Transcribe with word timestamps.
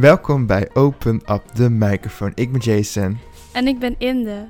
Welkom 0.00 0.46
bij 0.46 0.70
Open 0.74 1.14
Up 1.14 1.42
the 1.54 1.70
Microphone. 1.70 2.32
Ik 2.34 2.52
ben 2.52 2.60
Jason. 2.60 3.18
En 3.52 3.66
ik 3.66 3.78
ben 3.78 3.94
Inde. 3.98 4.48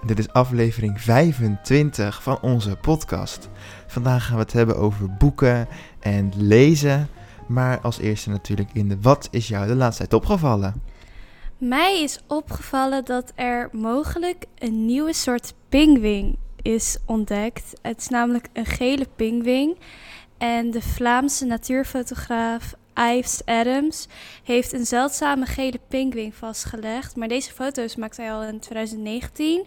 En 0.00 0.06
dit 0.06 0.18
is 0.18 0.28
aflevering 0.32 1.00
25 1.00 2.22
van 2.22 2.40
onze 2.40 2.76
podcast. 2.76 3.48
Vandaag 3.86 4.26
gaan 4.26 4.36
we 4.36 4.42
het 4.42 4.52
hebben 4.52 4.76
over 4.76 5.16
boeken 5.16 5.68
en 6.00 6.32
lezen. 6.36 7.08
Maar 7.48 7.80
als 7.80 7.98
eerste 7.98 8.30
natuurlijk 8.30 8.70
Inde, 8.72 8.96
wat 9.00 9.28
is 9.30 9.48
jou 9.48 9.66
de 9.66 9.74
laatste 9.74 10.06
tijd 10.06 10.22
opgevallen? 10.22 10.82
Mij 11.58 12.02
is 12.02 12.20
opgevallen 12.26 13.04
dat 13.04 13.32
er 13.34 13.68
mogelijk 13.72 14.44
een 14.58 14.86
nieuwe 14.86 15.12
soort 15.12 15.54
pinguïn 15.68 16.36
is 16.56 16.98
ontdekt. 17.06 17.72
Het 17.82 17.98
is 17.98 18.08
namelijk 18.08 18.48
een 18.52 18.66
gele 18.66 19.06
pinguïn. 19.16 19.76
En 20.38 20.70
de 20.70 20.82
Vlaamse 20.82 21.44
natuurfotograaf 21.44 22.74
Ives 22.94 23.40
Adams 23.44 24.06
heeft 24.44 24.72
een 24.72 24.86
zeldzame 24.86 25.46
gele 25.46 25.80
pinguïn 25.88 26.32
vastgelegd. 26.32 27.16
Maar 27.16 27.28
deze 27.28 27.52
foto's 27.52 27.96
maakte 27.96 28.22
hij 28.22 28.32
al 28.32 28.42
in 28.42 28.58
2019. 28.60 29.64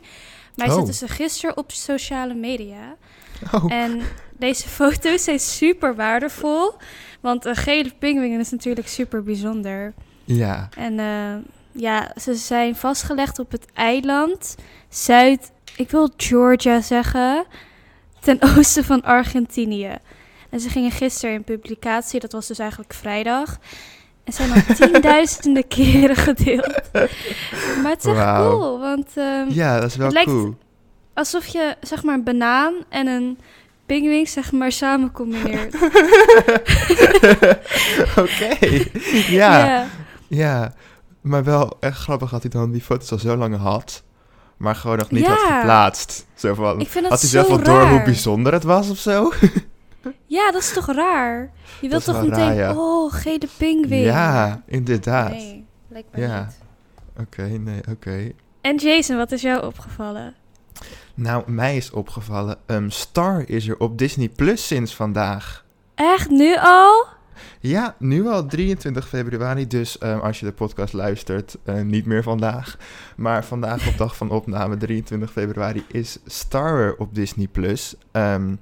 Maar 0.56 0.66
hij 0.68 0.76
Oh. 0.76 0.82
zette 0.86 0.94
ze 0.98 1.08
gisteren 1.08 1.58
op 1.58 1.72
sociale 1.72 2.34
media. 2.34 2.96
Oh, 3.54 3.72
En 3.72 4.02
deze 4.38 4.68
foto's 4.68 5.24
zijn 5.24 5.40
super 5.40 5.96
waardevol. 5.96 6.74
Want 7.22 7.46
een 7.46 7.56
gele 7.56 7.92
pinguïn 8.00 8.40
is 8.40 8.52
natuurlijk 8.52 8.88
super 8.88 9.24
bijzonder. 9.24 9.94
ja. 10.24 10.70
En 10.78 11.00
eh, 11.00 11.36
ja, 11.72 12.12
ze 12.22 12.34
zijn 12.36 12.76
vastgelegd 12.76 13.40
op 13.40 13.52
het 13.52 13.66
eiland 13.74 14.56
Zuid... 14.90 15.52
Ik 15.76 15.90
wil 15.90 16.10
Georgia 16.18 16.82
zeggen. 16.82 17.46
Ten 18.20 18.38
oosten 18.58 18.84
van 18.84 19.02
Argentinië. 19.04 19.98
En 20.56 20.62
ze 20.62 20.70
gingen 20.70 20.92
gisteren 20.92 21.36
in 21.36 21.44
publicatie. 21.44 22.20
Dat 22.20 22.32
was 22.32 22.48
dus 22.48 22.60
eigenlijk 22.60 22.94
vrijdag. 22.94 23.58
En 24.24 24.34
zijn 24.34 24.52
al 24.52 24.62
tienduizenden 24.76 25.68
keren 25.68 26.16
gedeeld. 26.16 26.82
Maar 27.82 27.92
het 27.92 28.06
is 28.06 28.12
echt 28.14 28.36
cool. 28.36 28.80
Want 28.80 29.08
ehm, 29.16 29.46
Ja, 29.50 29.80
dat 29.80 29.90
is 29.90 29.96
wel 29.96 30.06
Het 30.06 30.16
lijkt- 30.16 30.30
cool. 30.30 30.56
alsof 31.14 31.46
je 31.46 31.76
zeg 31.82 32.04
maar 32.04 32.14
een 32.16 32.24
banaan 32.24 32.74
en 32.90 33.08
een 33.08 33.38
pinguïn 33.86 34.28
zeg 34.28 34.52
maar 34.52 34.72
samen 34.72 35.12
combineert. 35.12 35.76
Oké. 38.24 38.58
Ja, 39.30 39.86
ja. 40.28 40.74
Maar 41.22 41.44
wel 41.44 41.78
echt 41.80 41.98
grappig 41.98 42.30
dat 42.30 42.42
hij 42.42 42.52
dan 42.52 42.72
die 42.72 42.82
foto's 42.82 43.12
al 43.12 43.18
zo 43.18 43.36
lang 43.36 43.58
had. 43.58 44.04
Maar 44.58 44.76
gewoon 44.76 44.98
nog 44.98 45.12
niet 45.12 45.26
had 45.28 45.40
Ja. 45.48 45.60
geplaatst. 45.60 46.26
Zo 46.36 46.54
van, 46.54 46.80
Ik 46.80 46.88
vind 46.90 47.04
dat 47.04 47.12
had 47.12 47.22
hij 47.22 47.30
zelf 47.30 47.48
wel 47.48 47.64
door 47.64 47.88
hoe 47.88 48.02
bijzonder 48.04 48.54
het 48.54 48.64
was 48.64 48.90
of 48.90 48.98
zo? 48.98 49.32
Ja, 50.26 50.52
dat 50.52 50.62
is 50.62 50.74
toch 50.74 50.86
raar? 50.92 51.52
Je 51.82 51.90
wilt 51.90 52.04
toch 52.04 52.22
meteen, 52.22 52.38
raar, 52.40 52.56
ja. 52.56 52.76
oh, 52.76 53.14
gele 53.14 53.48
pinguïn. 53.58 54.02
Ja, 54.02 54.62
inderdaad. 54.66 55.32
Nee, 55.32 55.66
lijkt 55.90 56.08
me 56.16 56.22
Ja. 56.22 56.40
niet. 56.44 56.58
Oké, 57.20 57.44
nee, 57.44 57.82
oké. 57.90 58.32
En 58.62 58.76
Jason, 58.76 59.18
wat 59.18 59.32
is 59.32 59.42
jou 59.42 59.66
opgevallen? 59.66 60.34
Nou, 61.14 61.52
mij 61.52 61.78
is 61.78 61.92
opgevallen, 61.92 62.58
um, 62.66 62.90
Star 62.90 63.44
is 63.50 63.68
er 63.68 63.80
op 63.80 63.98
Disney 63.98 64.30
Plus 64.30 64.68
sinds 64.68 64.96
vandaag. 64.96 65.66
Echt, 65.96 66.30
nu 66.30 66.56
al? 66.60 67.06
Ja, 67.60 67.96
nu 68.00 68.28
al 68.28 68.46
23 68.46 69.08
februari, 69.08 69.68
dus 69.68 70.02
um, 70.04 70.20
als 70.20 70.40
je 70.40 70.46
de 70.46 70.52
podcast 70.52 70.94
luistert, 70.94 71.58
uh, 71.66 71.82
niet 71.82 72.06
meer 72.06 72.24
vandaag. 72.24 72.78
Maar 73.16 73.46
vandaag 73.46 73.88
op 73.88 73.98
dag 73.98 74.16
van 74.16 74.30
opname, 74.30 74.78
23 74.78 75.32
februari, 75.32 75.84
is 75.88 76.18
Star 76.26 76.80
er 76.80 76.96
op 76.98 77.16
Disney 77.16 77.48
Plus. 77.48 77.96
Um, 78.12 78.60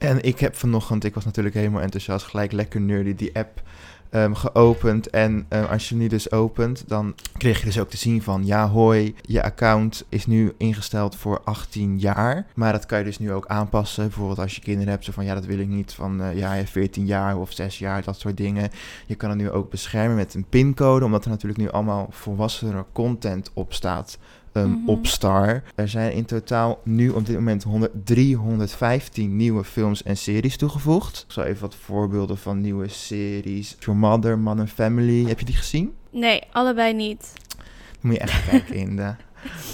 en 0.00 0.22
ik 0.22 0.38
heb 0.38 0.56
vanochtend, 0.56 1.04
ik 1.04 1.14
was 1.14 1.24
natuurlijk 1.24 1.54
helemaal 1.54 1.80
enthousiast, 1.80 2.26
gelijk 2.26 2.52
lekker 2.52 2.80
nerdy, 2.80 3.14
die 3.14 3.36
app 3.36 3.62
um, 4.10 4.34
geopend. 4.34 5.10
En 5.10 5.46
uh, 5.52 5.70
als 5.70 5.88
je 5.88 5.94
hem 5.94 6.02
nu 6.02 6.08
dus 6.08 6.32
opent, 6.32 6.84
dan 6.86 7.14
kreeg 7.36 7.58
je 7.58 7.64
dus 7.64 7.80
ook 7.80 7.90
te 7.90 7.96
zien 7.96 8.22
van... 8.22 8.46
ja, 8.46 8.68
hoi, 8.68 9.14
je 9.22 9.42
account 9.42 10.04
is 10.08 10.26
nu 10.26 10.52
ingesteld 10.56 11.16
voor 11.16 11.40
18 11.44 11.98
jaar. 11.98 12.46
Maar 12.54 12.72
dat 12.72 12.86
kan 12.86 12.98
je 12.98 13.04
dus 13.04 13.18
nu 13.18 13.32
ook 13.32 13.46
aanpassen. 13.46 14.04
Bijvoorbeeld 14.04 14.38
als 14.38 14.54
je 14.54 14.60
kinderen 14.60 14.88
hebt, 14.88 15.04
zo 15.04 15.12
van... 15.12 15.24
ja, 15.24 15.34
dat 15.34 15.44
wil 15.44 15.58
ik 15.58 15.68
niet 15.68 15.92
van 15.92 16.22
uh, 16.22 16.36
ja, 16.38 16.64
14 16.64 17.06
jaar 17.06 17.36
of 17.38 17.52
6 17.52 17.78
jaar, 17.78 18.02
dat 18.02 18.18
soort 18.18 18.36
dingen. 18.36 18.70
Je 19.06 19.14
kan 19.14 19.30
het 19.30 19.38
nu 19.38 19.50
ook 19.50 19.70
beschermen 19.70 20.16
met 20.16 20.34
een 20.34 20.46
pincode... 20.48 21.04
omdat 21.04 21.24
er 21.24 21.30
natuurlijk 21.30 21.60
nu 21.60 21.70
allemaal 21.70 22.06
volwassene 22.10 22.84
content 22.92 23.50
op 23.54 23.72
staat... 23.72 24.18
Um, 24.52 24.66
mm 24.66 24.72
-hmm. 24.72 24.88
op 24.88 25.06
Star. 25.06 25.62
Er 25.74 25.88
zijn 25.88 26.12
in 26.12 26.24
totaal 26.24 26.80
nu 26.84 27.10
op 27.10 27.26
dit 27.26 27.34
moment 27.34 27.62
100, 27.62 27.92
315 28.04 29.36
nieuwe 29.36 29.64
films 29.64 30.02
en 30.02 30.16
series 30.16 30.56
toegevoegd. 30.56 31.24
Ik 31.26 31.32
zal 31.32 31.44
even 31.44 31.60
wat 31.60 31.74
voorbeelden 31.74 32.38
van 32.38 32.60
nieuwe 32.60 32.88
series. 32.88 33.76
Your 33.78 33.98
Mother, 33.98 34.38
Modern 34.38 34.68
Family. 34.68 35.24
Heb 35.24 35.38
je 35.38 35.44
die 35.44 35.54
gezien? 35.54 35.94
Nee, 36.10 36.42
allebei 36.52 36.94
niet. 36.94 37.32
Moet 38.00 38.14
je 38.14 38.20
echt 38.20 38.48
kijken 38.48 38.74
in 38.84 38.96
de... 38.96 39.14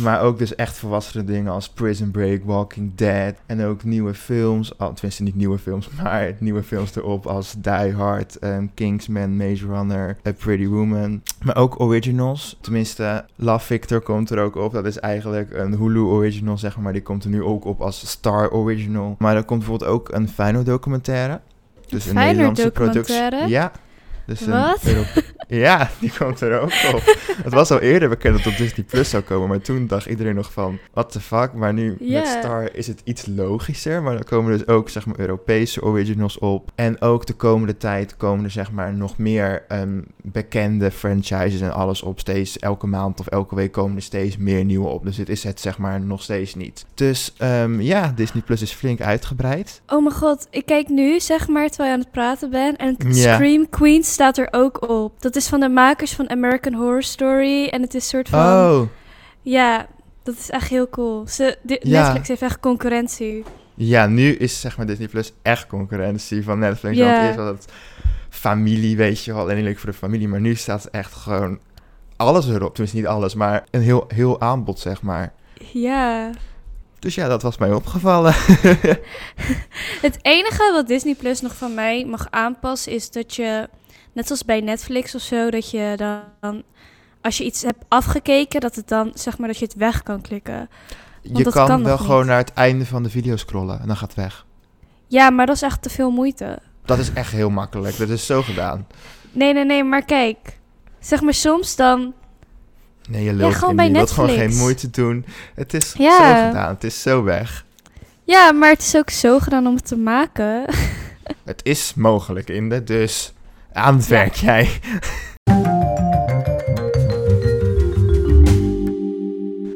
Maar 0.03 0.21
ook 0.21 0.38
dus 0.38 0.54
echt 0.54 0.77
volwassene 0.77 1.25
dingen 1.25 1.53
als 1.53 1.69
Prison 1.69 2.10
Break, 2.10 2.41
Walking 2.44 2.93
Dead. 2.94 3.34
En 3.47 3.65
ook 3.65 3.84
nieuwe 3.84 4.15
films. 4.15 4.77
Oh, 4.77 4.93
tenminste 4.93 5.22
niet 5.22 5.34
nieuwe 5.34 5.59
films, 5.59 5.88
maar 6.03 6.32
nieuwe 6.38 6.62
films 6.62 6.97
erop 6.97 7.27
als 7.27 7.54
Die 7.59 7.93
Hard, 7.93 8.44
um, 8.44 8.71
Kingsman, 8.75 9.37
Maze 9.37 9.66
Runner, 9.66 10.16
A 10.27 10.32
Pretty 10.32 10.66
Woman. 10.66 11.22
Maar 11.44 11.56
ook 11.56 11.81
originals. 11.81 12.56
Tenminste, 12.60 13.25
Love 13.37 13.66
Victor 13.66 14.00
komt 14.00 14.31
er 14.31 14.38
ook 14.38 14.56
op. 14.56 14.72
Dat 14.72 14.87
is 14.87 14.99
eigenlijk 14.99 15.53
een 15.53 15.75
Hulu 15.75 16.00
original, 16.00 16.59
zeg 16.59 16.77
maar. 16.77 16.93
Die 16.93 17.03
komt 17.03 17.25
er 17.25 17.31
nu 17.31 17.43
ook 17.43 17.65
op 17.65 17.81
als 17.81 18.09
Star 18.09 18.50
Original. 18.50 19.16
Maar 19.19 19.37
er 19.37 19.44
komt 19.44 19.59
bijvoorbeeld 19.59 19.91
ook 19.91 20.09
een 20.12 20.28
Feyenoord 20.28 20.66
documentaire. 20.66 21.41
Dus 21.88 22.04
een, 22.04 22.16
een 22.16 22.25
Nederlandse 22.27 22.71
productie. 22.71 23.47
Ja. 23.47 23.72
Dus 24.27 24.47
Wat? 24.47 24.84
Een 24.84 25.06
ja, 25.46 25.90
die 26.00 26.12
komt 26.18 26.40
er 26.40 26.60
ook 26.60 26.72
op. 26.94 27.16
Het 27.42 27.52
was 27.52 27.70
al 27.70 27.80
eerder 27.80 28.08
bekend 28.08 28.36
dat 28.36 28.44
het 28.44 28.52
op 28.52 28.58
Disney 28.58 28.86
Plus 28.86 29.10
zou 29.10 29.22
komen, 29.22 29.48
maar 29.48 29.60
toen 29.60 29.86
dacht 29.86 30.06
iedereen 30.06 30.34
nog 30.34 30.52
van, 30.52 30.78
what 30.92 31.12
the 31.12 31.20
fuck. 31.20 31.52
Maar 31.52 31.72
nu 31.72 31.96
met 32.00 32.26
Star 32.26 32.74
is 32.74 32.86
het 32.86 33.00
iets 33.04 33.26
logischer, 33.26 34.02
maar 34.02 34.16
er 34.16 34.24
komen 34.24 34.58
dus 34.58 34.66
ook 34.66 34.88
zeg 34.88 35.06
maar 35.06 35.18
Europese 35.18 35.82
originals 35.82 36.38
op. 36.38 36.70
En 36.74 37.00
ook 37.00 37.26
de 37.26 37.32
komende 37.32 37.76
tijd 37.76 38.16
komen 38.16 38.44
er 38.44 38.50
zeg 38.50 38.72
maar 38.72 38.94
nog 38.94 39.18
meer 39.18 39.64
um, 39.68 40.04
bekende 40.22 40.90
franchises 40.90 41.60
en 41.60 41.72
alles 41.72 42.02
op. 42.02 42.20
Steeds 42.20 42.58
elke 42.58 42.86
maand 42.86 43.20
of 43.20 43.26
elke 43.26 43.54
week 43.54 43.72
komen 43.72 43.96
er 43.96 44.02
steeds 44.02 44.36
meer 44.36 44.64
nieuwe 44.64 44.88
op. 44.88 45.04
Dus 45.04 45.16
dit 45.16 45.28
is 45.28 45.44
het 45.44 45.60
zeg 45.60 45.78
maar 45.78 46.00
nog 46.00 46.22
steeds 46.22 46.54
niet. 46.54 46.86
Dus 46.94 47.34
um, 47.42 47.80
ja, 47.80 48.12
Disney 48.16 48.42
Plus 48.42 48.62
is 48.62 48.72
flink 48.72 49.00
uitgebreid. 49.00 49.80
Oh 49.86 50.02
mijn 50.02 50.14
god, 50.14 50.46
ik 50.50 50.66
kijk 50.66 50.88
nu 50.88 51.20
zeg 51.20 51.48
maar 51.48 51.68
terwijl 51.68 51.88
je 51.88 51.94
aan 51.94 52.02
het 52.02 52.12
praten 52.12 52.50
bent 52.50 52.76
en. 52.76 52.96
Scream 53.08 53.68
Queen 53.68 54.04
staat 54.04 54.38
er 54.38 54.48
ook 54.50 54.88
op. 54.88 55.22
Dat 55.22 55.35
is 55.36 55.47
van 55.48 55.60
de 55.60 55.69
makers 55.69 56.12
van 56.12 56.30
American 56.30 56.72
Horror 56.72 57.02
Story 57.02 57.66
en 57.66 57.82
het 57.82 57.94
is 57.94 58.08
soort 58.08 58.28
van... 58.28 58.41
Oh, 58.41 58.82
Ja, 59.42 59.86
dat 60.22 60.34
is 60.38 60.50
echt 60.50 60.69
heel 60.69 60.88
cool. 60.88 61.26
Ze, 61.28 61.58
Ja. 61.64 62.02
Netflix 62.02 62.28
heeft 62.28 62.42
echt 62.42 62.60
concurrentie. 62.60 63.44
Ja, 63.74 64.06
nu 64.06 64.34
is 64.34 64.60
zeg 64.60 64.76
maar 64.76 64.86
Disney 64.86 65.08
Plus 65.08 65.32
echt 65.42 65.66
concurrentie 65.66 66.44
van 66.44 66.58
Netflix. 66.58 66.97
Ja. 66.97 67.12
Want 67.12 67.26
eerst 67.26 67.36
was 67.36 67.48
het 67.48 67.72
familie, 68.28 68.97
weet 68.97 69.24
je 69.24 69.34
wel, 69.34 69.50
en 69.50 69.62
leuk 69.62 69.78
voor 69.78 69.91
de 69.91 69.97
familie. 69.97 70.28
Maar 70.28 70.41
nu 70.41 70.54
staat 70.54 70.84
echt 70.84 71.12
gewoon 71.12 71.58
alles 72.16 72.48
erop. 72.48 72.68
Tenminste, 72.70 72.97
niet 72.97 73.06
alles, 73.06 73.34
maar 73.34 73.64
een 73.70 73.80
heel, 73.80 74.04
heel 74.08 74.41
aanbod, 74.41 74.78
zeg 74.78 75.03
maar. 75.03 75.32
Ja. 75.72 76.30
Dus 76.98 77.14
ja, 77.14 77.28
dat 77.28 77.42
was 77.42 77.58
mij 77.58 77.72
opgevallen. 77.72 78.34
Het 80.06 80.18
enige 80.22 80.70
wat 80.72 80.86
Disney 80.86 81.14
Plus 81.14 81.41
nog 81.41 81.56
van 81.56 81.74
mij 81.74 82.04
mag 82.04 82.26
aanpassen 82.30 82.92
is 82.92 83.10
dat 83.10 83.34
je, 83.34 83.68
net 84.16 84.27
zoals 84.27 84.44
bij 84.44 84.60
Netflix 84.60 85.15
of 85.15 85.21
zo, 85.21 85.50
dat 85.50 85.71
je 85.71 85.94
dan, 86.41 86.62
als 87.21 87.38
je 87.38 87.44
iets 87.44 87.62
hebt 87.62 87.84
afgekeken, 87.88 88.60
dat 88.60 88.75
het 88.75 88.88
dan, 88.88 89.10
zeg 89.15 89.39
maar, 89.39 89.48
dat 89.48 89.59
je 89.59 89.65
het 89.65 89.74
weg 89.74 90.03
kan 90.03 90.21
klikken. 90.21 90.68
je 91.22 91.42
kan, 91.42 91.66
kan 91.66 91.84
wel 91.84 91.98
gewoon 91.98 92.18
niet. 92.18 92.27
naar 92.27 92.39
het 92.39 92.53
einde 92.53 92.86
van 92.86 93.03
de 93.03 93.10
video 93.10 93.36
scrollen 93.36 93.80
en 93.80 93.86
dan 93.86 93.97
gaat 93.97 94.09
het 94.09 94.16
weg. 94.16 94.47
Ja, 95.07 95.30
maar 95.30 95.47
dat 95.47 95.54
is 95.57 95.63
echt 95.63 95.83
te 95.83 95.91
veel 95.91 96.10
moeite. 96.10 96.59
Dat 96.84 96.98
is 96.98 97.13
echt 97.13 97.33
heel 97.33 97.51
makkelijk. 97.51 97.97
Dat 97.98 98.09
is 98.09 98.27
zo 98.27 98.42
gedaan. 98.42 98.86
Nee, 99.33 99.53
nee, 99.53 99.65
nee, 99.65 99.84
maar 99.84 100.04
kijk. 100.04 100.59
Zeg 101.01 101.21
maar 101.21 101.34
soms 101.34 101.77
dan, 101.77 102.15
Nee, 103.09 103.24
je 103.24 103.34
loopt 103.34 103.54
gewoon 103.54 103.77
bij 103.77 103.86
Je 103.86 103.92
wilt 103.92 104.10
gewoon 104.10 104.30
geen 104.30 104.57
moeite 104.57 104.91
doen. 104.91 105.24
Het 105.54 105.74
is 105.74 105.92
Ja. 105.98 106.16
zo 106.42 106.47
gedaan. 106.48 106.74
Het 106.74 106.84
is 106.84 107.03
zo 107.03 107.22
weg. 107.22 107.65
ja, 108.24 108.53
maar 108.53 108.71
het 108.71 108.83
is 108.83 108.97
ook 108.97 109.10
zo 109.10 109.39
gedaan 109.39 109.66
om 109.66 109.74
het 109.74 109.86
te 109.86 109.97
maken. 109.97 110.65
Het 111.45 111.60
is 111.65 111.95
mogelijk, 111.95 112.48
Inde. 112.48 112.84
Dus 112.84 113.33
aan 113.76 113.96
het 113.96 114.06
werk 114.06 114.34
jij. 114.34 114.68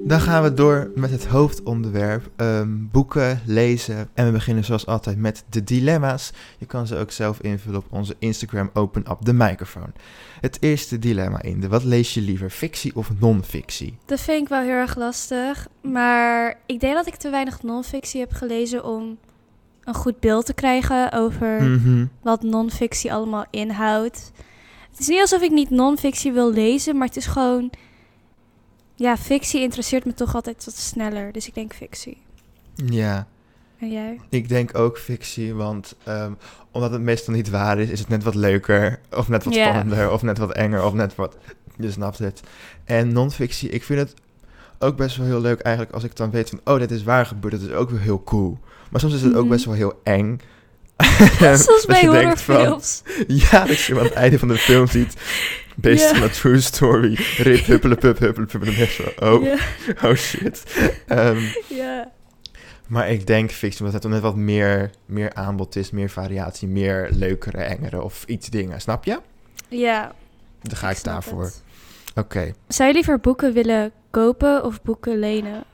Dan 0.05 0.21
gaan 0.21 0.43
we 0.43 0.55
door 0.55 0.91
met 0.95 1.11
het 1.11 1.27
hoofdonderwerp, 1.27 2.31
ehm, 2.37 2.69
boeken, 2.91 3.41
lezen. 3.47 4.09
En 4.15 4.27
we 4.27 4.33
beginnen 4.33 4.65
zoals 4.65 4.87
altijd 4.87 5.19
met 5.19 5.45
de 5.49 5.65
dilemma's. 5.65 6.33
Je 6.59 6.67
kan 6.67 6.87
ze 6.87 6.97
ook 6.97 7.11
zelf 7.11 7.41
invullen 7.41 7.79
op 7.79 7.87
onze 7.91 8.17
Instagram 8.19 8.71
Open 8.75 9.11
Up 9.11 9.19
the 9.23 9.33
Microphone. 9.33 9.93
Het 10.41 10.57
eerste 10.61 10.99
dilemma 10.99 11.43
in 11.43 11.61
de, 11.61 11.69
wat 11.69 11.85
lees 11.85 12.15
je 12.15 12.21
liever, 12.21 12.51
fictie 12.51 12.97
of 12.97 13.11
non-fictie? 13.19 13.99
Dat 14.05 14.21
vind 14.21 14.43
ik 14.43 14.49
wel 14.49 14.63
heel 14.63 14.71
erg 14.71 14.97
lastig. 14.97 15.69
Maar 15.81 16.59
ik 16.67 16.81
denk 16.81 16.95
dat 16.95 17.07
ik 17.07 17.15
te 17.15 17.31
weinig 17.31 17.63
non-fictie 17.63 18.21
heb 18.21 18.33
gelezen 18.33 18.85
om 18.85 19.19
een 19.85 19.95
goed 19.95 20.21
beeld 20.21 20.47
te 20.47 20.55
krijgen 20.55 21.13
over 21.13 21.63
Mhm. 21.63 22.07
wat 22.23 22.43
non-fictie 22.43 23.13
allemaal 23.13 23.45
inhoudt. 23.51 24.33
Het 24.91 25.01
is 25.01 25.09
niet 25.09 25.21
alsof 25.21 25.43
ik 25.43 25.51
niet 25.51 25.71
non-fictie 25.71 26.33
wil 26.33 26.53
lezen, 26.53 26.97
maar 26.97 27.07
het 27.07 27.17
is 27.17 27.27
gewoon... 27.27 27.71
Ja, 28.95 29.17
fictie 29.17 29.61
interesseert 29.61 30.05
me 30.05 30.15
toch 30.15 30.35
altijd 30.35 30.65
wat 30.65 30.75
sneller. 30.77 31.33
Dus 31.33 31.47
ik 31.47 31.55
denk 31.55 31.75
fictie. 31.75 32.19
Ja, 32.75 33.27
En 33.79 33.91
jij? 33.93 34.21
ik 34.29 34.49
denk 34.49 34.79
ook 34.79 34.99
fictie, 34.99 35.55
want 35.55 35.95
ehm, 36.05 36.33
omdat 36.71 36.91
het 36.91 37.01
meestal 37.01 37.35
niet 37.35 37.51
waar 37.51 37.79
is, 37.79 37.89
is 37.91 37.99
het 37.99 38.09
net 38.09 38.23
wat 38.23 38.35
leuker, 38.35 39.01
of 39.17 39.29
net 39.29 39.45
wat 39.45 39.55
spannender, 39.55 40.11
of 40.13 40.23
net 40.23 40.39
wat 40.39 40.53
enger, 40.53 40.85
of 40.85 40.93
net 40.93 41.15
wat... 41.15 41.37
Je 41.79 41.91
snapt 41.91 42.19
het. 42.19 42.41
En 42.85 43.13
non-fictie, 43.13 43.69
ik 43.69 43.83
vind 43.85 43.99
het 43.99 44.15
ook 44.79 44.97
best 44.97 45.17
wel 45.17 45.27
heel 45.27 45.41
leuk 45.41 45.61
eigenlijk 45.61 45.95
als 45.95 46.05
ik 46.05 46.17
dan 46.17 46.31
weet 46.31 46.49
van, 46.51 46.61
oh, 46.65 46.79
dit 46.79 46.91
is 46.91 47.03
waar 47.03 47.27
gebeurd, 47.27 47.61
dat 47.61 47.69
is 47.71 47.75
ook 47.75 47.91
wel 47.91 47.99
heel 48.01 48.23
cool. 48.23 48.59
Maar 48.91 49.01
soms 49.01 49.15
is 49.15 49.23
het 49.23 49.35
ook 49.35 49.49
best 49.49 49.65
wel 49.65 49.75
heel 49.75 50.01
eng. 50.05 50.41
Zoals 51.41 51.67
Dat 51.67 51.85
bij 51.87 52.07
horrorfilms. 52.07 53.03
Ja, 53.27 53.65
dat 53.65 53.81
je 53.81 53.99
aan 53.99 54.05
het 54.05 54.13
einde 54.13 54.39
van 54.39 54.49
de 54.49 54.57
film 54.57 54.87
ziet, 54.87 55.15
based 55.77 56.11
Ja. 56.11 56.17
on 56.17 56.23
a 56.23 56.29
true 56.29 56.61
story, 56.61 57.15
rip, 57.37 57.69
en 57.69 57.89
dan 57.89 58.61
denk 58.63 58.89
je 58.89 59.15
oh, 59.21 59.45
oh 60.05 60.15
shit. 60.15 60.63
Ja. 61.69 62.11
maar 62.87 63.11
ik 63.11 63.27
denk 63.27 63.51
fictie, 63.51 63.85
omdat 63.85 64.03
het 64.03 64.13
net 64.13 64.21
wat 64.21 64.37
meer, 64.37 64.91
meer 65.07 65.35
aanbod 65.35 65.77
is, 65.77 65.91
meer 65.91 66.11
variatie, 66.11 66.69
meer 66.69 67.09
leukere, 67.13 67.59
engere 67.63 68.03
of 68.03 68.25
iets 68.27 68.49
dingen, 68.49 68.81
snap 68.81 69.05
je? 69.05 69.19
ja 69.69 70.13
Dan 70.63 70.77
ga 70.77 70.91
ik, 70.91 71.05
daarvoor. 71.05 71.51
Oké. 72.15 72.53
Zou 72.69 72.89
je 72.89 72.95
liever 72.95 73.21
boeken 73.21 73.53
willen 73.53 73.93
kopen 74.11 74.65
of 74.65 74.83
boeken 74.83 75.19
lenen? 75.19 75.65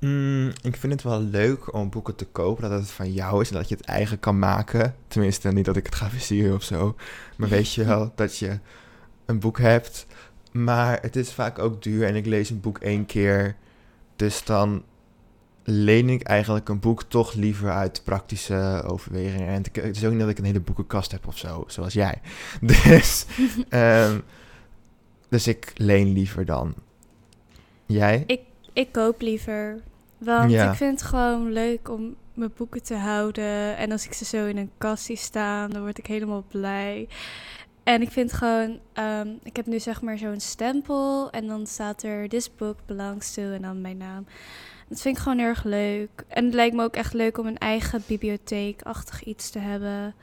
Mm, 0.00 0.52
ik 0.62 0.76
vind 0.76 0.92
het 0.92 1.02
wel 1.02 1.20
leuk 1.20 1.74
om 1.74 1.90
boeken 1.90 2.14
te 2.14 2.24
kopen, 2.24 2.70
dat 2.70 2.80
het 2.80 2.90
van 2.90 3.12
jou 3.12 3.40
is 3.40 3.50
en 3.50 3.56
dat 3.56 3.68
je 3.68 3.74
het 3.74 3.84
eigen 3.84 4.20
kan 4.20 4.38
maken. 4.38 4.94
Tenminste, 5.08 5.52
niet 5.52 5.64
dat 5.64 5.76
ik 5.76 5.86
het 5.86 5.94
ga 5.94 6.10
versieren 6.10 6.54
of 6.54 6.62
zo. 6.62 6.96
Maar 7.36 7.48
weet 7.48 7.72
je 7.72 7.84
wel, 7.94 8.12
dat 8.14 8.38
je 8.38 8.58
een 9.26 9.38
boek 9.38 9.58
hebt. 9.58 10.06
Maar 10.52 10.98
het 11.02 11.16
is 11.16 11.32
vaak 11.32 11.58
ook 11.58 11.82
duur 11.82 12.06
en 12.06 12.14
ik 12.14 12.26
lees 12.26 12.50
een 12.50 12.60
boek 12.60 12.78
één 12.78 13.06
keer. 13.06 13.56
Dus 14.16 14.44
dan 14.44 14.82
leen 15.70 16.08
ik 16.08 16.22
eigenlijk 16.22 16.68
een 16.68 16.80
boek 16.80 17.02
toch 17.02 17.34
liever 17.34 17.70
uit 17.70 18.00
praktische 18.04 18.82
overwegingen. 18.86 19.48
En 19.48 19.62
het 19.72 19.96
is 19.96 20.04
ook 20.04 20.10
niet 20.10 20.20
dat 20.20 20.28
ik 20.28 20.38
een 20.38 20.44
hele 20.44 20.60
boekenkast 20.60 21.12
heb 21.12 21.26
of 21.26 21.38
zo, 21.38 21.64
zoals 21.66 21.92
jij. 21.92 22.20
Dus, 22.60 23.26
ehm, 23.68 24.18
dus 25.28 25.46
ik 25.46 25.72
leen 25.74 26.12
liever 26.12 26.44
dan. 26.44 26.74
Jij? 27.86 28.24
Ik 28.26 28.40
koop 28.86 29.20
liever. 29.20 29.80
Want 30.18 30.50
Ja. 30.50 30.70
ik 30.70 30.76
vind 30.76 31.00
het 31.00 31.08
gewoon 31.08 31.52
leuk 31.52 31.90
om 31.90 32.16
mijn 32.34 32.52
boeken 32.56 32.82
te 32.82 32.94
houden. 32.94 33.76
En 33.76 33.92
als 33.92 34.04
ik 34.06 34.12
ze 34.12 34.24
zo 34.24 34.46
in 34.46 34.56
een 34.56 34.70
kast 34.78 35.04
zie 35.04 35.16
staan, 35.16 35.70
dan 35.70 35.80
word 35.82 35.98
ik 35.98 36.06
helemaal 36.06 36.44
blij. 36.48 37.08
En 37.82 38.02
ik 38.02 38.10
vind 38.10 38.32
gewoon, 38.32 38.78
ehm, 38.92 39.28
ik 39.42 39.56
heb 39.56 39.66
nu 39.66 39.80
zeg 39.80 40.02
maar 40.02 40.18
zo'n 40.18 40.40
stempel. 40.40 41.30
En 41.30 41.46
dan 41.46 41.66
staat 41.66 42.02
er, 42.02 42.28
this 42.28 42.54
book 42.56 42.76
belongs 42.86 43.34
to, 43.34 43.42
en 43.42 43.62
dan 43.62 43.80
mijn 43.80 43.96
naam. 43.96 44.26
Dat 44.88 45.00
vind 45.00 45.16
ik 45.16 45.22
gewoon 45.22 45.38
heel 45.38 45.46
erg 45.46 45.64
leuk. 45.64 46.24
En 46.28 46.44
het 46.44 46.54
lijkt 46.54 46.76
me 46.76 46.82
ook 46.82 46.96
echt 46.96 47.12
leuk 47.12 47.38
om 47.38 47.46
een 47.46 47.58
eigen 47.58 48.02
bibliotheekachtig 48.06 49.24
iets 49.24 49.50
te 49.50 49.58
hebben. 49.58 50.14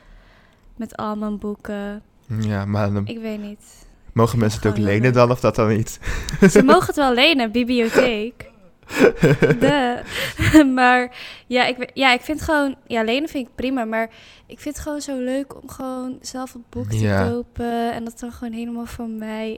Met 0.75 0.97
al 0.97 1.15
mijn 1.15 1.37
boeken. 1.37 2.03
Ja, 2.39 2.65
maar 2.65 2.93
dan 2.93 3.07
Ik 3.07 3.19
weet 3.19 3.41
niet. 3.41 3.84
Mogen 4.15 4.39
mensen 4.39 4.61
het 4.61 4.69
ook 4.69 4.77
lenen 4.77 5.01
leuk. 5.01 5.13
dan 5.13 5.31
of 5.31 5.39
dat 5.39 5.55
dan 5.55 5.67
niet? 5.67 5.99
Ze 6.51 6.63
mogen 6.63 6.85
het 6.87 6.95
wel 6.95 7.13
lenen, 7.13 7.51
bibliotheek. 7.51 8.53
De. 9.59 10.01
maar 10.75 11.15
ja 11.47 11.65
ik, 11.65 11.91
ja, 11.93 12.13
ik 12.13 12.21
vind 12.21 12.41
gewoon... 12.41 12.75
Ja, 12.87 13.03
lenen 13.03 13.29
vind 13.29 13.47
ik 13.47 13.55
prima. 13.55 13.85
Maar 13.85 14.09
ik 14.45 14.59
vind 14.59 14.75
het 14.75 14.83
gewoon 14.83 15.01
zo 15.01 15.17
leuk 15.19 15.61
om 15.61 15.69
gewoon 15.69 16.17
zelf 16.21 16.53
een 16.53 16.63
boek 16.69 16.89
te 16.89 16.99
Ja. 16.99 17.27
kopen. 17.29 17.93
En 17.93 18.03
dat 18.03 18.11
het 18.11 18.21
dan 18.21 18.31
gewoon 18.31 18.53
helemaal 18.53 18.85
van 18.85 19.17
mij 19.17 19.51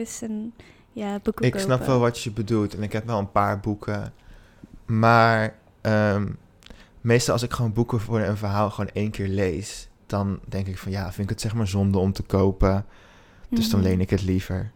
is. 0.00 0.22
En 0.22 0.54
ja, 0.92 1.18
boeken 1.22 1.44
Ik 1.44 1.52
kopen. 1.52 1.66
snap 1.66 1.86
wel 1.86 1.98
wat 1.98 2.22
je 2.22 2.30
bedoelt 2.30 2.76
en 2.76 2.82
ik 2.82 2.92
heb 2.92 3.06
wel 3.06 3.18
een 3.18 3.32
paar 3.32 3.60
boeken. 3.60 4.12
Maar 4.86 5.54
ehm, 5.80 6.26
meestal 7.00 7.32
als 7.32 7.42
ik 7.42 7.52
gewoon 7.52 7.72
boeken 7.72 8.00
voor 8.00 8.20
een 8.20 8.36
verhaal 8.36 8.70
gewoon 8.70 8.90
één 8.92 9.10
keer 9.10 9.28
lees, 9.28 9.88
dan 10.06 10.38
denk 10.48 10.66
ik 10.66 10.78
van 10.78 10.92
ja, 10.92 11.04
vind 11.04 11.18
ik 11.22 11.28
het 11.28 11.40
zeg 11.40 11.54
maar 11.54 11.66
zonde 11.68 11.98
om 11.98 12.12
te 12.12 12.22
kopen. 12.22 12.84
Dus 13.48 13.70
dan 13.70 13.80
Mhm. 13.80 13.88
leen 13.88 14.00
ik 14.00 14.10
het 14.10 14.22
liever. 14.22 14.70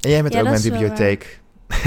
En 0.00 0.10
jij 0.10 0.22
bent 0.22 0.34
Ja, 0.34 0.40
ook 0.40 0.48
mijn 0.48 0.62
bibliotheek. 0.62 1.40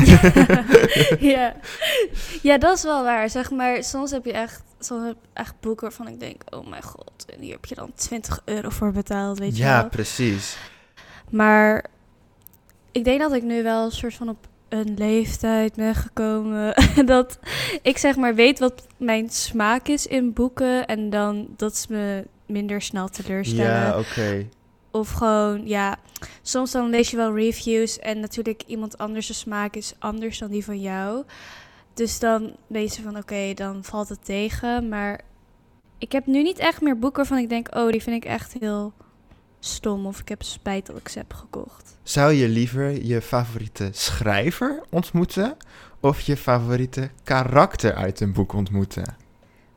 ja. 1.20 1.56
ja, 2.42 2.58
dat 2.58 2.78
is 2.78 2.84
wel 2.84 3.04
waar. 3.04 3.30
Zeg 3.30 3.52
maar, 3.52 3.84
soms 3.84 4.12
heb 4.12 4.26
je 4.26 4.32
echt, 4.34 4.64
soms 4.80 5.06
heb 5.06 5.16
je 5.22 5.28
echt 5.34 5.54
boeken 5.60 5.84
waarvan 5.88 6.08
ik 6.08 6.20
denk... 6.20 6.42
Oh 6.50 6.68
mijn 6.68 6.84
god, 6.84 7.26
en 7.36 7.42
hier 7.42 7.54
heb 7.54 7.66
je 7.66 7.76
dan 7.76 7.92
20 7.96 8.42
euro 8.46 8.70
voor 8.70 8.92
betaald, 8.92 9.40
weet 9.40 9.58
je 9.58 9.64
ja, 9.64 9.80
wel. 9.82 9.90
precies. 9.90 10.58
Maar 11.30 11.86
ik 12.92 13.04
denk 13.04 13.20
dat 13.20 13.34
ik 13.34 13.44
nu 13.44 13.64
wel 13.64 13.86
een 13.86 13.92
soort 13.92 14.14
van 14.14 14.30
op 14.30 14.48
een 14.70 14.94
leeftijd 14.98 15.76
ben 15.76 15.96
gekomen. 15.96 16.74
dat 17.06 17.40
ik 17.82 17.98
zeg 17.98 18.16
maar 18.16 18.36
weet 18.36 18.60
wat 18.60 18.88
mijn 18.98 19.30
smaak 19.30 19.88
is 19.88 20.08
in 20.08 20.34
boeken. 20.34 20.86
En 20.86 21.10
dan 21.10 21.48
dat 21.58 21.78
ze 21.78 21.86
me 21.90 22.28
minder 22.46 22.82
snel 22.82 23.08
teleurstellen. 23.10 23.72
Ja, 23.72 23.98
oké. 24.00 24.48
Of 24.96 25.12
gewoon, 25.12 25.68
ja, 25.68 25.98
soms 26.42 26.72
dan 26.72 26.90
lees 26.90 27.12
je 27.12 27.18
wel 27.18 27.36
reviews. 27.36 28.00
En 28.00 28.20
natuurlijk 28.20 28.64
iemand 28.66 28.98
anders' 28.98 29.40
smaak 29.40 29.76
is 29.76 29.94
anders 30.00 30.38
dan 30.38 30.50
die 30.50 30.64
van 30.64 30.82
jou. 30.82 31.24
Dus 31.94 32.20
dan 32.20 32.56
weet 32.68 32.96
je 32.96 33.02
van 33.02 33.18
oké, 33.18 33.54
dan 33.54 33.84
valt 33.84 34.10
het 34.10 34.26
tegen. 34.26 34.90
Maar 34.90 35.22
ik 35.98 36.12
heb 36.12 36.26
nu 36.26 36.44
niet 36.44 36.58
echt 36.58 36.82
meer 36.82 37.00
boeken 37.00 37.18
waarvan 37.18 37.38
ik 37.38 37.50
denk, 37.50 37.76
oh, 37.76 37.92
die 37.92 38.04
vind 38.04 38.24
ik 38.24 38.30
echt 38.30 38.56
heel 38.60 38.94
stom. 39.60 40.06
Of 40.06 40.20
ik 40.20 40.30
heb 40.30 40.44
spijt 40.44 40.86
dat 40.86 40.98
ik 40.98 41.08
ze 41.08 41.18
heb 41.18 41.34
gekocht. 41.34 41.98
Zou 42.04 42.34
je 42.34 42.48
liever 42.48 43.06
je 43.06 43.22
favoriete 43.22 43.90
schrijver 43.92 44.84
ontmoeten 44.90 45.58
of 46.00 46.22
je 46.22 46.38
favoriete 46.38 47.10
karakter 47.24 47.94
uit 47.94 48.20
een 48.20 48.34
boek 48.34 48.54
ontmoeten? 48.54 49.16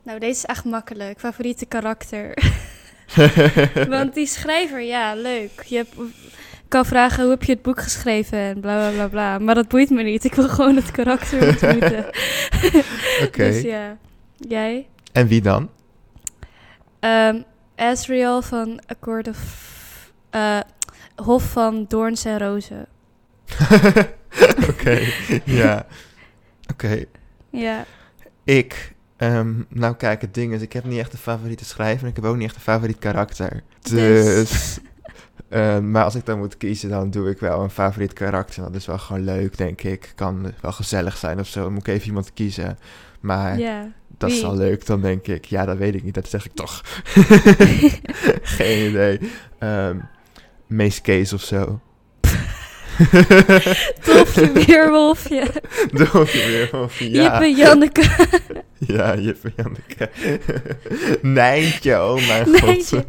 Nou, 0.03 0.19
deze 0.19 0.33
is 0.33 0.45
echt 0.45 0.65
makkelijk. 0.65 1.19
Favoriete 1.19 1.67
karakter. 1.67 2.35
Want 3.89 4.15
die 4.15 4.27
schrijver, 4.27 4.81
ja, 4.81 5.15
leuk. 5.15 5.63
Je 5.67 5.77
hebt, 5.77 5.95
kan 6.69 6.85
vragen 6.87 7.23
hoe 7.23 7.31
heb 7.31 7.43
je 7.43 7.53
het 7.53 7.63
boek 7.63 7.81
geschreven 7.83 8.39
en 8.39 8.61
bla 8.61 8.77
bla 8.79 8.91
bla 8.91 9.09
bla. 9.09 9.39
Maar 9.39 9.55
dat 9.55 9.69
boeit 9.69 9.91
me 9.91 10.03
niet. 10.03 10.25
Ik 10.25 10.35
wil 10.35 10.49
gewoon 10.49 10.77
het 10.77 10.91
karakter 10.91 11.43
ontmoeten. 11.49 12.07
Oké. 13.25 13.45
Dus 13.51 13.63
ja. 13.63 13.97
Jij? 14.37 14.87
En 15.13 15.27
wie 15.27 15.41
dan? 15.41 15.71
Ehm 17.01 17.41
Asriel 17.77 18.43
van 18.43 18.81
Accord 18.87 19.29
of... 19.29 19.39
eh, 20.31 20.61
Hof 21.17 21.43
van 21.51 21.85
Doorns 21.89 22.25
en 22.25 22.39
Rozen. 22.39 22.87
Oké, 24.71 25.01
ja. 25.45 25.87
Oké, 26.73 27.05
Ja. 27.51 27.85
ik. 28.45 28.95
Ehm, 29.19 29.53
nou 29.69 29.95
kijk, 29.95 30.21
het 30.21 30.35
ding 30.35 30.53
is, 30.53 30.63
ik 30.63 30.73
heb 30.73 30.85
niet 30.85 30.99
echt 30.99 31.13
een 31.13 31.19
favoriete 31.19 31.65
schrijver 31.65 32.03
en 32.03 32.09
ik 32.09 32.17
heb 32.17 32.25
ook 32.25 32.37
niet 32.37 32.47
echt 32.47 32.55
een 32.55 32.61
favoriet 32.61 32.99
karakter. 32.99 33.63
Dus. 33.81 34.25
Dus, 34.25 34.79
ehm, 35.49 35.91
maar 35.91 36.05
als 36.05 36.15
ik 36.15 36.27
dan 36.27 36.39
moet 36.39 36.57
kiezen, 36.57 36.89
dan 36.89 37.11
doe 37.11 37.31
ik 37.31 37.39
wel 37.39 37.63
een 37.63 37.71
favoriet 37.71 38.13
karakter. 38.13 38.63
Dat 38.63 38.75
is 38.75 38.87
wel 38.87 38.99
gewoon 38.99 39.25
leuk, 39.25 39.57
denk 39.57 39.83
ik. 39.83 40.13
Kan 40.15 40.53
wel 40.61 40.73
gezellig 40.73 41.17
zijn 41.17 41.41
of 41.41 41.47
zo. 41.47 41.63
Dan 41.63 41.73
moet 41.73 41.87
ik 41.87 41.95
even 41.95 42.07
iemand 42.07 42.33
kiezen. 42.33 42.79
Maar 43.21 43.59
dat 44.19 44.31
is 44.31 44.43
wel 44.43 44.57
leuk, 44.57 44.87
dan 44.87 45.01
denk 45.01 45.27
ik. 45.27 45.45
Ja, 45.45 45.65
dat 45.65 45.77
weet 45.77 45.95
ik 45.95 46.05
niet, 46.05 46.15
dat 46.15 46.29
zeg 46.29 46.45
ik 46.45 46.53
toch. 46.55 46.83
Geen 48.59 48.89
idee. 48.89 49.21
Ehm 49.59 49.97
Mees 50.69 51.01
Kees 51.01 51.33
of 51.33 51.43
zo. 51.43 51.81
Tofje 54.05 54.53
weerwolfje. 54.67 55.43
Dolfje 55.93 56.47
weer 56.47 56.77
of 56.83 56.99
ja. 56.99 57.07
Jippe 57.23 57.55
Janneke. 57.61 58.03
Ja, 58.87 59.17
Jippe 59.17 59.53
Janneke. 59.57 60.11
Nijntje, 61.23 62.03
oh 62.03 62.27
mijn 62.27 62.45
god. 62.47 62.63
Nijntje. 62.63 63.05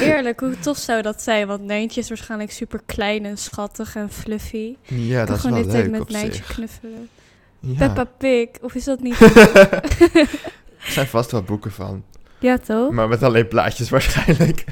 Eerlijk, 0.00 0.40
hoe 0.40 0.58
tof 0.60 0.76
zou 0.76 1.02
dat 1.02 1.22
zijn? 1.22 1.46
Want 1.46 1.62
Nijntje 1.64 2.00
is 2.00 2.08
waarschijnlijk 2.08 2.50
super 2.50 2.80
klein 2.86 3.24
en 3.24 3.36
schattig 3.36 3.96
en 3.96 4.10
fluffy. 4.10 4.76
Ja, 4.84 5.20
ik 5.20 5.26
dat 5.26 5.36
is 5.36 5.42
gewoon 5.42 5.64
wel 5.64 5.72
leuk 5.72 5.90
met 5.90 6.00
op 6.00 6.10
Nijntje 6.10 6.32
zich. 6.44 6.54
knuffelen. 6.54 7.08
Ja. 7.60 7.76
Peppa 7.78 8.04
Pig, 8.04 8.48
of 8.60 8.74
is 8.74 8.84
dat 8.84 9.00
niet? 9.00 9.20
er 9.20 10.28
zijn 10.88 11.06
vast 11.06 11.30
wel 11.30 11.42
boeken 11.42 11.72
van. 11.72 12.04
ja, 12.38 12.58
toch? 12.58 12.90
Maar 12.90 13.08
met 13.08 13.22
alleen 13.22 13.48
plaatjes 13.48 13.90
waarschijnlijk. 13.90 14.64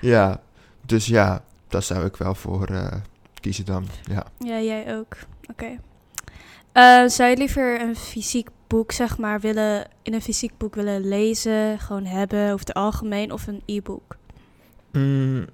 ja, 0.00 0.40
dus 0.86 1.06
ja, 1.06 1.44
daar 1.68 1.82
zou 1.82 2.04
ik 2.04 2.16
wel 2.16 2.34
voor 2.34 2.66
eh, 2.66 2.92
kiezen 3.40 3.64
dan. 3.64 3.86
Ja. 4.10 4.26
Ja, 4.38 4.60
jij 4.60 4.96
ook. 4.98 5.16
Oké. 5.50 5.78
Eh, 6.72 7.06
zou 7.06 7.30
je 7.30 7.36
liever 7.36 7.80
een 7.80 7.96
fysiek 7.96 8.48
boek, 8.66 8.92
zeg 8.92 9.18
maar, 9.18 9.40
willen, 9.40 9.86
in 10.02 10.14
een 10.14 10.22
fysiek 10.22 10.52
boek 10.58 10.74
willen 10.74 11.08
lezen, 11.08 11.78
gewoon 11.78 12.04
hebben, 12.04 12.44
over 12.52 12.66
het 12.66 12.74
algemeen, 12.74 13.32
of 13.32 13.46
een 13.46 13.62
e-book? 13.66 14.16
Mm, 14.92 15.46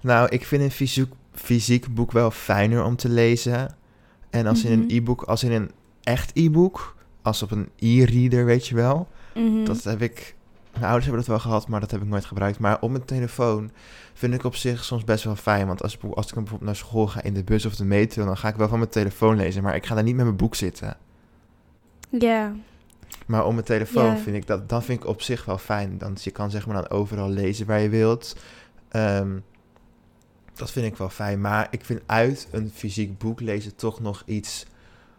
nou, 0.00 0.28
ik 0.28 0.44
vind 0.44 0.62
een 0.62 0.70
fysiek, 0.70 1.12
fysiek 1.32 1.94
boek 1.94 2.12
wel 2.12 2.30
fijner 2.30 2.84
om 2.84 2.96
te 2.96 3.08
lezen. 3.08 3.74
En 4.30 4.46
als 4.46 4.64
in 4.64 4.72
Mhm. 4.72 4.80
een 4.80 4.96
e-book, 4.96 5.22
als 5.22 5.44
in 5.44 5.52
een 5.52 5.70
echt 6.02 6.30
e-book, 6.34 6.96
als 7.22 7.42
op 7.42 7.50
een 7.50 7.68
e-reader, 7.78 8.44
weet 8.44 8.66
je 8.66 8.74
wel. 8.74 9.08
Mhm. 9.34 9.64
Dat 9.64 9.82
heb 9.84 10.02
ik 10.02 10.34
mijn 10.76 10.90
ouders 10.90 11.04
hebben 11.04 11.24
dat 11.24 11.30
wel 11.34 11.38
gehad, 11.50 11.68
maar 11.68 11.80
dat 11.80 11.90
heb 11.90 12.00
ik 12.02 12.08
nooit 12.08 12.24
gebruikt. 12.24 12.58
Maar 12.58 12.80
op 12.80 12.90
mijn 12.90 13.04
telefoon 13.04 13.70
vind 14.14 14.34
ik 14.34 14.44
op 14.44 14.54
zich 14.54 14.84
soms 14.84 15.04
best 15.04 15.24
wel 15.24 15.36
fijn. 15.36 15.66
Want 15.66 15.82
als, 15.82 15.94
ik- 15.96 16.02
als 16.14 16.26
ik 16.26 16.34
bijvoorbeeld 16.34 16.62
naar 16.62 16.76
school 16.76 17.06
ga 17.06 17.22
in 17.22 17.34
de 17.34 17.44
bus 17.44 17.66
of 17.66 17.76
de 17.76 17.84
metro, 17.84 18.24
dan 18.24 18.36
ga 18.36 18.48
ik 18.48 18.56
wel 18.56 18.68
van 18.68 18.78
mijn 18.78 18.90
telefoon 18.90 19.36
lezen. 19.36 19.62
Maar 19.62 19.74
ik 19.74 19.86
ga 19.86 19.94
daar 19.94 20.04
niet 20.04 20.14
met 20.16 20.24
mijn 20.24 20.36
boek 20.36 20.54
zitten. 20.54 20.96
Ja, 22.10 22.52
Maar 23.26 23.44
op 23.44 23.52
mijn 23.52 23.64
telefoon 23.64 24.10
vind 24.18 24.36
ik 24.36 24.46
dat, 24.46 24.68
dan 24.68 24.82
vind 24.82 25.00
ik 25.02 25.06
op 25.08 25.22
zich 25.22 25.44
wel 25.44 25.58
fijn. 25.58 25.98
Dan, 25.98 26.16
je 26.22 26.30
kan 26.30 26.50
zeg 26.50 26.66
maar 26.66 26.76
dan 26.76 26.90
overal 26.90 27.28
lezen 27.28 27.66
waar 27.66 27.80
je 27.80 27.88
wilt. 27.88 28.36
Ehm, 28.88 29.38
dat 30.54 30.70
vind 30.70 30.86
ik 30.86 30.96
wel 30.96 31.08
fijn. 31.08 31.40
Maar 31.40 31.66
ik 31.70 31.84
vind 31.84 32.00
uit 32.06 32.48
een 32.50 32.70
fysiek 32.74 33.18
boek 33.18 33.40
lezen 33.40 33.74
toch 33.76 34.00
nog 34.00 34.22
iets 34.26 34.66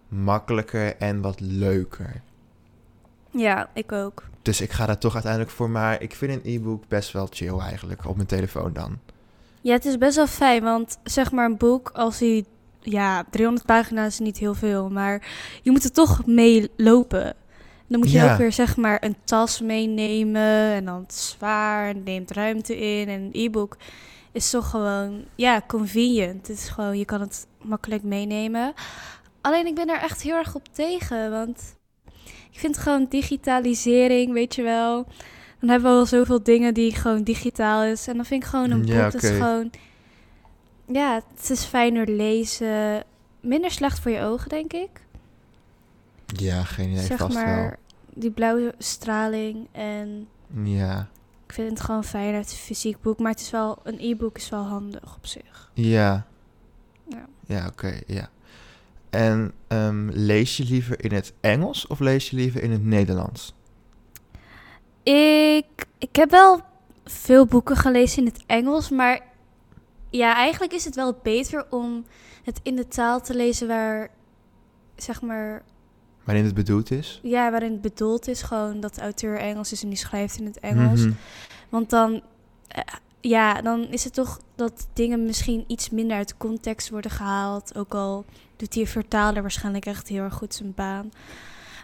makkelijker 0.07 0.95
en 0.97 1.21
wat 1.21 1.39
leuker. 1.39 2.21
ja, 3.31 3.69
ik 3.73 3.91
ook. 3.91 4.23
Dus 4.47 4.61
ik 4.61 4.71
ga 4.71 4.85
daar 4.85 4.97
toch 4.97 5.13
uiteindelijk 5.13 5.51
voor. 5.51 5.69
Maar 5.69 6.01
ik 6.01 6.15
vind 6.15 6.31
een 6.31 6.53
e-book 6.53 6.87
best 6.87 7.11
wel 7.11 7.27
chill 7.29 7.59
eigenlijk. 7.59 8.05
Op 8.05 8.15
mijn 8.15 8.27
telefoon 8.27 8.73
dan. 8.73 8.99
Ja, 9.61 9.73
het 9.73 9.85
is 9.85 9.97
best 9.97 10.15
wel 10.15 10.27
fijn, 10.27 10.63
want 10.63 10.97
zeg 11.03 11.31
maar 11.31 11.45
een 11.45 11.57
boek, 11.57 11.89
als 11.93 12.19
hij, 12.19 12.45
ja, 12.79 13.23
300 13.31 13.65
pagina's 13.65 14.07
is 14.13 14.19
niet 14.19 14.37
heel 14.37 14.53
veel, 14.53 14.89
maar 14.89 15.27
je 15.61 15.71
moet 15.71 15.83
er 15.83 15.91
toch 15.91 16.25
mee 16.25 16.69
lopen. 16.77 17.35
Dan 17.87 17.99
moet 17.99 18.11
je 18.11 18.17
Ja. 18.17 18.31
ook 18.31 18.37
weer 18.37 18.51
zeg 18.51 18.77
maar 18.77 19.03
een 19.03 19.15
tas 19.23 19.61
meenemen 19.61 20.71
en 20.73 20.85
dan 20.85 21.03
zwaar 21.07 21.89
en 21.89 22.03
neemt 22.03 22.31
ruimte 22.31 22.77
in. 22.77 23.07
En 23.07 23.21
een 23.21 23.29
e-book 23.33 23.77
is 24.31 24.49
toch 24.49 24.69
gewoon, 24.69 25.25
ja, 25.35 25.61
convenient. 25.67 26.47
Het 26.47 26.57
is 26.57 26.69
gewoon, 26.69 26.97
je 26.97 27.05
kan 27.05 27.21
het 27.21 27.47
makkelijk 27.61 28.03
meenemen. 28.03 28.73
Alleen 29.41 29.65
ik 29.65 29.75
ben 29.75 29.87
daar 29.87 30.01
echt 30.01 30.21
heel 30.21 30.35
erg 30.35 30.55
op 30.55 30.67
tegen, 30.71 31.31
want 31.31 31.75
ik 32.51 32.59
vind 32.59 32.77
gewoon 32.77 33.05
digitalisering, 33.09 34.33
weet 34.33 34.55
je 34.55 34.61
wel. 34.61 35.07
Dan 35.59 35.69
hebben 35.69 35.91
we 35.91 35.97
al 35.97 36.05
zoveel 36.05 36.43
dingen 36.43 36.73
die 36.73 36.95
gewoon 36.95 37.23
digitaal 37.23 37.83
is. 37.83 38.07
En 38.07 38.15
dan 38.15 38.25
vind 38.25 38.43
ik 38.43 38.49
gewoon 38.49 38.71
een 38.71 38.81
boek, 38.81 38.89
Ja, 38.89 39.09
dat 39.09 39.23
is 39.23 39.29
gewoon... 39.29 39.71
Ja, 40.87 41.21
het 41.35 41.49
is 41.49 41.63
fijner 41.63 42.07
lezen. 42.07 43.03
Minder 43.39 43.71
slecht 43.71 43.99
voor 43.99 44.11
je 44.11 44.21
ogen, 44.21 44.49
denk 44.49 44.73
ik. 44.73 44.89
Ja, 46.25 46.63
geen 46.63 46.89
idee. 46.89 47.05
zeg 47.05 47.17
vast 47.17 47.33
maar, 47.33 47.79
die 48.13 48.31
blauwe 48.31 48.73
straling. 48.77 49.67
En. 49.71 50.27
Ja. 50.63 51.07
ik 51.45 51.53
vind 51.53 51.69
het 51.69 51.79
gewoon 51.81 52.03
fijner, 52.03 52.39
het 52.39 52.53
fysiek 52.53 53.01
boek. 53.01 53.19
Maar 53.19 53.31
het 53.31 53.41
is 53.41 53.49
wel, 53.49 53.79
een 53.83 53.99
e-book 53.99 54.37
is 54.37 54.49
wel 54.49 54.63
handig 54.63 55.15
op 55.15 55.25
zich. 55.25 55.71
Ja. 55.73 56.25
Ja. 57.09 57.25
Ja, 57.45 57.67
oké. 57.67 57.99
ja. 58.07 58.29
En 59.09 59.53
ehm, 59.67 60.09
lees 60.11 60.57
je 60.57 60.63
liever 60.63 61.03
in 61.03 61.11
het 61.11 61.33
Engels 61.41 61.87
of 61.87 61.99
lees 61.99 62.29
je 62.29 62.35
liever 62.35 62.63
in 62.63 62.71
het 62.71 62.83
Nederlands? 62.85 63.53
Ik, 65.03 65.85
ik 65.97 66.15
heb 66.15 66.29
wel 66.31 66.61
veel 67.05 67.45
boeken 67.45 67.75
gelezen 67.75 68.19
in 68.19 68.25
het 68.25 68.43
Engels, 68.45 68.89
maar 68.89 69.21
ja, 70.09 70.35
eigenlijk 70.35 70.73
is 70.73 70.85
het 70.85 70.95
wel 70.95 71.19
beter 71.23 71.65
om 71.69 72.05
het 72.43 72.59
in 72.63 72.75
de 72.75 72.87
taal 72.87 73.21
te 73.21 73.35
lezen 73.35 73.67
waar, 73.67 74.09
zeg 74.95 75.21
maar, 75.21 75.63
Waarin 76.23 76.45
het 76.45 76.53
bedoeld 76.55 76.91
is? 76.91 77.19
ja, 77.23 77.51
waarin 77.51 77.71
het 77.71 77.81
bedoeld 77.81 78.27
is. 78.27 78.41
Gewoon 78.41 78.79
dat 78.79 78.95
de 78.95 79.01
auteur 79.01 79.37
Engels 79.37 79.71
is 79.71 79.83
en 79.83 79.89
die 79.89 79.97
schrijft 79.97 80.39
in 80.39 80.45
het 80.45 80.59
Engels. 80.59 80.99
Mhm. 81.01 81.11
Want 81.69 81.89
dan, 81.89 82.21
eh, 82.67 82.81
ja, 83.27 83.61
dan 83.61 83.87
is 83.89 84.03
het 84.03 84.13
toch 84.13 84.39
dat 84.55 84.87
dingen 84.93 85.25
misschien 85.25 85.63
iets 85.67 85.89
minder 85.89 86.17
uit 86.17 86.37
context 86.37 86.89
worden 86.89 87.11
gehaald. 87.11 87.77
Ook 87.77 87.93
al 87.93 88.25
doet 88.55 88.71
die 88.71 88.87
vertaler 88.87 89.41
waarschijnlijk 89.41 89.85
echt 89.85 90.07
heel 90.07 90.23
erg 90.23 90.33
goed 90.33 90.53
zijn 90.53 90.73
baan. 90.73 91.11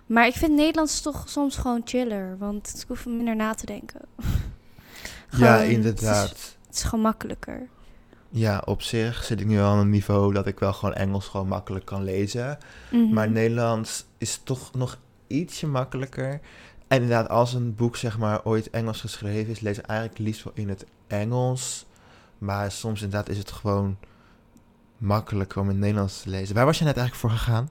Maar 0.05 0.27
ik 0.27 0.33
vind 0.33 0.53
Nederlands 0.53 1.01
toch 1.01 1.29
soms 1.29 1.55
gewoon 1.55 1.81
chiller, 1.85 2.37
want 2.37 2.75
ik 2.81 2.87
hoef 2.87 3.05
minder 3.05 3.35
na 3.35 3.53
te 3.53 3.65
denken. 3.65 4.01
Ja, 5.37 5.57
inderdaad. 5.57 6.29
Het 6.29 6.37
is, 6.37 6.57
het 6.65 6.75
is 6.75 6.83
gewoon 6.83 7.03
makkelijker. 7.03 7.67
Ja, 8.29 8.61
op 8.65 8.81
zich 8.81 9.23
zit 9.23 9.39
ik 9.39 9.47
nu 9.47 9.59
al 9.59 9.71
aan 9.71 9.77
een 9.77 9.89
niveau 9.89 10.33
dat 10.33 10.47
ik 10.47 10.59
wel 10.59 10.73
gewoon 10.73 10.95
Engels 10.95 11.27
gewoon 11.27 11.47
makkelijk 11.47 11.85
kan 11.85 12.03
lezen. 12.03 12.57
Mhm. 12.91 13.13
Maar 13.13 13.31
Nederlands 13.31 14.05
is 14.17 14.41
toch 14.43 14.73
nog 14.73 14.97
ietsje 15.27 15.67
makkelijker. 15.67 16.39
En 16.87 17.01
inderdaad, 17.01 17.29
als 17.29 17.53
een 17.53 17.75
boek 17.75 17.95
zeg 17.95 18.17
maar 18.17 18.43
ooit 18.43 18.69
Engels 18.69 19.01
geschreven 19.01 19.51
is, 19.51 19.59
lees 19.59 19.77
ik 19.77 19.85
eigenlijk 19.85 20.19
liefst 20.19 20.43
wel 20.43 20.53
in 20.55 20.69
het 20.69 20.85
Engels. 21.13 21.85
Maar 22.37 22.71
soms 22.71 23.01
inderdaad 23.01 23.29
is 23.29 23.37
het 23.37 23.51
gewoon 23.51 23.97
makkelijker 24.97 25.57
om 25.61 25.65
in 25.65 25.71
het 25.71 25.79
Nederlands 25.79 26.21
te 26.21 26.29
lezen. 26.29 26.55
Waar 26.55 26.65
was 26.65 26.79
je 26.79 26.85
net 26.85 26.97
eigenlijk 26.97 27.27
voor 27.27 27.39
gegaan? 27.39 27.69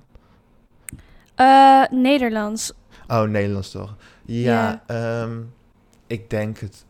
Eh, 1.34 1.82
Nederlands. 1.98 2.72
Oh, 3.08 3.22
Nederlands 3.22 3.70
toch? 3.70 3.96
Ja, 4.24 4.82
ehm, 4.86 5.40
ik 6.06 6.30
denk 6.30 6.58
het 6.58 6.84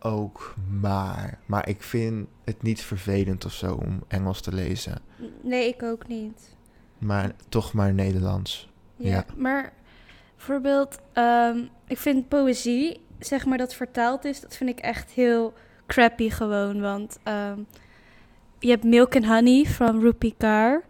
ook 0.00 0.54
maar. 0.80 1.38
Maar 1.46 1.68
ik 1.68 1.82
vind 1.82 2.28
het 2.44 2.62
niet 2.62 2.80
vervelend 2.82 3.44
of 3.44 3.52
zo 3.52 3.74
om 3.74 4.02
Engels 4.08 4.40
te 4.40 4.52
lezen. 4.54 4.98
Nee, 5.42 5.68
ik 5.68 5.82
ook 5.82 6.06
niet. 6.08 6.56
Maar 6.98 7.32
toch 7.48 7.72
maar 7.72 7.92
Nederlands. 7.94 8.68
Ja, 8.96 9.08
Ja. 9.10 9.24
maar 9.36 9.72
bijvoorbeeld, 10.36 10.98
ehm, 11.12 11.58
ik 11.86 11.98
vind 11.98 12.28
poëzie, 12.28 13.00
zeg 13.18 13.44
maar 13.46 13.58
dat 13.58 13.74
vertaald 13.74 14.24
is, 14.24 14.40
dat 14.40 14.56
vind 14.56 14.70
ik 14.70 14.78
echt 14.78 15.10
heel 15.10 15.54
crappy 15.88 16.30
gewoon. 16.30 16.80
Want 16.80 17.18
ehm, 17.22 17.58
je 18.58 18.68
hebt 18.70 18.84
Milk 18.84 19.14
and 19.16 19.26
Honey 19.26 19.64
van 19.64 20.00
Rupi 20.00 20.34
Kaur. 20.36 20.82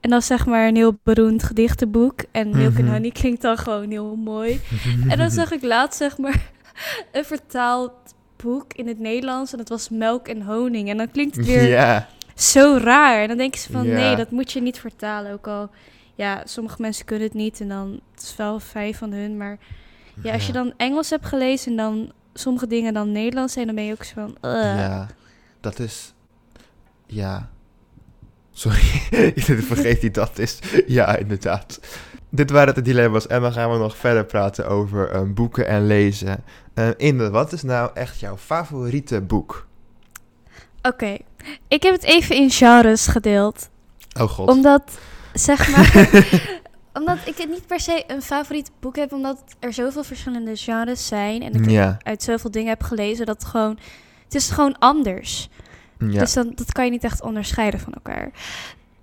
En 0.00 0.10
dat 0.10 0.20
is 0.20 0.26
zeg 0.26 0.46
maar 0.46 0.66
een 0.68 0.76
heel 0.76 0.98
beroemd 1.02 1.42
gedichtenboek. 1.42 2.20
En 2.30 2.48
Milk 2.56 2.72
Mhm. 2.72 2.80
and 2.82 2.90
Honey 2.90 3.10
klinkt 3.10 3.42
dan 3.42 3.58
gewoon 3.58 3.90
heel 3.90 4.16
mooi. 4.16 4.60
En 5.08 5.18
dan 5.18 5.30
zag 5.30 5.50
ik 5.52 5.62
laatst 5.74 5.98
zeg 5.98 6.18
maar 6.18 6.50
een 7.12 7.24
vertaald 7.24 7.92
boek 8.36 8.72
in 8.72 8.86
het 8.88 8.98
Nederlands. 8.98 9.52
En 9.52 9.58
dat 9.58 9.68
was 9.68 9.88
Melk 9.88 10.28
en 10.28 10.42
Honing. 10.42 10.88
En 10.88 10.96
dan 10.96 11.10
klinkt 11.10 11.36
het 11.36 11.46
weer 11.46 12.06
zo 12.34 12.78
raar. 12.82 13.20
En 13.22 13.28
dan 13.28 13.36
denk 13.36 13.54
je 13.54 13.72
van, 13.72 13.86
nee, 13.86 14.16
dat 14.16 14.30
moet 14.30 14.52
je 14.52 14.60
niet 14.60 14.78
vertalen. 14.80 15.32
Ook 15.32 15.46
al, 15.46 15.70
ja, 16.14 16.42
sommige 16.44 16.82
mensen 16.82 17.04
kunnen 17.04 17.24
het 17.26 17.34
niet 17.36 17.60
en 17.60 17.68
dan 17.68 18.00
het 18.14 18.22
is 18.22 18.36
wel 18.36 18.60
fijn 18.60 18.94
van 18.94 19.12
hun. 19.12 19.36
Maar 19.36 19.58
ja, 20.22 20.32
als 20.32 20.46
je 20.46 20.52
dan 20.52 20.72
Engels 20.76 21.10
hebt 21.10 21.26
gelezen 21.26 21.70
en 21.70 21.76
dan 21.76 22.12
sommige 22.38 22.66
dingen 22.66 22.94
dan 22.94 23.12
Nederlands 23.12 23.52
zijn, 23.52 23.66
dan 23.66 23.74
ben 23.74 23.84
je 23.84 23.92
ook 23.92 24.04
zo 24.04 24.14
van. 24.14 24.36
Ja, 24.50 25.06
dat 25.60 25.78
is. 25.78 26.14
Ja. 27.06 27.50
Sorry, 28.52 29.02
ik 29.34 29.42
vergeet 29.42 30.00
die 30.00 30.10
dat 30.10 30.38
is. 30.38 30.58
Ja, 30.86 31.16
inderdaad. 31.16 31.80
Dit 32.30 32.50
waren 32.50 32.74
de 32.74 32.82
dilemma's 32.82 33.26
en 33.26 33.40
dan 33.40 33.52
gaan 33.52 33.70
we 33.70 33.78
nog 33.78 33.96
verder 33.96 34.24
praten 34.24 34.68
over 34.68 35.10
eh, 35.10 35.22
boeken 35.26 35.66
en 35.66 35.86
lezen. 35.86 36.44
Eh 36.74 36.88
Inde, 36.96 37.30
wat 37.30 37.52
is 37.52 37.62
nou 37.62 37.90
echt 37.94 38.20
jouw 38.20 38.36
favoriete 38.36 39.20
boek? 39.20 39.66
Oké, 40.82 41.16
ik 41.68 41.82
heb 41.82 41.92
het 41.92 42.02
even 42.02 42.36
in 42.36 42.50
genres 42.50 43.06
gedeeld. 43.06 43.68
Oh 44.20 44.28
god. 44.28 44.48
Omdat, 44.48 44.98
zeg 45.32 45.70
maar, 45.76 46.08
omdat 46.96 47.18
ik 47.24 47.36
het 47.36 47.48
niet 47.48 47.66
per 47.66 47.80
se 47.80 48.04
een 48.06 48.22
favoriet 48.22 48.70
boek 48.80 48.96
heb, 48.96 49.12
omdat 49.12 49.42
er 49.58 49.72
zoveel 49.72 50.04
verschillende 50.04 50.56
genres 50.56 51.06
zijn. 51.06 51.42
En 51.42 51.52
ik 51.52 51.70
ja, 51.70 51.98
uit 52.02 52.22
zoveel 52.22 52.50
dingen 52.50 52.68
heb 52.68 52.82
gelezen 52.82 53.26
dat 53.26 53.42
het 53.42 53.50
gewoon, 53.50 53.78
het 54.24 54.34
is 54.34 54.50
gewoon 54.50 54.78
anders. 54.78 55.48
ja. 55.98 56.20
Dus 56.20 56.32
dan, 56.32 56.52
dat 56.54 56.72
kan 56.72 56.84
je 56.84 56.90
niet 56.90 57.04
echt 57.04 57.22
onderscheiden 57.22 57.80
van 57.80 57.92
elkaar. 57.92 58.30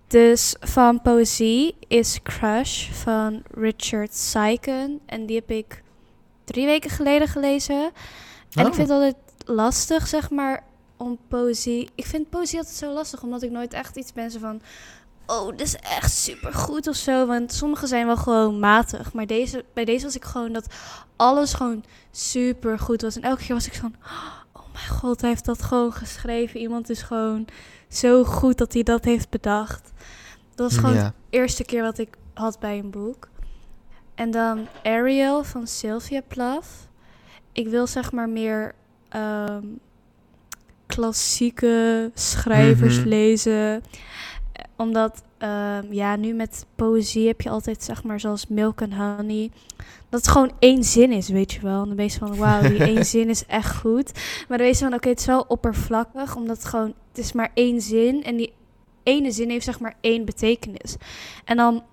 Dus 0.08 0.56
van 0.60 1.02
poëzie 1.02 1.76
is 1.88 2.20
Crush 2.24 2.90
van 2.92 3.44
Richard 3.52 4.16
Syken. 4.16 5.00
En 5.06 5.26
die 5.26 5.36
heb 5.36 5.50
ik 5.50 5.84
drie 6.44 6.66
weken 6.66 6.90
geleden 6.90 7.28
gelezen. 7.28 7.92
En 8.52 8.62
Oh. 8.62 8.68
ik 8.68 8.74
vind 8.74 8.88
het 8.88 8.90
altijd 8.90 9.16
lastig, 9.46 10.08
zeg 10.08 10.30
maar, 10.30 10.64
om 10.98 11.18
poëzie... 11.28 11.90
Ik 11.96 12.06
vind 12.06 12.30
poëzie 12.30 12.58
altijd 12.58 12.76
zo 12.76 12.94
lastig, 12.94 13.24
omdat 13.24 13.44
ik 13.44 13.52
nooit 13.52 13.74
echt 13.74 13.98
iets 13.98 14.14
ben 14.14 14.32
van... 14.32 14.62
Oh, 15.28 15.50
dit 15.50 15.62
is 15.62 15.76
echt 15.76 16.12
super 16.14 16.54
goed 16.54 16.88
of 16.88 16.96
zo. 16.96 17.26
Want 17.26 17.54
sommige 17.54 17.88
zijn 17.88 18.06
wel 18.06 18.18
gewoon 18.18 18.60
matig. 18.60 19.14
Maar 19.14 19.26
deze, 19.28 19.66
bij 19.74 19.86
deze 19.86 20.06
was 20.06 20.16
ik 20.16 20.24
gewoon 20.24 20.54
dat 20.54 20.68
alles 21.16 21.54
gewoon 21.54 21.84
super 22.12 22.80
goed 22.80 23.02
was. 23.02 23.16
En 23.16 23.22
elke 23.22 23.44
keer 23.44 23.56
was 23.56 23.68
ik 23.68 23.76
van... 23.76 23.96
Oh 24.56 24.74
mijn 24.74 24.88
god, 25.00 25.22
hij 25.22 25.30
heeft 25.30 25.46
dat 25.46 25.62
gewoon 25.62 25.94
geschreven. 25.94 26.60
Iemand 26.60 26.90
is 26.90 27.02
gewoon 27.02 27.46
zo 27.90 28.24
goed 28.24 28.58
dat 28.58 28.74
hij 28.74 28.84
dat 28.84 29.04
heeft 29.06 29.30
bedacht. 29.30 29.92
Dat 30.56 30.72
was 30.72 30.80
gewoon 30.80 30.96
ja. 30.96 31.08
de 31.08 31.38
eerste 31.38 31.64
keer 31.64 31.82
wat 31.84 31.98
ik 31.98 32.18
had 32.34 32.60
bij 32.60 32.78
een 32.80 32.90
boek. 32.90 33.28
En 34.16 34.32
dan 34.32 34.68
Ariel 34.84 35.44
van 35.44 35.68
Sylvia 35.68 36.22
Plath. 36.28 36.66
Ik 37.52 37.68
wil 37.68 37.88
zeg 37.88 38.12
maar 38.12 38.30
meer 38.30 38.74
ehm, 39.10 39.64
klassieke 40.86 42.12
schrijvers 42.14 42.98
Mhm. 43.00 43.08
lezen. 43.08 43.84
Omdat, 44.76 45.24
ehm, 45.38 45.94
ja, 45.94 46.16
nu 46.16 46.34
met 46.34 46.66
poëzie 46.76 47.28
heb 47.28 47.42
je 47.42 47.50
altijd 47.50 47.84
zeg 47.84 48.04
maar 48.04 48.20
zoals 48.20 48.48
Milk 48.48 48.82
and 48.82 48.94
Honey. 48.94 49.52
Dat 50.10 50.20
het 50.20 50.28
gewoon 50.28 50.52
één 50.60 50.84
zin 50.84 51.12
is, 51.12 51.30
weet 51.30 51.52
je 51.52 51.62
wel. 51.62 51.82
En 51.82 51.88
dan 51.88 51.96
ben 51.96 52.06
je 52.06 52.12
van, 52.12 52.36
wauw, 52.36 52.62
die 52.62 52.84
één 52.94 53.06
zin 53.06 53.30
is 53.30 53.46
echt 53.46 53.76
goed. 53.76 54.12
Maar 54.48 54.58
dan 54.58 54.68
weet 54.68 54.78
je 54.78 54.84
van, 54.84 54.94
oké, 54.94 55.10
het 55.10 55.20
is 55.20 55.26
wel 55.26 55.46
oppervlakkig. 55.48 56.36
Omdat 56.36 56.58
het 56.58 56.66
gewoon, 56.66 56.94
het 57.10 57.18
is 57.18 57.32
maar 57.32 57.52
één 57.54 57.82
zin. 57.82 58.24
En 58.24 58.36
die 58.36 58.54
ene 59.04 59.32
zin 59.32 59.50
heeft 59.50 59.66
zeg 59.66 59.80
maar 59.80 59.96
één 60.02 60.26
betekenis. 60.26 60.96
En 61.46 61.58
dan 61.58 61.84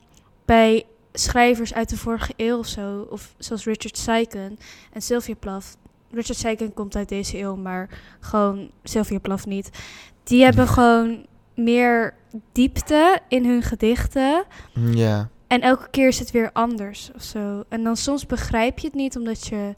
bij 0.44 0.84
schrijvers 1.12 1.74
uit 1.74 1.88
de 1.88 1.96
vorige 1.96 2.32
eeuw 2.36 2.58
of 2.58 2.66
zo, 2.66 3.06
of 3.10 3.34
zoals 3.38 3.64
Richard 3.64 3.98
Syken 3.98 4.58
en 4.92 5.02
Sylvia 5.02 5.34
Plath, 5.34 5.76
Richard 6.10 6.38
Seiken 6.38 6.74
komt 6.74 6.96
uit 6.96 7.08
deze 7.08 7.38
eeuw, 7.38 7.56
maar 7.56 7.88
gewoon 8.20 8.70
Sylvia 8.82 9.18
Plath 9.18 9.46
niet. 9.46 9.70
Die 10.22 10.44
hebben 10.44 10.68
gewoon 10.78 11.26
meer 11.54 12.14
diepte 12.52 13.18
in 13.28 13.44
hun 13.46 13.62
gedichten. 13.62 14.44
Ja. 14.74 15.28
En 15.46 15.60
elke 15.60 15.90
keer 15.90 16.08
is 16.08 16.18
het 16.18 16.30
weer 16.30 16.50
anders 16.52 17.10
of 17.14 17.22
zo. 17.22 17.64
En 17.68 17.82
dan 17.82 17.96
soms 17.96 18.26
begrijp 18.26 18.78
je 18.78 18.86
het 18.86 18.96
niet 18.96 19.16
omdat 19.16 19.46
je 19.46 19.74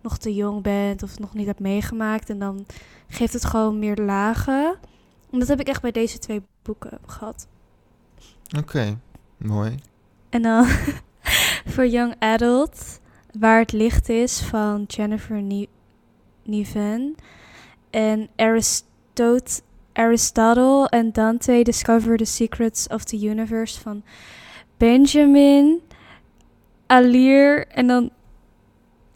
nog 0.00 0.18
te 0.18 0.34
jong 0.34 0.62
bent 0.62 1.02
of 1.02 1.10
het 1.10 1.18
nog 1.18 1.34
niet 1.34 1.46
hebt 1.46 1.60
meegemaakt. 1.60 2.30
En 2.30 2.38
dan 2.38 2.66
geeft 3.08 3.32
het 3.32 3.44
gewoon 3.44 3.78
meer 3.78 3.96
lagen. 3.96 4.76
En 5.30 5.38
dat 5.38 5.48
heb 5.48 5.60
ik 5.60 5.68
echt 5.68 5.82
bij 5.82 5.92
deze 5.92 6.18
twee 6.18 6.42
boeken 6.62 6.98
gehad. 7.06 7.46
Oké, 8.58 8.98
mooi. 9.36 9.74
En 10.30 10.42
dan 10.42 10.66
voor 11.72 11.86
Young 11.86 12.14
Adult, 12.18 13.00
Waar 13.38 13.58
het 13.58 13.72
licht 13.72 14.08
is 14.08 14.40
van 14.40 14.84
Jennifer 14.86 15.42
Ni- 15.42 15.68
Niven. 16.44 17.14
En 17.90 18.28
Aristot- 18.36 19.62
Aristotle 19.96 20.88
en 20.88 21.12
Dante 21.12 21.62
Discover 21.62 22.16
the 22.16 22.24
Secrets 22.24 22.86
of 22.88 23.04
the 23.04 23.16
Universe 23.16 23.80
van 23.80 24.02
Benjamin 24.76 25.80
Alir. 26.86 27.66
En 27.66 27.86
dan 27.86 28.10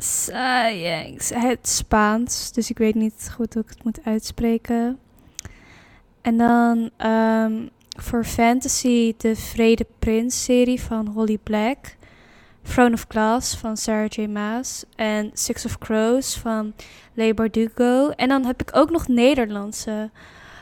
Sayings. 0.03 1.31
Het 1.35 1.69
Spaans, 1.69 2.53
dus 2.53 2.71
ik 2.71 2.79
weet 2.79 2.95
niet 2.95 3.31
goed 3.35 3.55
hoe 3.55 3.63
ik 3.63 3.69
het 3.69 3.85
moet 3.85 4.05
uitspreken. 4.05 4.99
En 6.21 6.37
dan 6.37 6.91
ehm, 6.97 7.67
voor 7.99 8.25
fantasy 8.25 9.15
de 9.17 9.37
Vrede 9.37 9.87
Prins 9.99 10.45
serie 10.45 10.81
van 10.81 11.07
Holly 11.07 11.39
Black. 11.39 11.97
Throne 12.63 12.93
of 12.93 13.05
Glass 13.09 13.57
van 13.57 13.77
Sarah 13.77 14.09
J. 14.09 14.27
Maas. 14.27 14.85
En 14.97 15.31
Six 15.33 15.65
of 15.65 15.79
Crows 15.79 16.37
van 16.37 16.75
Leigh 17.15 17.35
Bardugo. 17.35 18.11
En 18.11 18.29
dan 18.29 18.45
heb 18.45 18.61
ik 18.61 18.77
ook 18.77 18.91
nog 18.91 19.09
Nederlandse. 19.09 20.11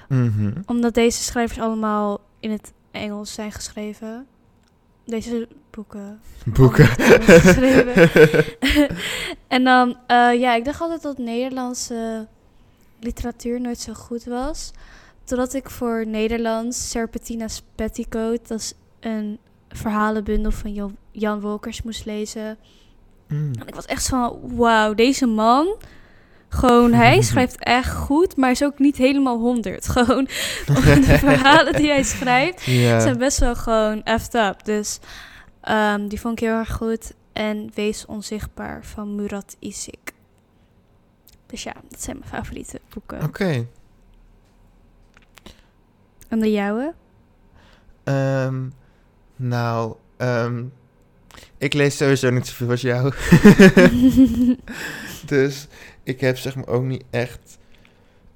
Mhm. 0.09 0.53
Omdat 0.67 0.95
deze 0.95 1.23
schrijvers 1.23 1.61
allemaal 1.61 2.21
in 2.41 2.51
het 2.51 2.73
Engels 2.91 3.33
zijn 3.33 3.53
geschreven. 3.53 4.27
Deze 5.05 5.49
boeken. 5.71 6.21
Boeken. 6.45 6.87
geschreven. 6.87 8.11
en 9.49 9.65
dan, 9.65 9.97
eh, 10.07 10.41
ja, 10.41 10.55
ik 10.55 10.65
dacht 10.65 10.81
altijd 10.81 11.03
dat 11.03 11.19
Nederlandse 11.19 12.27
literatuur 13.01 13.61
nooit 13.61 13.79
zo 13.79 13.93
goed 13.93 14.25
was. 14.25 14.71
Totdat 15.25 15.55
ik 15.55 15.71
voor 15.71 16.07
Nederlands 16.07 16.91
Serpentina's 16.91 17.63
Petticoat, 17.75 18.49
dat 18.49 18.59
is 18.59 18.73
een 19.01 19.39
verhalenbundel 19.69 20.51
van 20.51 20.97
Jan 21.11 21.41
Wolkers, 21.41 21.83
moest 21.83 22.05
lezen. 22.05 22.59
Mm. 23.29 23.53
En 23.59 23.67
ik 23.67 23.75
was 23.75 23.87
echt 23.87 24.09
van, 24.09 24.39
wauw, 24.43 24.95
deze 24.95 25.27
man, 25.27 25.77
gewoon, 26.49 26.93
hij 26.93 27.23
schrijft 27.31 27.59
echt 27.59 27.95
goed, 27.95 28.37
maar 28.37 28.51
is 28.51 28.65
ook 28.65 28.79
niet 28.79 28.97
helemaal 28.97 29.39
honderd. 29.39 29.89
Gewoon, 29.99 30.25
de 30.67 31.19
verhalen 31.29 31.73
die 31.73 31.89
hij 31.89 32.03
schrijft 32.03 32.61
zijn 33.03 33.19
best 33.19 33.39
wel 33.39 33.57
gewoon 33.57 34.03
effed 34.03 34.35
up. 34.35 34.65
Dus 34.65 34.99
ehm, 35.61 36.09
die 36.09 36.21
vond 36.21 36.41
ik 36.41 36.47
heel 36.49 36.57
erg 36.57 36.73
goed. 36.73 37.13
En 37.33 37.71
Wees 37.75 38.07
Onzichtbaar 38.07 38.85
van 38.85 39.15
Murat 39.15 39.57
Isik. 39.59 40.13
Dus 41.47 41.63
ja, 41.63 41.75
dat 41.89 42.03
zijn 42.03 42.19
mijn 42.19 42.31
favoriete 42.31 42.81
boeken. 42.93 43.23
Oké. 43.23 43.67
En 46.29 46.39
de 46.39 46.51
jouwe? 46.51 46.95
Ehm, 48.05 48.67
nou, 49.37 49.95
ehm, 50.17 50.65
ik 51.59 51.75
lees 51.75 51.97
sowieso 51.97 52.31
niet 52.31 52.47
zoveel 52.47 52.71
als 52.71 52.81
jou. 52.81 53.13
dus 55.27 55.67
ik 56.09 56.21
heb 56.21 56.39
zeg 56.39 56.55
maar 56.55 56.67
ook 56.67 56.83
niet 56.83 57.05
echt, 57.11 57.59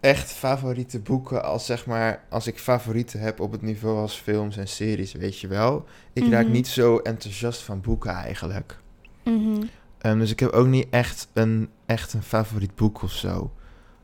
echt 0.00 0.32
favoriete 0.32 0.98
boeken 1.00 1.44
als 1.44 1.66
zeg 1.66 1.86
maar, 1.86 2.24
als 2.28 2.46
ik 2.46 2.58
favorieten 2.58 3.20
heb 3.20 3.40
op 3.40 3.52
het 3.52 3.62
niveau 3.62 3.98
als 3.98 4.14
films 4.16 4.56
en 4.56 4.68
series, 4.68 5.12
weet 5.12 5.38
je 5.40 5.46
wel. 5.48 5.84
Ik 6.12 6.28
raak 6.30 6.42
Mhm. 6.44 6.52
niet 6.52 6.68
zo 6.68 6.98
enthousiast 6.98 7.62
van 7.62 7.80
boeken 7.80 8.10
eigenlijk. 8.10 8.78
Mhm, 9.24 9.62
Ehm, 9.98 10.18
dus 10.18 10.30
ik 10.30 10.40
heb 10.40 10.50
ook 10.50 10.66
niet 10.66 10.86
echt 10.90 11.28
een, 11.32 11.68
echt 11.86 12.12
een 12.12 12.22
favoriet 12.22 12.74
boek 12.74 13.02
of 13.02 13.12
zo. 13.12 13.50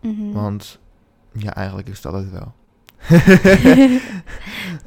mhm. 0.01 0.33
Want 0.33 0.79
ja, 1.33 1.55
eigenlijk 1.55 1.89
is 1.89 2.01
dat 2.01 2.13
het 2.13 2.31
wel. 2.31 2.53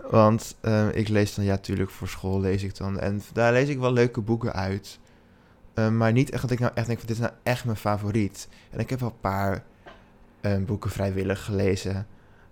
Want 0.09 0.55
ehm, 0.61 0.89
ik 0.93 1.07
lees 1.07 1.35
dan, 1.35 1.45
ja, 1.45 1.57
tuurlijk 1.57 1.89
voor 1.89 2.07
school 2.07 2.39
lees 2.39 2.63
ik 2.63 2.77
dan. 2.77 2.99
En 2.99 3.21
daar 3.33 3.53
lees 3.53 3.69
ik 3.69 3.79
wel 3.79 3.93
leuke 3.93 4.21
boeken 4.21 4.53
uit. 4.53 4.99
Ehm, 5.85 5.97
maar 5.97 6.11
niet 6.11 6.29
echt 6.29 6.41
dat 6.41 6.51
ik 6.51 6.59
nou 6.59 6.71
echt 6.75 6.87
denk 6.87 6.99
van 6.99 7.07
dit 7.07 7.17
is 7.17 7.23
nou 7.23 7.33
echt 7.43 7.65
mijn 7.65 7.77
favoriet. 7.77 8.47
En 8.69 8.79
ik 8.79 8.89
heb 8.89 8.99
wel 8.99 9.09
een 9.09 9.19
paar 9.21 9.63
ehm, 10.41 10.65
boeken 10.65 10.91
vrijwillig 10.91 11.45
gelezen. 11.45 12.07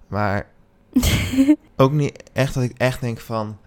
Maar 0.08 0.48
ook 1.76 1.92
niet 1.92 2.24
echt 2.34 2.54
dat 2.54 2.64
ik 2.64 2.78
echt 2.78 3.02
denk 3.02 3.20
van 3.20 3.58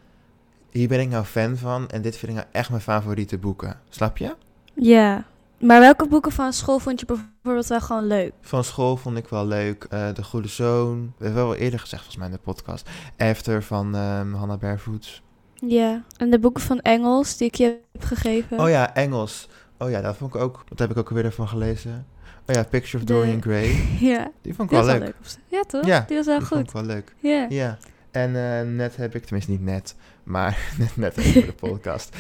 hier 0.70 0.88
ben 0.88 1.00
ik 1.00 1.08
nou 1.08 1.24
fan 1.24 1.56
van. 1.56 1.88
En 1.88 2.02
dit 2.02 2.16
vind 2.16 2.32
ik 2.32 2.38
nou 2.38 2.48
echt 2.52 2.70
mijn 2.70 2.82
favoriete 2.82 3.38
boeken. 3.38 3.80
Snap 3.88 4.16
je? 4.16 4.36
ja. 4.74 5.24
Maar 5.58 5.80
welke 5.80 6.08
boeken 6.08 6.32
van 6.32 6.52
school 6.52 6.78
vond 6.78 7.00
je 7.00 7.06
bijvoorbeeld 7.06 7.66
wel 7.66 7.80
gewoon 7.80 8.06
leuk? 8.06 8.32
Van 8.40 8.64
school 8.64 8.96
vond 8.96 9.16
ik 9.16 9.28
wel 9.28 9.46
leuk. 9.46 9.84
eh, 9.84 10.14
de 10.14 10.24
Goede 10.24 10.48
Zoon. 10.48 11.12
We 11.18 11.24
hebben 11.24 11.42
wel 11.44 11.54
eerder 11.54 11.78
gezegd 11.80 12.02
volgens 12.02 12.16
mij 12.16 12.26
in 12.26 12.32
de 12.32 12.52
podcast. 12.52 12.90
After 13.16 13.62
van 13.62 13.94
ehm 13.94 14.32
Hannah 14.32 14.58
Barefoots. 14.58 15.22
Ja. 15.66 16.02
En 16.16 16.30
de 16.30 16.38
boeken 16.38 16.62
van 16.62 16.80
Engels 16.80 17.36
die 17.36 17.48
ik 17.48 17.54
je 17.54 17.64
heb 17.92 18.02
gegeven? 18.04 18.58
Oh 18.60 18.68
ja, 18.68 18.94
Engels. 18.94 19.48
Oh 19.78 19.90
ja, 19.90 20.00
dat 20.00 20.16
vond 20.16 20.34
ik 20.34 20.40
ook. 20.40 20.64
Wat 20.68 20.78
heb 20.78 20.90
ik 20.90 20.96
ook 20.96 21.08
alweer 21.08 21.24
ervan 21.24 21.48
gelezen? 21.48 22.06
Oh 22.46 22.54
ja, 22.54 22.62
Picture 22.64 22.96
of 22.98 23.04
De- 23.04 23.12
Dorian 23.12 23.42
Gray. 23.42 23.70
Ja, 24.12 24.30
Die 24.40 24.54
vond 24.54 24.70
ik 24.72 24.76
die 24.78 24.86
wel 24.86 24.98
leuk. 24.98 25.06
leuk. 25.06 25.14
Ja, 25.48 25.62
toch? 25.62 25.86
Ja, 25.86 26.04
die 26.08 26.16
was 26.16 26.26
wel 26.26 26.38
Die 26.38 26.46
vond 26.46 26.60
goed. 26.60 26.68
ik 26.68 26.74
wel 26.86 26.94
leuk. 26.94 27.14
Ja. 27.20 27.46
Ja. 27.48 27.78
En 28.10 28.36
eh, 28.36 28.66
net 28.74 28.96
heb 28.96 29.14
ik, 29.14 29.22
tenminste 29.24 29.50
niet 29.50 29.62
net, 29.62 29.94
maar 30.22 30.58
net, 30.78 30.96
net 30.96 31.16
even 31.16 31.46
de 31.46 31.52
podcast. 31.70 32.16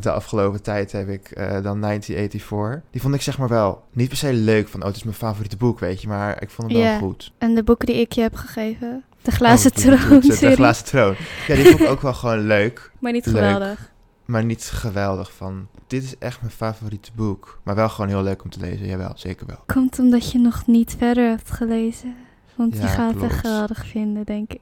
De 0.00 0.10
afgelopen 0.10 0.62
tijd 0.62 0.92
heb 0.92 1.08
ik 1.08 1.30
eh, 1.30 1.44
dan 1.62 1.80
1984. 1.80 2.82
Die 2.90 3.00
vond 3.00 3.14
ik 3.14 3.22
zeg 3.22 3.38
maar 3.38 3.48
wel 3.48 3.84
niet 3.92 4.08
per 4.08 4.16
se 4.16 4.32
leuk. 4.32 4.68
Van, 4.68 4.80
oh, 4.80 4.86
het 4.86 4.96
is 4.96 5.02
mijn 5.02 5.16
favoriete 5.16 5.56
boek, 5.56 5.78
weet 5.78 6.02
je. 6.02 6.08
Maar 6.08 6.42
ik 6.42 6.50
vond 6.50 6.68
hem 6.72 6.80
wel 6.80 6.90
Ja. 6.90 6.98
goed. 6.98 7.32
En 7.38 7.54
de 7.54 7.62
boeken 7.62 7.86
die 7.86 7.96
ik 7.96 8.12
je 8.12 8.20
heb 8.20 8.34
gegeven? 8.34 9.04
De 9.22 9.30
Glazen 9.30 9.70
Oh, 9.70 9.76
Troon 9.76 10.20
De 10.20 10.32
serie. 10.32 10.56
Glazen 10.56 10.84
Troon. 10.84 11.14
Ja, 11.46 11.54
die 11.54 11.64
vond 11.64 11.80
ik 11.80 11.88
ook 11.88 12.00
wel 12.00 12.14
gewoon 12.14 12.46
leuk. 12.46 12.90
Maar 13.00 13.12
niet 13.12 13.26
Leuk. 13.26 13.34
geweldig. 13.34 13.90
Maar 14.24 14.44
niet 14.44 14.64
geweldig 14.64 15.32
van, 15.32 15.68
dit 15.86 16.02
is 16.02 16.18
echt 16.18 16.40
mijn 16.40 16.52
favoriete 16.52 17.10
boek. 17.14 17.60
Maar 17.62 17.74
wel 17.74 17.88
gewoon 17.88 18.10
heel 18.10 18.22
leuk 18.22 18.44
om 18.44 18.50
te 18.50 18.60
lezen. 18.60 18.86
Jawel, 18.86 19.12
zeker 19.14 19.46
wel. 19.46 19.62
Komt 19.66 19.98
omdat 19.98 20.32
je 20.32 20.38
nog 20.38 20.66
niet 20.66 20.94
verder 20.98 21.28
hebt 21.28 21.50
gelezen. 21.50 22.14
Want 22.54 22.74
je 22.76 22.80
Ja, 22.82 22.86
gaat 22.86 23.08
het 23.08 23.16
klopt. 23.18 23.32
echt 23.32 23.40
geweldig 23.40 23.86
vinden, 23.86 24.24
denk 24.24 24.52
ik. 24.52 24.60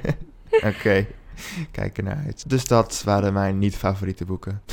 Oké, 0.74 1.06
kijk 1.70 1.98
ernaar 1.98 2.22
uit. 2.26 2.44
Dus 2.48 2.64
dat 2.66 3.02
waren 3.04 3.32
mijn 3.32 3.58
niet-favoriete 3.58 4.24
boeken. 4.24 4.62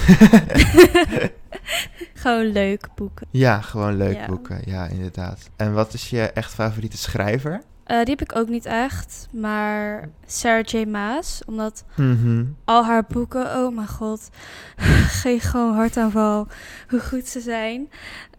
Gewoon 2.14 2.46
leuk 2.46 2.88
boeken. 2.96 3.28
ja, 3.32 3.62
gewoon 3.62 3.98
leuke 3.98 4.20
Ja. 4.20 4.26
boeken. 4.26 4.62
Ja, 4.66 4.88
inderdaad. 4.88 5.50
En 5.56 5.74
wat 5.74 5.94
is 5.94 6.10
je 6.10 6.22
echt 6.22 6.54
favoriete 6.54 6.98
schrijver? 6.98 7.62
Eh, 7.84 7.98
die 7.98 8.16
heb 8.18 8.22
ik 8.22 8.36
ook 8.36 8.48
niet 8.50 8.66
echt. 8.66 9.28
Maar 9.32 10.10
Sarah 10.26 10.64
J. 10.66 10.86
Maas. 10.86 11.42
Omdat 11.46 11.84
Mhm. 11.96 12.46
al 12.66 12.86
haar 12.86 13.06
boeken, 13.10 13.46
oh 13.66 13.76
mijn 13.76 13.88
god. 13.88 14.30
Geef 15.22 15.44
gewoon 15.44 15.76
hartaanval 15.76 16.48
hoe 16.90 17.00
goed 17.00 17.28
ze 17.28 17.40
zijn. 17.40 17.90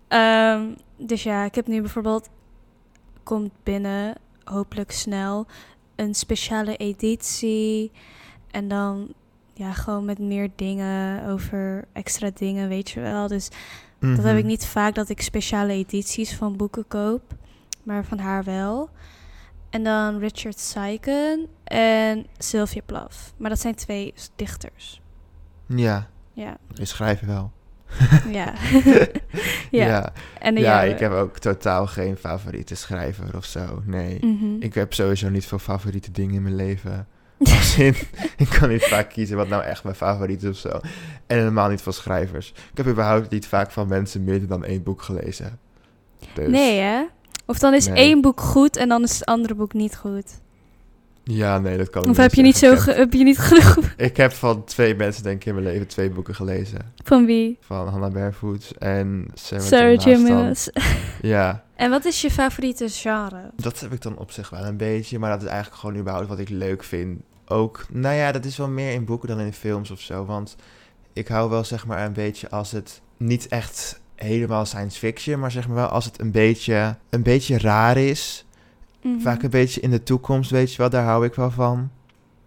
Ehm, 0.09 0.63
dus 0.99 1.23
ja, 1.23 1.45
ik 1.45 1.55
heb 1.55 1.67
nu 1.67 1.81
bijvoorbeeld. 1.81 2.29
Komt 3.23 3.51
binnen, 3.63 4.15
hopelijk 4.45 4.93
snel. 4.93 5.47
Een 5.97 6.15
speciale 6.15 6.77
editie. 6.77 7.93
En 8.51 8.69
dan 8.69 9.13
ja, 9.55 9.73
gewoon 9.73 10.05
met 10.05 10.19
meer 10.19 10.49
dingen 10.57 11.27
over 11.29 11.85
extra 11.93 12.31
dingen, 12.35 12.69
weet 12.69 12.91
je 12.91 13.01
wel. 13.01 13.29
Dus 13.29 13.49
Dat 13.99 14.25
heb 14.25 14.35
ik 14.37 14.39
Mhm. 14.43 14.47
niet 14.47 14.67
vaak 14.67 14.95
dat 14.95 15.09
ik 15.09 15.21
speciale 15.23 15.73
edities 15.73 16.35
van 16.35 16.57
boeken 16.57 16.87
koop, 16.89 17.23
maar 17.83 18.05
van 18.05 18.19
haar 18.19 18.45
wel. 18.45 18.89
En 19.75 19.85
dan 19.85 20.19
Richard 20.19 20.59
Seiken 20.59 21.47
en 21.65 22.27
Sylvia 22.39 22.81
Plath. 22.87 23.33
Maar 23.37 23.51
dat 23.51 23.61
zijn 23.61 23.75
twee 23.75 24.15
dichters. 24.37 25.01
Ja, 25.67 26.09
Ja, 26.33 26.57
je 26.75 26.85
schrijven 26.85 27.27
wel. 27.27 27.53
ja. 28.29 28.53
ja. 29.71 29.87
ja. 29.87 30.13
En 30.39 30.55
de 30.55 30.61
Ja, 30.61 30.67
jouwe? 30.67 30.89
ik 30.93 30.99
heb 30.99 31.13
ook 31.13 31.39
totaal 31.39 31.87
geen 31.87 32.17
favoriete 32.17 32.75
schrijver 32.75 33.37
of 33.37 33.45
zo. 33.45 33.83
Nee. 33.85 34.19
Mhm. 34.21 34.57
Ik 34.63 34.75
heb 34.75 34.95
sowieso 34.95 35.29
niet 35.29 35.47
veel 35.47 35.59
favoriete 35.59 36.11
dingen 36.11 36.35
in 36.35 36.43
mijn 36.43 36.57
leven. 36.57 37.07
In, 37.79 37.95
ik 38.37 38.49
kan 38.59 38.69
niet 38.69 38.85
vaak 38.85 39.09
kiezen 39.09 39.37
wat 39.37 39.49
nou 39.49 39.63
echt 39.63 39.85
mijn 39.85 39.97
favoriet 39.97 40.43
is 40.43 40.49
of 40.51 40.57
zo. 40.57 40.81
En 41.27 41.39
helemaal 41.39 41.69
niet 41.69 41.83
van 41.83 41.93
schrijvers. 41.93 42.49
Ik 42.71 42.77
heb 42.77 42.87
überhaupt 42.87 43.31
niet 43.31 43.47
vaak 43.47 43.71
van 43.71 43.89
mensen 43.89 44.25
meer 44.25 44.47
dan 44.47 44.65
één 44.65 44.83
boek 44.83 45.03
gelezen. 45.03 45.59
Dus, 46.35 46.49
Nee, 46.49 46.81
hè? 46.81 47.03
Of 47.47 47.59
dan 47.59 47.75
is 47.75 47.87
Nee. 47.87 47.97
één 47.97 48.21
boek 48.21 48.41
goed 48.41 48.77
en 48.77 48.89
dan 48.89 49.03
is 49.03 49.13
het 49.19 49.25
andere 49.25 49.55
boek 49.55 49.73
niet 49.73 49.97
goed. 49.97 50.43
Ja, 51.27 51.59
nee, 51.59 51.77
dat 51.77 51.91
kan 51.91 52.03
ik 52.03 52.09
Of 52.11 52.17
heb 52.17 52.35
je 52.35 52.43
niet, 52.43 52.57
zo 52.57 52.75
heb 52.75 53.13
je 53.13 53.25
niet 53.25 53.39
genoeg 53.39 53.95
Ik 53.97 54.17
heb 54.17 54.33
van 54.33 54.65
twee 54.65 54.95
mensen, 54.95 55.23
denk 55.23 55.37
ik, 55.41 55.45
in 55.47 55.55
mijn 55.55 55.67
leven 55.67 55.87
twee 55.87 56.11
boeken 56.11 56.35
gelezen. 56.35 56.93
van 57.05 57.27
wie? 57.27 57.59
Van 57.61 57.89
Hannah 57.89 58.13
Barefoots 58.13 58.75
en 58.79 59.27
Sarah, 59.35 59.65
Sarah 59.65 60.01
J. 60.05 60.17
Maas. 60.17 60.71
Ja, 61.23 61.65
En 61.75 61.91
wat 61.91 62.05
is 62.05 62.21
je 62.21 62.31
favoriete 62.31 62.89
genre? 62.89 63.51
dat 63.57 63.81
heb 63.81 63.93
ik 63.93 64.03
dan 64.03 64.17
op 64.19 64.31
zich 64.31 64.51
wel 64.51 64.65
een 64.65 64.77
beetje. 64.77 65.19
Maar 65.19 65.31
dat 65.31 65.43
is 65.43 65.49
eigenlijk 65.49 65.81
gewoon 65.81 65.97
überhaupt 65.97 66.29
wat 66.29 66.39
ik 66.39 66.49
leuk 66.49 66.85
vind. 66.85 67.21
Ook, 67.47 67.87
nou 67.91 68.15
ja, 68.15 68.33
dat 68.33 68.45
is 68.45 68.57
wel 68.57 68.69
meer 68.69 68.93
in 68.93 69.05
boeken 69.05 69.29
dan 69.29 69.41
in 69.41 69.53
films 69.53 69.91
of 69.91 70.01
zo. 70.01 70.25
Want 70.25 70.57
ik 71.13 71.29
hou 71.29 71.51
wel 71.51 71.65
zeg 71.65 71.87
maar 71.87 72.05
een 72.05 72.13
beetje 72.13 72.51
als 72.51 72.71
het 72.71 73.01
niet 73.17 73.49
echt 73.49 74.01
helemaal 74.15 74.65
science 74.67 74.99
fiction, 74.99 75.39
maar 75.41 75.51
zeg 75.51 75.67
maar 75.67 75.77
wel 75.77 75.87
als 75.89 76.05
het 76.05 76.21
een 76.21 76.31
beetje, 76.31 76.97
een 77.11 77.23
beetje 77.23 77.59
raar 77.59 77.97
is. 77.97 78.45
Mhm. 79.03 79.21
Vaak 79.21 79.43
een 79.43 79.51
beetje 79.51 79.81
in 79.81 79.91
de 79.91 80.03
toekomst, 80.03 80.51
weet 80.51 80.71
je 80.73 80.77
wel, 80.79 80.91
daar 80.91 81.05
hou 81.05 81.25
ik 81.25 81.35
wel 81.35 81.51
van. 81.51 81.91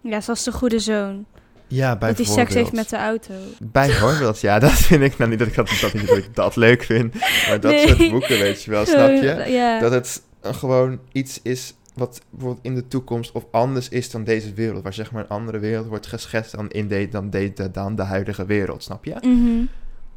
Ja, 0.00 0.20
zoals 0.20 0.44
de 0.44 0.52
goede 0.52 0.78
zoon. 0.78 1.24
Ja, 1.66 1.90
Dat 1.90 2.00
hij 2.02 2.12
bijvoorbeeld. 2.14 2.38
seks 2.48 2.54
heeft 2.54 2.72
met 2.72 2.88
de 2.88 2.96
auto. 2.96 3.34
Bijvoorbeeld, 3.62 4.40
ja, 4.40 4.58
dat 4.58 4.70
vind 4.72 5.02
ik 5.02 5.18
nou 5.18 5.30
niet 5.30 5.38
dat 5.38 5.48
ik 5.48 5.54
dat, 5.54 5.70
dat, 5.80 5.92
niet 5.92 6.06
dat, 6.08 6.16
ik 6.16 6.34
dat 6.34 6.56
leuk 6.56 6.82
vind. 6.82 7.14
Maar 7.48 7.60
dat 7.60 7.70
Nee. 7.72 7.86
soort 7.88 8.10
boeken, 8.10 8.38
weet 8.38 8.62
je 8.62 8.70
wel, 8.70 8.86
snap 8.86 9.08
je? 9.08 9.44
Ja. 9.48 9.80
Dat 9.80 9.92
het 9.92 10.22
gewoon 10.42 10.98
iets 11.12 11.40
is 11.42 11.74
wat 11.94 12.20
bijvoorbeeld 12.30 12.64
in 12.64 12.74
de 12.74 12.88
toekomst 12.88 13.32
of 13.32 13.44
anders 13.50 13.88
is 13.88 14.10
dan 14.10 14.24
deze 14.24 14.52
wereld. 14.54 14.82
Waar 14.82 14.94
zeg 14.94 15.12
maar 15.12 15.22
een 15.22 15.28
andere 15.28 15.58
wereld 15.58 15.86
wordt 15.86 16.06
geschetst 16.06 16.52
dan, 16.56 16.70
in 16.70 16.88
de, 16.88 17.08
dan, 17.10 17.30
de, 17.30 17.52
de- 17.54 17.70
dan 17.70 17.96
de 17.96 18.02
huidige 18.02 18.46
wereld, 18.46 18.82
snap 18.82 19.04
je? 19.04 19.14
Mhm. 19.20 19.64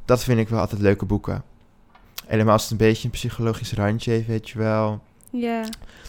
Dat 0.06 0.24
vind 0.24 0.40
ik 0.40 0.50
wel 0.50 0.60
altijd 0.60 0.82
leuke 0.82 1.06
boeken. 1.06 1.44
Helemaal 2.26 2.54
als 2.54 2.62
het 2.62 2.72
een 2.72 2.78
beetje 2.78 3.06
een 3.06 3.12
psychologisch 3.12 3.74
randje 3.74 4.12
heeft, 4.12 4.28
weet 4.28 4.50
je 4.50 4.58
wel. 4.58 5.02
Ja. 5.30 5.64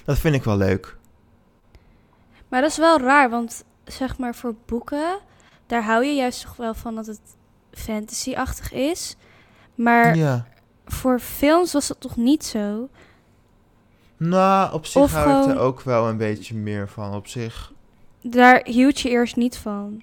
Dat 0.05 0.19
vind 0.19 0.35
ik 0.35 0.43
wel 0.45 0.57
leuk. 0.57 0.97
Maar 2.49 2.61
dat 2.61 2.71
is 2.71 2.77
wel 2.77 3.01
raar, 3.01 3.31
want 3.31 3.65
zeg 3.85 4.19
maar 4.19 4.35
voor 4.35 4.55
boeken, 4.67 5.19
daar 5.67 5.85
hou 5.85 6.05
je 6.05 6.15
juist 6.15 6.43
toch 6.43 6.57
wel 6.57 6.75
van 6.75 6.95
dat 6.95 7.07
het 7.07 7.21
fantasy-achtig 7.73 8.73
is. 8.73 9.17
Maar 9.75 10.17
Ja. 10.17 10.47
voor 10.87 11.21
films 11.21 11.73
was 11.73 11.89
dat 11.89 12.01
toch 12.01 12.17
niet 12.17 12.45
zo? 12.45 12.89
Nou, 14.17 14.73
op 14.73 14.87
zich 14.87 15.03
Of 15.03 15.13
hou 15.13 15.43
ik 15.43 15.55
er 15.55 15.59
ook 15.61 15.81
wel 15.83 16.09
een 16.09 16.17
beetje 16.17 16.55
meer 16.55 16.89
van. 16.89 17.15
Op 17.15 17.27
zich. 17.27 17.73
Daar 18.21 18.61
hield 18.65 19.01
je 19.01 19.09
eerst 19.09 19.37
niet 19.37 19.57
van. 19.57 20.03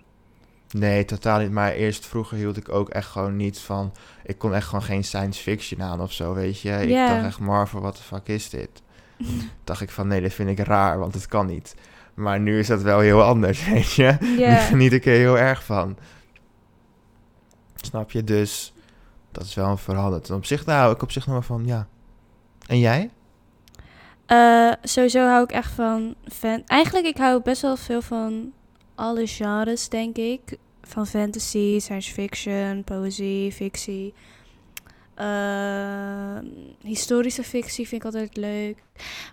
Nee, 0.71 1.05
totaal 1.05 1.39
niet. 1.39 1.51
Maar 1.51 1.71
eerst 1.71 2.05
vroeger 2.05 2.37
hield 2.37 2.57
ik 2.57 2.69
ook 2.69 2.89
echt 2.89 3.07
gewoon 3.07 3.35
niet 3.35 3.59
van... 3.59 3.93
Ik 4.23 4.37
kon 4.37 4.53
echt 4.53 4.65
gewoon 4.67 4.83
geen 4.83 5.03
science 5.03 5.41
fiction 5.41 5.83
aan 5.83 6.01
of 6.01 6.11
zo, 6.11 6.33
weet 6.33 6.59
je. 6.59 6.81
Ik 6.87 6.89
dacht 7.07 7.23
echt, 7.25 7.39
Marvel, 7.39 7.81
wat 7.81 7.95
de 7.97 8.03
fuck 8.03 8.27
is 8.27 8.49
dit? 8.49 8.69
dacht 9.63 9.81
ik 9.81 9.89
van, 9.89 10.07
nee, 10.07 10.21
dat 10.21 10.33
vind 10.33 10.49
ik 10.49 10.59
raar, 10.59 10.99
want 10.99 11.13
het 11.13 11.25
kan 11.27 11.45
niet. 11.45 11.75
Maar 12.13 12.39
nu 12.39 12.59
is 12.59 12.67
dat 12.67 12.81
wel 12.81 12.99
heel 12.99 13.23
anders, 13.23 13.65
weet 13.69 13.91
je. 13.93 14.17
Nu 14.19 14.39
Ja. 14.39 14.55
geniet 14.55 14.93
ik 14.93 15.05
er 15.05 15.11
heel 15.13 15.37
erg 15.37 15.63
van. 15.63 15.97
Snap 17.75 18.11
je? 18.11 18.23
Dus 18.23 18.73
dat 19.31 19.43
is 19.43 19.53
wel 19.53 19.77
veranderd. 19.77 20.29
En 20.29 20.35
op 20.35 20.45
zich, 20.45 20.63
daar 20.63 20.79
hou 20.79 20.93
ik 20.93 21.01
op 21.01 21.11
zich 21.11 21.25
nog 21.25 21.33
wel 21.33 21.57
van, 21.57 21.65
ja. 21.65 21.87
En 22.67 22.79
jij? 22.79 23.09
Eh, 24.25 24.71
sowieso 24.83 25.25
hou 25.27 25.43
ik 25.43 25.51
echt 25.51 25.71
van 25.71 26.15
fan. 26.27 26.63
Eigenlijk, 26.65 27.05
ik 27.05 27.17
hou 27.17 27.41
best 27.41 27.61
wel 27.61 27.75
veel 27.77 28.01
van 28.01 28.51
alle 28.99 29.27
genres, 29.27 29.89
denk 29.89 30.17
ik. 30.17 30.57
Van 30.81 31.07
fantasy, 31.07 31.79
science 31.79 32.13
fiction, 32.13 32.83
poëzie, 32.83 33.51
fictie. 33.51 34.13
Eh, 35.13 36.37
historische 36.81 37.43
fictie 37.43 37.87
vind 37.87 38.01
ik 38.01 38.05
altijd 38.05 38.37
leuk. 38.37 38.83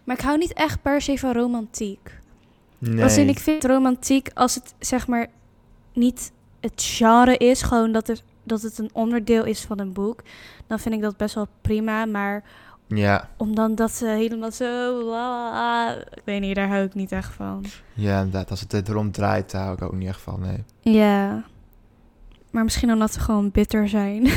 Maar 0.04 0.16
ik 0.16 0.22
hou 0.22 0.38
niet 0.38 0.52
echt 0.52 0.82
per 0.82 1.00
se 1.00 1.18
van 1.18 1.32
romantiek. 1.32 2.18
Nee. 2.78 3.02
Als 3.02 3.16
in, 3.16 3.28
ik 3.28 3.38
vind 3.38 3.64
romantiek, 3.64 4.30
als 4.34 4.54
het 4.54 4.74
zeg 4.78 5.06
maar 5.06 5.26
niet 5.92 6.32
het 6.60 6.82
genre 6.82 7.36
is, 7.36 7.62
gewoon 7.62 7.92
dat 7.92 8.06
het, 8.06 8.22
dat 8.42 8.62
het 8.62 8.78
een 8.78 8.90
onderdeel 8.92 9.44
is 9.44 9.60
van 9.60 9.78
een 9.78 9.92
boek, 9.92 10.22
dan 10.66 10.78
vind 10.78 10.94
ik 10.94 11.00
dat 11.00 11.16
best 11.16 11.34
wel 11.34 11.48
prima. 11.60 12.04
Maar 12.04 12.44
Ja, 12.88 13.28
om 13.36 13.54
dan 13.54 13.74
dat 13.74 13.92
ze 13.92 14.06
helemaal 14.06 14.52
zo. 14.52 14.98
ik 16.14 16.22
weet 16.24 16.40
niet, 16.40 16.54
daar 16.54 16.68
hou 16.68 16.84
ik 16.84 16.94
niet 16.94 17.12
echt 17.12 17.32
van. 17.34 17.64
ja, 17.94 18.16
inderdaad. 18.18 18.50
Als 18.50 18.60
het 18.68 18.88
erom 18.88 19.10
draait, 19.12 19.50
daar 19.50 19.62
hou 19.62 19.74
ik 19.74 19.82
ook 19.82 19.92
niet 19.94 20.08
echt 20.08 20.20
van, 20.20 20.40
nee. 20.40 20.64
Ja. 20.94 21.44
Maar 22.50 22.64
misschien 22.64 22.92
omdat 22.92 23.12
ze 23.12 23.20
gewoon 23.20 23.50
bitter 23.50 23.88
zijn. 23.88 24.22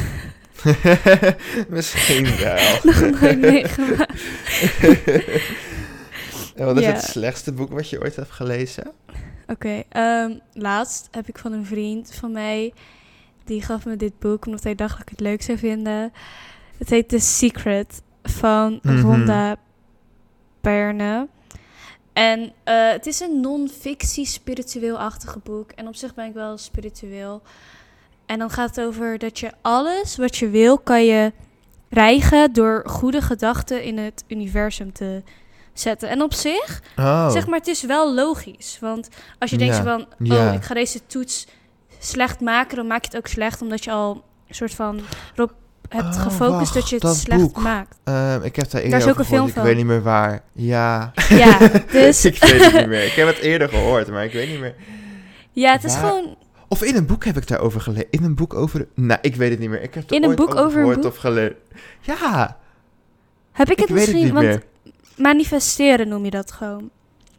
Misschien 1.70 2.38
wel. 2.38 2.78
Nog 2.84 3.22
nooit 3.22 3.40
meegemaakt. 3.40 4.22
en 6.56 6.66
wat 6.66 6.78
is 6.78 6.84
Ja. 6.84 6.92
het 6.92 7.02
slechtste 7.04 7.52
boek 7.54 7.70
wat 7.72 7.90
je 7.90 8.02
ooit 8.02 8.16
hebt 8.16 8.32
gelezen? 8.32 8.92
Oké, 9.48 9.84
ehm, 9.90 10.32
laatst 10.54 11.08
heb 11.12 11.28
ik 11.28 11.38
van 11.38 11.52
een 11.52 11.66
vriend 11.66 12.14
van 12.14 12.32
mij. 12.32 12.74
Die 13.44 13.62
gaf 13.62 13.86
me 13.86 13.96
dit 13.96 14.20
boek 14.20 14.46
omdat 14.46 14.64
hij 14.64 14.76
dacht 14.76 14.92
dat 14.92 15.02
ik 15.02 15.10
het 15.10 15.20
leuk 15.20 15.42
zou 15.42 15.58
vinden. 15.58 16.12
Het 16.78 16.90
heet 16.90 17.10
The 17.10 17.20
Secret 17.20 18.02
van 18.24 18.80
Mhm. 18.82 19.00
Vonda 19.00 19.56
Perne. 20.62 21.28
En 22.14 22.54
eh, 22.64 22.90
het 22.92 23.06
is 23.06 23.20
een 23.20 23.40
non-fictie 23.40 24.26
spiritueel-achtige 24.26 25.40
boek. 25.40 25.72
En 25.72 25.88
op 25.88 25.96
zich 25.96 26.14
ben 26.14 26.26
ik 26.26 26.34
wel 26.34 26.58
spiritueel. 26.58 27.42
En 28.26 28.40
dan 28.40 28.50
gaat 28.50 28.76
het 28.76 28.86
over 28.86 29.18
dat 29.18 29.40
je 29.40 29.52
alles 29.62 30.18
wat 30.18 30.38
je 30.38 30.50
wil, 30.50 30.78
kan 30.78 31.06
je 31.06 31.34
krijgen 31.90 32.54
door 32.54 32.84
goede 32.86 33.22
gedachten 33.22 33.84
in 33.84 33.98
het 33.98 34.24
universum 34.28 34.94
te 34.94 35.24
zetten. 35.74 36.10
En 36.10 36.22
op 36.22 36.34
zich 36.34 36.82
Oh, 36.98 37.30
Zeg 37.32 37.48
maar, 37.48 37.58
het 37.60 37.68
is 37.68 37.84
wel 37.84 38.14
logisch. 38.14 38.78
Want 38.82 39.08
als 39.40 39.50
je 39.50 39.58
denkt 39.58 39.76
Ja, 39.76 39.84
van, 39.84 40.06
ja. 40.20 40.48
oh, 40.48 40.54
ik 40.54 40.64
ga 40.64 40.74
deze 40.74 41.06
toets 41.06 41.48
slecht 42.00 42.40
maken, 42.40 42.76
dan 42.76 42.88
maak 42.88 43.02
je 43.02 43.08
het 43.08 43.18
ook 43.18 43.28
slecht, 43.28 43.62
omdat 43.62 43.84
je 43.84 43.92
al 43.92 44.24
een 44.48 44.56
soort 44.56 44.74
van 44.74 45.00
hebt 45.90 46.16
Oh, 46.16 46.22
gefocust 46.22 46.50
wacht, 46.60 46.74
dat 46.74 46.90
je 46.90 46.96
het 46.96 47.04
dat 47.04 47.16
slecht 47.16 47.42
boek. 47.42 47.62
maakt. 47.62 47.96
Ehm, 48.04 48.42
ik 48.44 48.56
heb 48.56 48.70
daar 48.70 48.72
Daar 48.72 48.82
eerder 48.82 49.00
is 49.00 49.08
ook 49.08 49.20
een 49.20 49.26
film 49.26 49.28
gehoord, 49.38 49.50
ik 49.50 49.56
van. 49.56 49.64
weet 49.64 49.76
niet 49.76 49.86
meer 49.86 50.02
waar. 50.02 50.42
Ja, 50.52 51.12
Ja, 51.30 51.58
dus 51.92 52.26
ik 52.26 52.38
weet 52.44 52.64
het 52.64 52.74
niet 52.74 52.88
meer. 52.88 53.06
Ik 53.06 53.12
heb 53.12 53.28
het 53.28 53.38
eerder 53.38 53.70
gehoord, 53.70 54.08
maar 54.08 54.24
ik 54.24 54.34
weet 54.34 54.50
niet 54.50 54.60
meer. 54.60 54.76
ja, 55.52 55.72
het 55.72 55.84
is 55.84 55.92
Waar- 55.92 56.00
gewoon, 56.10 56.36
Of 56.68 56.84
in 56.84 56.96
een 56.96 57.06
boek 57.06 57.26
heb 57.26 57.38
ik 57.38 57.48
daarover 57.48 57.82
gelezen. 57.82 58.08
In 58.10 58.24
een 58.24 58.36
boek 58.36 58.54
over... 58.54 58.88
Nou, 58.96 59.20
ik 59.22 59.36
weet 59.36 59.50
het 59.50 59.60
niet 59.60 59.70
meer. 59.70 59.82
Ik 59.82 59.94
heb 59.94 60.10
er 60.10 60.16
In 60.16 60.24
een 60.24 60.28
ooit 60.30 60.38
boek 60.38 60.50
over 60.56 60.64
een 60.66 60.72
gehoord 60.72 60.96
boek? 61.02 61.06
of 61.12 61.18
gelezen. 61.18 61.56
Ja, 62.02 62.58
heb 63.52 63.68
ik 63.70 63.74
ik 63.74 63.80
het 63.80 63.90
het 63.90 63.98
misschien, 63.98 64.34
want 64.34 64.46
meer. 64.46 64.64
manifesteren 65.18 66.08
noem 66.08 66.26
je 66.26 66.32
dat 66.32 66.52
gewoon. 66.52 66.90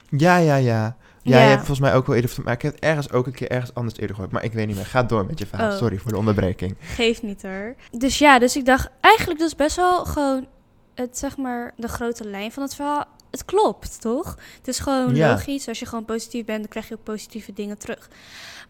Ja, 0.08 0.36
ja, 0.36 0.56
ja. 0.56 0.96
Ja, 1.30 1.36
Ja. 1.36 1.42
je 1.42 1.48
hebt 1.48 1.66
volgens 1.66 1.80
mij 1.80 1.94
ook 1.94 2.06
wel 2.06 2.16
eerder... 2.16 2.34
Maar 2.44 2.52
ik 2.52 2.62
heb 2.62 2.72
het 2.74 2.82
ergens 2.82 3.10
ook 3.12 3.26
een 3.26 3.32
keer 3.32 3.50
ergens 3.50 3.74
anders 3.74 3.98
eerder 3.98 4.14
gehoord. 4.16 4.32
Maar 4.32 4.44
ik 4.44 4.52
weet 4.52 4.66
niet 4.66 4.76
meer. 4.76 4.86
Ga 4.86 5.02
door 5.02 5.26
met 5.26 5.38
je 5.38 5.46
verhaal. 5.46 5.70
Oh. 5.70 5.76
Sorry 5.76 5.96
voor 5.98 6.10
de 6.10 6.18
onderbreking. 6.18 6.76
Geeft 6.80 7.22
niet 7.22 7.42
hoor. 7.42 7.74
Dus 7.90 8.18
ja, 8.18 8.38
dus 8.38 8.56
ik 8.56 8.64
dacht, 8.64 8.88
eigenlijk 9.00 9.40
is 9.40 9.54
best 9.56 9.76
wel 9.76 10.04
gewoon 10.04 10.46
het, 10.94 11.18
zeg 11.18 11.36
maar, 11.36 11.72
de 11.76 11.88
grote 11.88 12.24
lijn 12.24 12.52
van 12.52 12.62
het 12.62 12.74
verhaal. 12.74 13.04
Het 13.30 13.44
klopt, 13.44 14.00
toch? 14.00 14.36
Het 14.56 14.68
is 14.68 14.78
gewoon 14.78 15.14
Ja. 15.14 15.30
logisch. 15.30 15.68
Als 15.68 15.78
je 15.78 15.86
gewoon 15.86 16.04
positief 16.04 16.44
bent, 16.44 16.58
dan 16.58 16.68
krijg 16.68 16.88
je 16.88 16.94
ook 16.94 17.02
positieve 17.02 17.52
dingen 17.52 17.78
terug. 17.78 18.08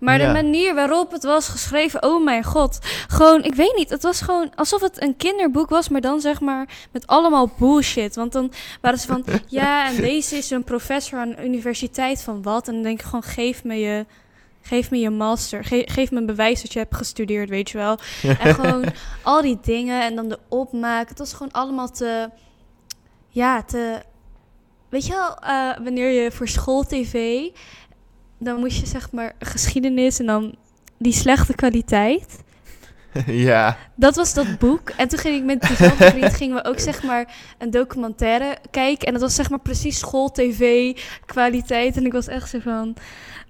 Maar 0.01 0.21
Ja. 0.21 0.27
de 0.27 0.33
manier 0.43 0.75
waarop 0.75 1.11
het 1.13 1.23
was 1.25 1.49
geschreven, 1.49 2.03
oh 2.03 2.25
mijn 2.25 2.45
god. 2.45 2.79
Gewoon, 3.09 3.43
ik 3.45 3.55
weet 3.55 3.77
niet, 3.77 3.91
het 3.91 4.03
was 4.03 4.21
gewoon 4.21 4.53
alsof 4.55 4.81
het 4.81 5.03
een 5.03 5.17
kinderboek 5.17 5.69
was, 5.69 5.89
maar 5.89 6.01
dan 6.01 6.21
zeg 6.21 6.41
maar 6.41 6.69
met 6.93 7.07
allemaal 7.07 7.51
bullshit. 7.59 8.15
Want 8.15 8.33
dan 8.33 8.53
waren 8.81 8.99
ze 8.99 9.07
van, 9.07 9.25
ja, 9.47 9.89
en 9.89 9.97
deze 9.97 10.37
is 10.37 10.51
een 10.51 10.65
professor 10.65 11.19
aan 11.19 11.31
de 11.31 11.45
universiteit 11.45 12.23
van 12.23 12.43
wat. 12.43 12.69
En 12.69 12.75
dan 12.75 12.83
denk 12.83 12.99
ik 13.01 13.05
gewoon, 13.05 13.23
geef 13.23 13.65
me 13.65 13.75
je... 13.75 14.07
Geef 14.63 14.91
me 14.91 14.99
je 14.99 15.11
master. 15.11 15.65
Ge- 15.65 15.87
geef 15.91 16.11
me 16.11 16.19
een 16.19 16.27
bewijs 16.27 16.63
dat 16.63 16.73
je 16.73 16.79
hebt 16.79 16.97
gestudeerd, 16.97 17.49
weet 17.49 17.71
je 17.71 17.79
wel. 17.79 17.99
En 18.39 18.55
gewoon 18.55 18.85
al 19.23 19.43
die 19.43 19.59
dingen 19.63 20.03
en 20.03 20.15
dan 20.17 20.29
de 20.29 20.39
opmaak. 20.49 21.09
Het 21.09 21.19
was 21.19 21.33
gewoon 21.33 21.53
allemaal 21.53 21.91
te. 21.91 22.31
Ja, 23.29 23.63
te. 23.63 24.03
Weet 24.89 25.07
je 25.07 25.13
wel, 25.13 25.37
eh, 25.37 25.85
wanneer 25.85 26.11
je 26.23 26.31
voor 26.31 26.49
school-tv. 26.49 27.41
Dan 28.41 28.59
moest 28.61 28.81
je 28.81 28.87
zeg 28.87 29.11
maar 29.13 29.33
geschiedenis 29.39 30.19
en 30.19 30.27
dan 30.27 30.55
die 30.99 31.13
slechte 31.13 31.55
kwaliteit. 31.55 32.43
ja. 33.27 33.77
Dat 33.95 34.17
was 34.17 34.35
dat 34.35 34.59
boek. 34.59 34.91
En 34.91 35.09
toen 35.09 35.19
ging 35.19 35.37
ik 35.37 35.45
met 35.45 35.61
diezelfde 35.61 36.11
vriend 36.17 36.35
gingen 36.35 36.57
we 36.57 36.65
ook 36.65 36.79
zeg 36.79 37.03
maar 37.03 37.35
een 37.59 37.71
documentaire 37.71 38.59
kijken. 38.71 39.07
En 39.07 39.13
dat 39.13 39.23
was 39.23 39.35
zeg 39.35 39.51
maar 39.51 39.61
precies 39.61 39.99
school-tv 39.99 40.93
kwaliteit. 41.27 41.97
En 41.97 42.07
ik 42.07 42.13
was 42.13 42.27
echt 42.27 42.49
zo 42.49 42.59
van. 42.59 42.95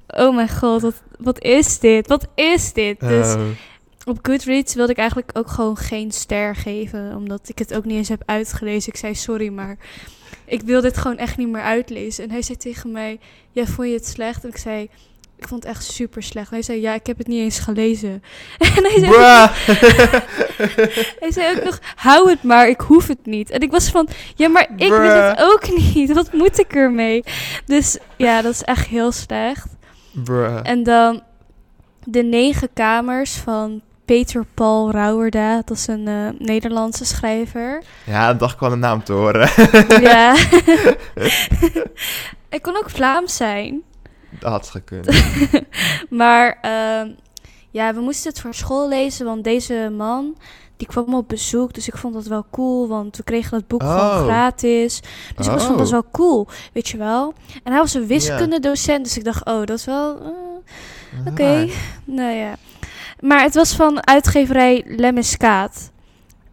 Oh 0.06 0.34
mijn 0.34 0.48
god, 0.48 0.82
wat, 0.82 1.02
wat 1.18 1.42
is 1.42 1.78
dit? 1.78 2.08
Wat 2.08 2.26
is 2.34 2.72
dit? 2.72 3.00
Dus 3.00 3.34
Oh. 3.34 3.40
Op 4.04 4.18
Goodreads 4.22 4.74
wilde 4.74 4.92
ik 4.92 4.98
eigenlijk 4.98 5.30
ook 5.32 5.48
gewoon 5.48 5.76
geen 5.76 6.12
ster 6.12 6.56
geven, 6.56 7.16
omdat 7.16 7.48
ik 7.48 7.58
het 7.58 7.74
ook 7.74 7.84
niet 7.84 7.96
eens 7.96 8.08
heb 8.08 8.22
uitgelezen. 8.26 8.92
Ik 8.92 8.98
zei 8.98 9.14
sorry, 9.14 9.48
maar 9.48 9.76
ik 10.44 10.62
wil 10.62 10.80
dit 10.80 10.96
gewoon 10.96 11.16
echt 11.16 11.36
niet 11.36 11.48
meer 11.48 11.62
uitlezen. 11.62 12.24
En 12.24 12.30
hij 12.30 12.42
zei 12.42 12.58
tegen 12.58 12.92
mij, 12.92 13.18
ja, 13.52 13.64
vond 13.64 13.88
je 13.88 13.94
het 13.94 14.06
slecht? 14.06 14.42
En 14.42 14.48
ik 14.48 14.56
zei, 14.56 14.88
ik 15.36 15.48
vond 15.48 15.62
het 15.62 15.72
echt 15.72 15.84
super 15.84 16.22
slecht. 16.22 16.50
Hij 16.50 16.62
zei, 16.62 16.80
ja, 16.80 16.94
ik 16.94 17.06
heb 17.06 17.18
het 17.18 17.26
niet 17.26 17.40
eens 17.40 17.58
gelezen. 17.58 18.22
En 18.76 18.84
hij 18.84 18.98
zei, 18.98 19.12
hij 21.20 21.32
zei 21.32 21.56
ook 21.56 21.64
nog, 21.64 21.78
hou 21.94 22.30
het 22.30 22.42
maar, 22.42 22.68
ik 22.68 22.80
hoef 22.80 23.06
het 23.06 23.26
niet. 23.26 23.50
En 23.50 23.60
ik 23.60 23.70
was 23.70 23.90
van, 23.90 24.08
ja, 24.34 24.48
maar 24.48 24.68
ik 24.76 24.88
wil 24.88 25.00
het 25.00 25.40
ook 25.40 25.76
niet. 25.76 26.12
Wat 26.12 26.32
moet 26.32 26.58
ik 26.58 26.74
ermee? 26.74 27.24
Dus 27.66 27.98
ja, 28.16 28.42
dat 28.42 28.52
is 28.52 28.62
echt 28.62 28.86
heel 28.86 29.12
slecht. 29.12 29.66
Bruh. 30.12 30.60
En 30.62 30.82
dan 30.82 31.22
de 32.04 32.22
negen 32.22 32.68
kamers 32.72 33.36
van 33.36 33.82
Peter 34.10 34.44
Paul 34.54 34.90
Rauwerda. 34.90 35.62
Dat 35.64 35.76
is 35.76 35.86
een 35.86 36.08
eh, 36.08 36.28
Nederlandse 36.38 37.04
schrijver. 37.04 37.82
Ja, 38.06 38.26
dat 38.26 38.38
dacht 38.38 38.54
ik 38.54 38.60
wel 38.60 38.72
een 38.72 38.78
naam 38.78 39.04
te 39.04 39.12
horen. 39.12 39.48
ja. 40.10 40.36
ik 42.56 42.62
kon 42.62 42.76
ook 42.76 42.90
Vlaams 42.90 43.36
zijn. 43.36 43.82
dat 44.40 44.50
had 44.50 44.68
gekund. 44.68 45.08
Maar 46.20 46.58
ehm, 46.60 47.08
ja, 47.70 47.94
we 47.94 48.00
moesten 48.00 48.30
het 48.30 48.40
voor 48.40 48.54
school 48.54 48.88
lezen, 48.88 49.26
want 49.26 49.44
deze 49.44 49.92
man 49.96 50.36
die 50.76 50.86
kwam 50.86 51.14
op 51.14 51.28
bezoek. 51.28 51.72
Dus 51.74 51.88
ik 51.88 51.96
vond 51.96 52.14
dat 52.14 52.26
wel 52.26 52.46
cool, 52.50 52.88
want 52.88 53.16
we 53.16 53.22
kregen 53.22 53.50
dat 53.50 53.66
boek 53.66 53.82
Oh. 53.82 53.98
gewoon 54.10 54.24
gratis. 54.28 55.00
Dus 55.36 55.46
ik 55.46 55.52
was 55.52 55.62
van, 55.64 55.72
Oh. 55.72 55.78
dat 55.78 55.90
wel 55.90 56.04
cool, 56.12 56.46
weet 56.72 56.88
je 56.88 56.96
wel. 56.96 57.34
En 57.62 57.72
hij 57.72 57.80
was 57.80 57.94
een 57.94 58.06
wiskundedocent, 58.06 59.04
dus 59.04 59.16
ik 59.16 59.24
dacht, 59.24 59.44
oh, 59.44 59.64
dat 59.64 59.78
is 59.78 59.84
wel... 59.84 60.18
eh, 60.22 61.26
Oké, 61.32 61.42
Raar. 61.42 61.66
nou 62.04 62.32
ja. 62.32 62.54
Maar 63.20 63.42
het 63.42 63.54
was 63.54 63.74
van 63.76 64.06
uitgeverij 64.06 64.82
Lemmiskaat. 64.86 65.90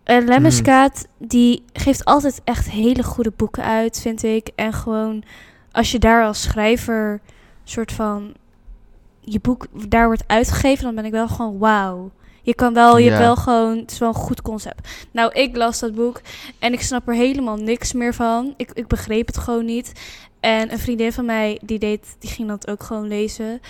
En 0.03 0.25
Lemmiskaat, 0.25 1.07
die 1.17 1.63
geeft 1.73 2.05
altijd 2.05 2.41
echt 2.43 2.69
hele 2.69 3.03
goede 3.03 3.31
boeken 3.35 3.63
uit, 3.63 4.01
vind 4.01 4.23
ik. 4.23 4.49
En 4.55 4.73
gewoon, 4.73 5.23
als 5.71 5.91
je 5.91 5.99
daar 5.99 6.25
als 6.25 6.41
schrijver 6.41 7.21
soort 7.63 7.91
van 7.91 8.33
je 9.19 9.39
boek 9.39 9.67
daar 9.89 10.05
wordt 10.05 10.23
uitgegeven, 10.27 10.83
dan 10.83 10.95
ben 10.95 11.05
ik 11.05 11.11
wel 11.11 11.27
gewoon 11.27 11.57
wauw. 11.57 12.11
Je 12.41 12.55
kan 12.55 12.73
wel, 12.73 12.97
je 12.97 13.03
Ja. 13.03 13.09
hebt 13.09 13.23
wel 13.23 13.35
gewoon, 13.35 13.77
het 13.77 13.91
is 13.91 13.97
wel 13.97 14.09
een 14.09 14.15
goed 14.15 14.41
concept. 14.41 14.89
Nou, 15.11 15.31
ik 15.33 15.55
las 15.55 15.79
dat 15.79 15.95
boek 15.95 16.21
en 16.59 16.73
ik 16.73 16.81
snap 16.81 17.07
er 17.07 17.13
helemaal 17.13 17.55
niks 17.57 17.93
meer 17.93 18.13
van. 18.13 18.53
Ik, 18.57 18.71
ik 18.73 18.87
begreep 18.87 19.27
het 19.27 19.37
gewoon 19.37 19.65
niet. 19.65 19.91
En 20.39 20.71
een 20.71 20.79
vriendin 20.79 21.13
van 21.13 21.25
mij, 21.25 21.59
die 21.63 21.79
deed, 21.79 22.15
die 22.19 22.29
ging 22.29 22.47
dat 22.47 22.67
ook 22.69 22.83
gewoon 22.83 23.07
lezen. 23.07 23.61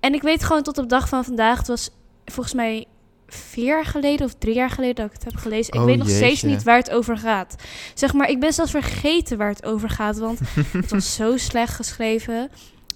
En 0.00 0.14
ik 0.14 0.22
weet 0.22 0.44
gewoon 0.44 0.62
tot 0.62 0.78
op 0.78 0.82
de 0.88 0.94
dag 0.94 1.08
van 1.08 1.24
vandaag, 1.24 1.58
het 1.58 1.66
was 1.68 1.90
volgens 2.30 2.54
mij 2.54 2.86
vier 3.26 3.64
jaar 3.64 3.84
geleden 3.84 4.26
of 4.26 4.34
drie 4.38 4.54
jaar 4.54 4.70
geleden 4.70 4.94
dat 4.94 5.06
ik 5.06 5.12
het 5.12 5.24
heb 5.24 5.36
gelezen. 5.36 5.72
Ik 5.74 5.80
Oh, 5.80 5.86
weet 5.86 5.96
nog 5.98 6.08
steeds 6.08 6.42
niet 6.42 6.62
waar 6.62 6.76
het 6.76 6.90
over 6.90 7.18
gaat. 7.18 7.54
Zeg 7.94 8.12
maar, 8.12 8.28
ik 8.30 8.40
ben 8.40 8.52
zelfs 8.52 8.70
vergeten 8.70 9.38
waar 9.38 9.48
het 9.48 9.64
over 9.64 9.90
gaat, 9.90 10.18
want 10.18 10.38
het 10.72 10.90
was 10.90 11.14
zo 11.14 11.36
slecht 11.36 11.74
geschreven. 11.74 12.50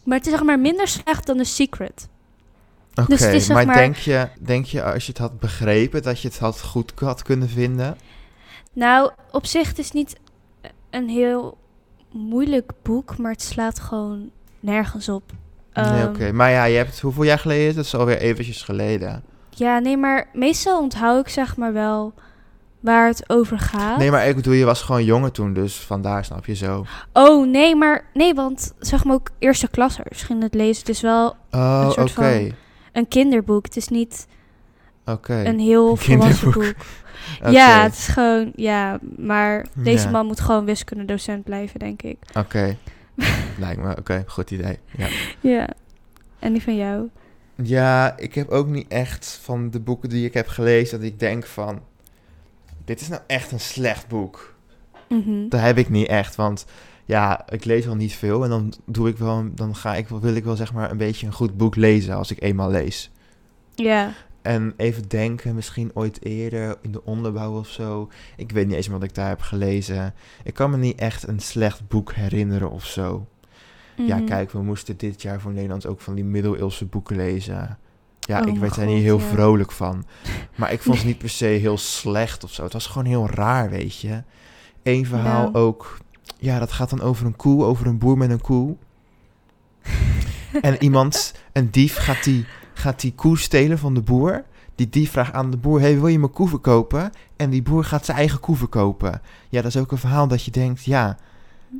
Maar 0.04 0.16
het 0.18 0.26
is 0.26 0.32
zeg 0.32 0.42
maar 0.42 0.58
minder 0.58 0.88
slecht 0.88 1.26
dan 1.26 1.36
The 1.36 1.44
Secret. 1.44 2.08
Oké, 2.94 3.06
Dus 3.06 3.20
zeg 3.20 3.48
maar, 3.48 3.66
maar- 3.66 3.76
denk, 3.76 3.96
je, 3.96 4.28
denk 4.40 4.64
je 4.64 4.82
als 4.84 5.04
je 5.06 5.08
het 5.12 5.20
had 5.20 5.38
begrepen 5.40 6.02
dat 6.02 6.20
je 6.20 6.28
het 6.28 6.38
had 6.38 6.60
goed 6.62 6.92
had 6.96 7.22
kunnen 7.22 7.48
vinden? 7.48 7.96
Nou, 8.72 9.10
op 9.30 9.46
zich 9.46 9.68
het 9.68 9.78
is 9.78 9.92
niet 9.92 10.16
een 10.90 11.08
heel 11.08 11.58
moeilijk 12.12 12.72
boek, 12.82 13.18
maar 13.18 13.32
het 13.32 13.42
slaat 13.42 13.80
gewoon 13.80 14.30
nergens 14.60 15.08
op. 15.08 15.32
nee, 15.74 15.84
Ehm, 15.84 16.06
oké. 16.08 16.32
Maar 16.32 16.50
ja, 16.50 16.64
je 16.64 16.76
hebt 16.76 17.00
hoeveel 17.00 17.22
jaar 17.24 17.38
geleden? 17.38 17.74
Dat 17.74 17.84
is 17.84 17.94
alweer 17.94 18.18
eventjes 18.18 18.62
geleden. 18.62 19.22
Ja, 19.50 19.78
nee, 19.78 19.96
maar 19.96 20.28
meestal 20.32 20.80
onthoud 20.80 21.20
ik 21.26 21.32
zeg 21.32 21.56
maar 21.56 21.72
wel 21.72 22.14
waar 22.80 23.06
het 23.08 23.24
over 23.26 23.58
gaat. 23.58 23.98
Nee, 23.98 24.10
maar 24.10 24.26
ik 24.28 24.36
bedoel, 24.36 24.52
je 24.54 24.64
was 24.64 24.82
gewoon 24.82 25.04
jonger 25.04 25.32
toen, 25.32 25.52
dus 25.52 25.76
vandaar 25.76 26.24
snap 26.24 26.46
je 26.46 26.54
zo. 26.54 26.84
Oh, 27.12 27.48
nee, 27.48 27.76
maar 27.76 28.04
nee, 28.14 28.34
want 28.34 28.72
zeg 28.78 29.04
maar 29.04 29.14
ook 29.14 29.30
eerste 29.38 29.68
klassers 29.68 30.22
gingen 30.22 30.42
het 30.42 30.54
lezen. 30.54 30.78
Het 30.80 30.88
is 30.88 31.00
wel 31.00 31.36
Oh, 31.50 31.82
Een 31.84 31.90
soort 31.92 32.10
van- 32.10 32.52
een 32.92 33.08
kinderboek. 33.08 33.64
Het 33.64 33.76
is 33.76 33.88
niet 33.88 34.26
Oké. 35.06 35.42
een 35.44 35.58
heel 35.58 35.96
volwassen 35.96 36.50
boek. 36.50 36.74
Ja, 37.50 37.82
het 37.82 37.92
is 37.92 38.06
gewoon, 38.06 38.52
ja, 38.54 38.98
maar 39.16 39.66
deze 39.74 40.04
Ja. 40.04 40.10
man 40.10 40.26
moet 40.26 40.40
gewoon 40.40 40.64
wiskundedocent 40.64 41.44
blijven, 41.44 41.78
denk 41.78 42.02
ik. 42.02 42.18
Oké. 42.38 42.76
Lijkt 43.58 43.80
me, 43.82 43.96
oké, 43.96 44.24
goed 44.26 44.50
idee. 44.50 44.78
Ja. 44.96 45.08
Ja. 45.40 45.68
En 46.38 46.52
die 46.52 46.62
van 46.62 46.76
jou? 46.76 47.08
ja, 47.62 48.16
ik 48.18 48.34
heb 48.34 48.48
ook 48.48 48.66
niet 48.66 48.88
echt 48.88 49.38
van 49.42 49.70
de 49.70 49.80
boeken 49.80 50.08
die 50.08 50.26
ik 50.26 50.34
heb 50.34 50.46
gelezen 50.48 50.98
dat 51.00 51.08
ik 51.08 51.18
denk 51.18 51.46
van... 51.46 51.80
Dit 52.84 53.00
is 53.00 53.08
nou 53.08 53.22
echt 53.26 53.52
een 53.52 53.60
slecht 53.60 54.08
boek. 54.08 54.54
Mhm. 55.08 55.48
Dat 55.48 55.60
heb 55.60 55.78
ik 55.78 55.88
niet 55.88 56.06
echt, 56.08 56.34
want 56.34 56.66
ja, 57.04 57.48
ik 57.48 57.64
lees 57.64 57.84
wel 57.84 57.94
niet 57.94 58.12
veel 58.14 58.44
en 58.44 58.50
dan 58.50 58.72
doe 58.86 59.08
ik 59.08 59.16
wel, 59.18 59.44
dan 59.54 59.76
ga 59.76 59.94
ik, 59.94 60.08
wel- 60.08 60.20
wil 60.20 60.34
ik 60.34 60.44
wel 60.44 60.56
zeg 60.56 60.72
maar 60.72 60.90
een 60.90 60.96
beetje 60.96 61.26
een 61.26 61.32
goed 61.32 61.56
boek 61.56 61.76
lezen 61.76 62.14
als 62.16 62.30
ik 62.30 62.42
eenmaal 62.42 62.70
lees. 62.70 63.10
Ja. 63.74 64.12
En 64.42 64.74
even 64.76 65.08
denken, 65.08 65.54
misschien 65.54 65.90
ooit 65.94 66.24
eerder 66.24 66.76
in 66.80 66.92
de 66.92 67.04
onderbouw 67.04 67.58
of 67.58 67.68
zo. 67.68 68.08
Ik 68.36 68.52
weet 68.52 68.66
niet 68.66 68.76
eens 68.76 68.88
meer 68.88 68.98
wat 68.98 69.08
ik 69.08 69.14
daar 69.14 69.28
heb 69.28 69.40
gelezen. 69.40 70.14
Ik 70.44 70.54
kan 70.54 70.70
me 70.70 70.76
niet 70.76 70.98
echt 70.98 71.28
een 71.28 71.40
slecht 71.40 71.88
boek 71.88 72.12
herinneren 72.12 72.70
of 72.70 72.84
zo. 72.86 73.26
Ja, 73.96 74.16
Mhm. 74.16 74.24
kijk, 74.26 74.50
we 74.50 74.62
moesten 74.62 74.96
dit 74.96 75.22
jaar 75.22 75.40
voor 75.40 75.52
Nederlands 75.52 75.86
ook 75.86 76.00
van 76.00 76.14
die 76.14 76.24
middeleeuwse 76.24 76.84
boeken 76.86 77.16
lezen. 77.16 77.78
Ja, 78.20 78.34
Oh 78.36 78.40
ik 78.40 78.46
mijn 78.48 78.60
werd 78.60 78.74
daar 78.74 78.86
niet 78.86 79.02
heel 79.02 79.18
ja. 79.18 79.24
vrolijk 79.26 79.72
van. 79.72 80.04
Maar 80.56 80.72
ik 80.72 80.82
vond 80.82 80.96
het 80.96 81.06
niet 81.06 81.18
per 81.18 81.28
se 81.28 81.44
heel 81.44 81.78
slecht 81.78 82.44
of 82.44 82.52
zo. 82.52 82.62
Het 82.62 82.72
was 82.72 82.86
gewoon 82.86 83.06
heel 83.06 83.28
raar, 83.30 83.70
weet 83.70 84.00
je. 84.00 84.22
Eén 84.82 85.06
verhaal 85.06 85.54
ook. 85.54 85.98
Ja, 86.38 86.58
dat 86.58 86.72
gaat 86.72 86.90
dan 86.90 87.00
over 87.00 87.26
een 87.26 87.36
koe, 87.36 87.64
over 87.64 87.86
een 87.86 87.98
boer 87.98 88.18
met 88.18 88.30
een 88.30 88.40
koe. 88.40 88.76
en 90.62 90.82
iemand, 90.82 91.34
een 91.52 91.70
dief, 91.70 91.96
gaat 91.96 92.24
die, 92.24 92.44
gaat 92.82 93.00
die 93.00 93.12
koe 93.14 93.38
stelen 93.38 93.78
van 93.78 93.94
de 93.94 94.00
boer. 94.00 94.44
Die 94.74 94.88
dief 94.88 95.10
vraagt 95.10 95.32
aan 95.32 95.50
de 95.50 95.56
boer, 95.56 95.80
hey, 95.80 95.98
wil 95.98 96.06
je 96.06 96.18
mijn 96.18 96.32
koe 96.32 96.48
verkopen? 96.48 97.10
En 97.36 97.50
die 97.50 97.62
boer 97.62 97.84
gaat 97.84 98.04
zijn 98.04 98.16
eigen 98.16 98.40
koe 98.40 98.56
verkopen. 98.56 99.20
Ja, 99.48 99.62
dat 99.62 99.74
is 99.74 99.80
ook 99.80 99.92
een 99.92 99.98
verhaal 99.98 100.28
dat 100.28 100.44
je 100.44 100.50
denkt, 100.50 100.84
ja, 100.84 101.16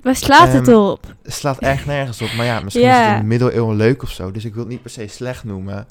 Waar 0.03 0.17
slaat 0.17 0.53
het 0.53 0.69
Ehm, 0.69 0.77
op? 0.77 1.15
het 1.23 1.33
slaat 1.33 1.59
echt 1.59 1.87
nergens 1.87 2.23
op. 2.23 2.33
Maar 2.37 2.47
ja, 2.47 2.61
misschien 2.61 2.89
is 2.89 2.97
het 2.97 3.13
in 3.15 3.21
de 3.21 3.27
middeleeuwen 3.27 3.77
leuk 3.77 4.03
of 4.03 4.11
zo. 4.11 4.31
Dus 4.31 4.45
ik 4.45 4.53
wil 4.55 4.63
het 4.63 4.73
niet 4.73 4.83
per 4.83 4.91
se 4.91 5.07
slecht 5.07 5.45
noemen. 5.45 5.87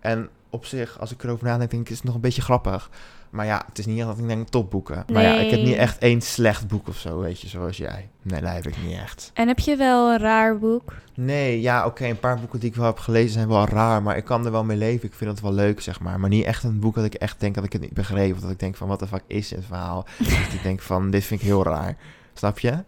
En 0.00 0.28
op 0.50 0.64
zich, 0.66 1.00
als 1.00 1.12
ik 1.12 1.22
erover 1.22 1.44
nadenk, 1.46 1.70
denk 1.70 1.82
ik, 1.82 1.90
is 1.90 1.96
het 1.96 2.04
nog 2.04 2.14
een 2.14 2.20
beetje 2.20 2.42
grappig. 2.42 2.90
Maar 3.32 3.46
ja, 3.46 3.62
het 3.68 3.78
is 3.78 3.86
niet 3.86 3.98
echt 3.98 4.06
dat 4.06 4.18
ik 4.18 4.26
denk 4.28 4.48
topboeken. 4.48 5.04
Maar 5.12 5.22
ja, 5.22 5.34
ik 5.34 5.50
heb 5.50 5.60
niet 5.60 5.74
echt 5.76 5.98
één 5.98 6.20
slecht 6.20 6.68
boek 6.68 6.88
of 6.88 6.96
zo, 6.96 7.18
weet 7.20 7.40
je, 7.40 7.48
zoals 7.48 7.76
jij. 7.76 8.08
Nee, 8.22 8.40
dat 8.40 8.52
heb 8.52 8.66
ik 8.66 8.76
niet 8.86 8.96
echt. 8.98 9.30
En 9.34 9.48
heb 9.48 9.58
je 9.58 9.76
wel 9.76 10.10
een 10.12 10.18
raar 10.18 10.58
boek? 10.58 10.94
Nee, 11.14 11.60
ja, 11.60 11.86
oké, 11.86 12.06
een 12.06 12.18
paar 12.20 12.38
boeken 12.38 12.60
die 12.60 12.68
ik 12.68 12.76
wel 12.76 12.86
heb 12.86 12.98
gelezen 12.98 13.30
zijn 13.30 13.48
wel 13.48 13.64
raar, 13.66 14.02
maar 14.02 14.16
ik 14.16 14.24
kan 14.24 14.44
er 14.44 14.52
wel 14.52 14.64
mee 14.64 14.76
leven. 14.76 15.08
Ik 15.08 15.14
vind 15.14 15.30
het 15.30 15.40
wel 15.40 15.52
leuk, 15.52 15.80
zeg 15.80 16.00
maar. 16.00 16.20
Maar 16.20 16.28
niet 16.30 16.44
echt 16.44 16.64
een 16.64 16.80
boek 16.80 16.94
dat 16.94 17.04
ik 17.04 17.14
echt 17.14 17.40
denk 17.40 17.54
dat 17.54 17.64
ik 17.64 17.72
het 17.72 17.82
niet 17.82 17.92
begreep. 17.92 18.34
Of 18.34 18.40
dat 18.40 18.50
ik 18.50 18.58
denk 18.58 18.76
van, 18.76 18.88
wat 18.88 18.98
de 18.98 19.06
fuck 19.06 19.22
is 19.26 19.48
dit 19.48 19.64
verhaal? 19.66 20.04
dat 20.18 20.52
ik 20.52 20.62
denk 20.62 20.80
van, 20.80 21.10
dit 21.10 21.24
vind 21.24 21.40
ik 21.40 21.46
heel 21.46 21.64
raar. 21.64 21.96
Snap 22.34 22.58
je? 22.58 22.84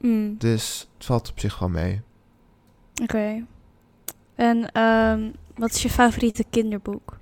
Mm, 0.00 0.34
Dus 0.38 0.88
het 0.96 1.06
valt 1.06 1.30
op 1.30 1.40
zich 1.40 1.58
wel 1.58 1.68
mee. 1.68 2.00
Oké. 3.02 3.44
En 4.34 4.72
ehm, 4.72 5.20
wat 5.56 5.70
is 5.70 5.82
je 5.82 5.90
favoriete 5.90 6.44
kinderboek? 6.50 7.18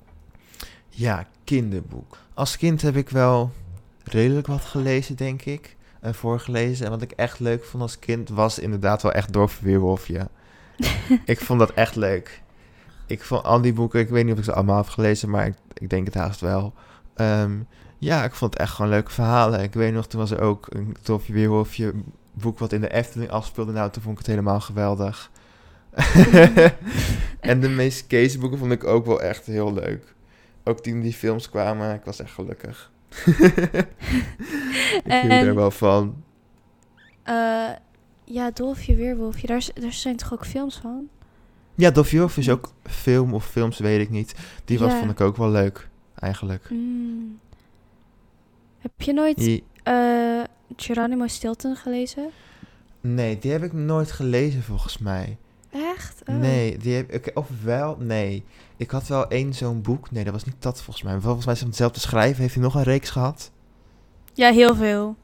Ja, 0.89 1.27
kinderboek. 1.45 2.19
Als 2.37 2.57
kind 2.57 2.83
heb 2.83 2.97
ik 2.97 3.09
wel 3.09 3.51
redelijk 4.05 4.47
wat 4.47 4.61
gelezen, 4.61 5.17
denk 5.17 5.43
ik. 5.43 5.77
En 6.01 6.15
voorgelezen. 6.15 6.85
En 6.85 6.91
wat 6.91 7.03
ik 7.03 7.11
echt 7.11 7.41
leuk 7.41 7.65
vond 7.65 7.83
als 7.83 7.99
kind 7.99 8.29
was 8.29 8.59
inderdaad 8.59 9.03
wel 9.03 9.13
echt 9.13 9.33
Dorf 9.33 9.61
Weerwolfje. 9.61 10.29
ik 11.25 11.41
vond 11.41 11.59
dat 11.59 11.71
echt 11.71 11.97
leuk. 11.97 12.43
Ik 13.07 13.23
vond 13.23 13.45
al 13.45 13.61
die 13.61 13.73
boeken, 13.73 14.01
ik 14.01 14.09
weet 14.09 14.25
niet 14.25 14.33
of 14.33 14.39
ik 14.39 14.45
ze 14.45 14.53
allemaal 14.53 14.77
heb 14.77 14.89
gelezen, 14.89 15.31
maar 15.31 15.47
ik, 15.47 15.55
ik 15.73 15.91
denk 15.91 16.07
het 16.07 16.15
haast 16.15 16.41
wel. 16.41 16.75
Ehm, 17.15 17.53
ja, 17.99 18.25
ik 18.25 18.35
vond 18.35 18.53
het 18.53 18.63
echt 18.63 18.73
gewoon 18.73 18.91
leuke 18.91 19.11
verhalen. 19.11 19.63
Ik 19.63 19.75
weet 19.75 19.93
nog, 19.93 20.07
toen 20.07 20.21
was 20.21 20.31
er 20.31 20.41
ook 20.41 20.67
een 20.69 20.97
Dorfje 21.03 21.33
Weerwolfje 21.33 21.93
boek 22.33 22.59
wat 22.59 22.73
in 22.73 22.81
de 22.81 22.93
Efteling 22.93 23.31
afspeelde. 23.31 23.73
Nou, 23.73 23.91
toen 23.91 24.03
vond 24.03 24.19
ik 24.19 24.27
het 24.27 24.35
helemaal 24.35 24.61
geweldig. 24.61 25.31
en 27.41 27.61
de 27.61 27.69
meeste 27.69 28.07
Kees 28.07 28.39
boeken 28.39 28.59
vond 28.59 28.73
ik 28.73 28.85
ook 28.85 29.07
wel 29.07 29.23
echt 29.23 29.47
heel 29.47 29.73
leuk. 29.73 30.15
Ook 30.69 30.81
toen 30.81 31.01
die 31.01 31.13
films 31.13 31.51
kwamen, 31.51 31.95
ik 31.95 32.05
was 32.05 32.21
echt 32.21 32.33
gelukkig. 32.33 32.91
ik 35.05 35.13
hield 35.13 35.33
er 35.33 35.55
wel 35.55 35.71
van. 35.71 36.23
Eh, 37.23 37.69
ja, 38.25 38.51
Dolfje, 38.51 38.95
Weerwolfje. 38.95 39.47
Daar, 39.47 39.67
daar 39.75 39.93
zijn 39.93 40.17
toch 40.17 40.33
ook 40.33 40.47
films 40.47 40.77
van? 40.77 41.09
Ja, 41.75 41.91
Dofjof 41.91 42.37
is 42.37 42.51
ook 42.51 42.73
film 42.83 43.35
of 43.35 43.47
films, 43.47 43.79
weet 43.79 44.01
ik 44.01 44.11
niet. 44.11 44.35
Die 44.65 44.79
was, 44.79 44.93
Ja. 44.93 44.99
vond 44.99 45.11
ik 45.11 45.21
ook 45.21 45.37
wel 45.37 45.51
leuk, 45.51 45.89
eigenlijk. 46.15 46.71
Mm. 46.71 47.39
Heb 48.79 49.01
je 49.01 49.13
nooit 49.13 49.37
Die- 49.39 49.65
eh 49.83 50.41
Geronimo 50.77 51.27
Stilton 51.27 51.77
gelezen? 51.77 52.31
nee, 53.01 53.39
die 53.39 53.53
heb 53.53 53.63
ik 53.63 53.73
nooit 53.73 54.13
gelezen 54.13 54.63
volgens 54.63 54.99
mij. 54.99 55.37
Echt? 55.71 56.23
Oh. 56.27 56.35
Nee, 56.37 56.79
die 56.79 56.95
heb 56.95 57.11
ik, 57.13 57.31
of 57.35 57.49
wel, 57.63 57.97
nee. 58.01 58.45
Ik 58.77 58.91
had 58.91 59.07
wel 59.07 59.29
één 59.29 59.55
zo'n 59.55 59.83
boek. 59.83 60.11
Nee, 60.11 60.25
dat 60.25 60.33
was 60.33 60.45
niet 60.45 60.55
dat 60.59 60.83
volgens 60.83 61.05
mij. 61.05 61.21
Volgens 61.21 61.45
mij 61.45 61.55
is 61.55 61.61
het 61.61 61.69
hetzelfde 61.69 62.01
schrijven. 62.01 62.41
Heeft 62.43 62.55
hij 62.55 62.63
nog 62.63 62.75
een 62.75 62.83
reeks 62.83 63.11
gehad? 63.11 63.51
Ja, 64.33 64.53
heel 64.53 64.75
veel. 64.75 65.17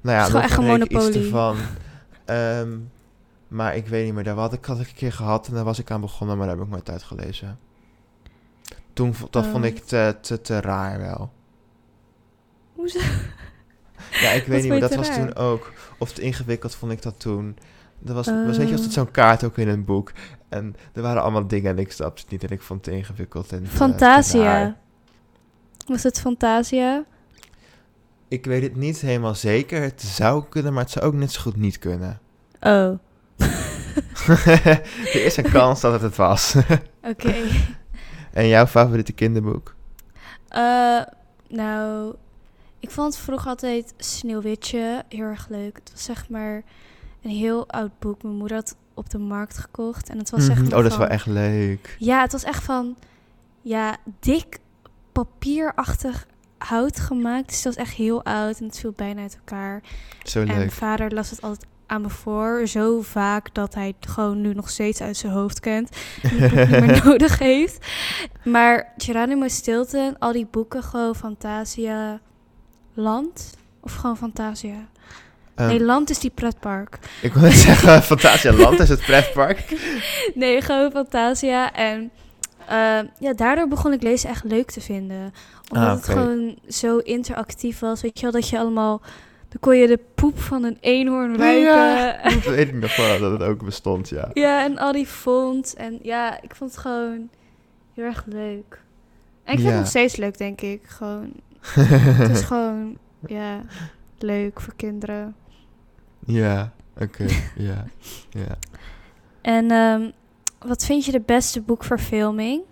Nou 0.00 0.16
ja, 0.16 0.38
Het 0.38 0.44
is 0.50 0.54
gewoon 0.54 0.78
nog 0.78 0.88
echt 0.88 0.90
een 0.90 0.96
iets 0.96 1.16
monopolie. 1.16 1.24
ervan. 1.24 1.56
Ehm, 2.24 2.78
Maar 3.48 3.76
ik 3.76 3.86
weet 3.86 4.04
niet 4.04 4.14
meer, 4.14 4.24
daar 4.24 4.36
had 4.36 4.52
ik, 4.52 4.64
had 4.64 4.80
ik 4.80 4.88
een 4.88 4.94
keer 4.94 5.12
gehad 5.12 5.48
en 5.48 5.54
daar 5.54 5.64
was 5.64 5.78
ik 5.78 5.90
aan 5.90 6.00
begonnen, 6.00 6.36
maar 6.38 6.46
daar 6.46 6.56
heb 6.56 6.64
ik 6.64 6.70
nooit 6.70 6.90
uitgelezen. 6.90 7.58
Toen, 8.92 9.14
dat 9.30 9.46
vond 9.46 9.64
Oh. 9.64 9.70
ik 9.70 9.78
te, 9.84 10.16
te, 10.20 10.40
te 10.40 10.60
raar 10.60 10.98
wel. 10.98 11.32
Hoezo? 12.74 12.98
Ja, 14.10 14.30
ik 14.30 14.46
weet 14.46 14.60
niet, 14.62 14.70
vond 14.70 14.80
dat 14.80 14.94
was 14.94 15.14
toen 15.14 15.34
ook. 15.34 15.72
Of 15.98 16.12
te 16.12 16.20
ingewikkeld 16.22 16.74
vond 16.74 16.92
ik 16.92 17.02
dat 17.02 17.20
toen. 17.20 17.56
Dat 17.98 18.14
was, 18.14 18.26
was 18.26 18.56
weet 18.56 18.68
je, 18.68 18.74
was 18.74 18.84
het 18.84 18.92
zo'n 18.92 19.10
kaart 19.10 19.44
ook 19.44 19.58
in 19.58 19.68
een 19.68 19.84
boek. 19.84 20.12
En 20.48 20.76
er 20.92 21.02
waren 21.02 21.22
allemaal 21.22 21.46
dingen 21.46 21.70
en 21.70 21.78
ik 21.78 21.92
snapte 21.92 22.22
het 22.22 22.30
niet 22.30 22.44
en 22.44 22.50
ik 22.50 22.62
vond 22.62 22.86
het 22.86 22.94
ingewikkeld 22.94 23.52
en 23.52 23.62
te 23.62 23.70
Fantasia. 23.70 24.76
Was 25.86 26.02
het 26.02 26.20
Fantasia? 26.20 27.04
Ik 28.28 28.44
weet 28.44 28.62
het 28.62 28.76
niet 28.76 29.00
helemaal 29.00 29.34
zeker. 29.34 29.82
Het 29.82 30.02
zou 30.02 30.44
kunnen, 30.48 30.72
maar 30.72 30.82
het 30.82 30.92
zou 30.92 31.04
ook 31.04 31.14
net 31.14 31.32
zo 31.32 31.40
goed 31.40 31.56
niet 31.56 31.78
kunnen. 31.78 32.20
Oh, 32.60 32.98
er 35.14 35.24
is 35.24 35.36
een 35.36 35.50
kans 35.50 35.80
dat 35.80 35.92
het 35.92 36.02
het 36.02 36.16
was. 36.16 36.54
oké. 37.10 37.34
en 38.32 38.48
jouw 38.48 38.66
favoriete 38.66 39.12
kinderboek? 39.12 39.74
Eh, 40.48 41.00
nou, 41.48 42.14
ik 42.80 42.90
vond 42.90 43.16
vroeger 43.16 43.48
altijd 43.48 43.94
Sneeuwwitje 43.96 45.04
heel 45.08 45.24
erg 45.24 45.48
leuk. 45.48 45.76
Het 45.76 45.90
was 45.92 46.04
zeg 46.04 46.28
maar 46.28 46.62
een 47.22 47.30
heel 47.30 47.68
oud 47.68 47.90
boek. 47.98 48.22
Mijn 48.22 48.36
moeder 48.36 48.56
had 48.56 48.76
op 48.94 49.10
de 49.10 49.18
markt 49.18 49.58
gekocht. 49.58 50.08
En 50.08 50.18
het 50.18 50.30
was 50.30 50.48
Mhm. 50.48 50.62
maar 50.62 50.76
Oh, 50.76 50.82
dat 50.82 50.92
is 50.92 50.96
wel 50.98 51.06
echt 51.06 51.26
leuk. 51.26 51.96
Ja, 51.98 52.20
het 52.20 52.32
was 52.32 52.44
echt 52.44 52.64
van, 52.64 52.96
ja, 53.62 53.96
dik 54.20 54.58
papierachtig 55.12 56.26
hout 56.58 57.00
gemaakt. 57.00 57.46
Dus 57.46 57.56
het 57.56 57.64
was 57.64 57.76
echt 57.86 57.94
heel 57.94 58.24
oud 58.24 58.58
en 58.58 58.64
het 58.66 58.78
viel 58.78 58.92
bijna 58.96 59.20
uit 59.22 59.36
elkaar. 59.36 59.82
Zo 60.22 60.40
En 60.40 60.46
mijn 60.46 60.58
leuk. 60.58 60.72
vader 60.72 61.14
las 61.14 61.30
het 61.30 61.42
altijd 61.42 61.66
aan 61.86 62.00
me 62.02 62.08
voor. 62.08 62.66
Zo 62.66 63.00
vaak 63.02 63.54
dat 63.54 63.74
hij 63.74 63.94
het 64.00 64.10
gewoon 64.10 64.40
nu 64.40 64.54
nog 64.54 64.70
steeds 64.70 65.00
uit 65.00 65.16
zijn 65.16 65.32
hoofd 65.32 65.60
kent. 65.60 65.96
En 66.22 66.28
het 66.38 66.50
boek 66.54 66.68
niet 66.68 66.80
meer 66.86 67.04
nodig 67.04 67.38
heeft. 67.38 67.86
Maar 68.44 68.92
Geronimo 68.96 69.48
Stilton, 69.48 70.18
al 70.18 70.32
die 70.32 70.46
boeken, 70.50 70.82
gewoon 70.82 71.14
Fantasia 71.14 72.20
Land. 72.94 73.56
Of 73.80 73.94
gewoon 73.94 74.16
Fantasia. 74.16 74.88
Ehm, 75.58 75.68
nee, 75.68 75.80
Land 75.84 76.10
is 76.10 76.18
die 76.18 76.30
pretpark. 76.30 76.98
ik 77.22 77.32
wil 77.32 77.42
net 77.42 77.52
zeggen, 77.68 78.02
Fantasia 78.02 78.52
Land 78.52 78.78
is 78.80 78.88
het 78.88 79.00
pretpark. 79.00 79.64
Nee, 80.34 80.60
gewoon 80.62 80.90
Fantasia. 80.90 81.72
En 81.72 82.10
eh, 82.66 82.98
ja, 83.18 83.32
daardoor 83.36 83.68
begon 83.68 83.92
ik 83.92 84.02
lezen 84.02 84.30
echt 84.30 84.44
leuk 84.44 84.70
te 84.70 84.80
vinden. 84.80 85.32
Omdat 85.70 85.88
Ah, 85.88 85.94
het 85.94 86.08
gewoon 86.08 86.58
zo 86.68 86.98
interactief 86.98 87.78
was. 87.78 88.02
Weet 88.02 88.16
je 88.18 88.22
wel, 88.22 88.40
dat 88.40 88.48
je 88.48 88.58
allemaal... 88.58 89.00
Dan 89.48 89.60
kon 89.60 89.76
je 89.76 89.86
de 89.86 90.00
poep 90.14 90.40
van 90.40 90.64
een 90.64 90.76
eenhoorn 90.80 91.36
ruiken. 91.36 91.62
Ja, 91.62 92.22
dat 92.34 92.44
weet 92.44 92.68
ik 92.68 92.74
nog 92.74 92.96
wel, 92.96 93.18
dat 93.18 93.32
het 93.32 93.42
ook 93.42 93.64
bestond, 93.64 94.08
ja. 94.08 94.30
Ja, 94.32 94.64
en 94.64 94.78
al 94.78 94.92
die 94.92 95.06
fonts. 95.06 95.74
En 95.74 95.98
ja, 96.02 96.42
ik 96.42 96.54
vond 96.54 96.70
het 96.70 96.80
gewoon 96.80 97.28
heel 97.94 98.04
erg 98.04 98.24
leuk. 98.26 98.80
En 99.44 99.52
ik 99.54 99.58
vind 99.58 99.62
Ja. 99.62 99.68
het 99.68 99.78
nog 99.78 99.88
steeds 99.88 100.16
leuk, 100.16 100.38
denk 100.38 100.60
ik. 100.60 100.80
Gewoon, 100.86 101.32
het 101.60 102.30
is 102.30 102.40
gewoon, 102.42 102.98
ja, 103.26 103.60
leuk 104.18 104.60
voor 104.60 104.72
kinderen. 104.76 105.34
Ja, 106.28 106.72
oké, 107.00 107.26
ja, 107.68 107.84
ja. 108.30 108.58
En 109.40 109.70
ehm, 109.70 110.10
wat 110.58 110.84
vind 110.84 111.04
je 111.04 111.12
de 111.12 111.20
beste 111.20 111.60
boekverfilming? 111.60 112.62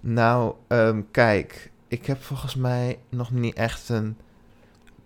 Nou, 0.00 0.54
ehm, 0.68 1.02
kijk, 1.10 1.70
ik 1.88 2.06
heb 2.06 2.22
volgens 2.22 2.54
mij 2.54 2.98
nog 3.08 3.30
niet 3.30 3.54
echt 3.54 3.88
een 3.88 4.16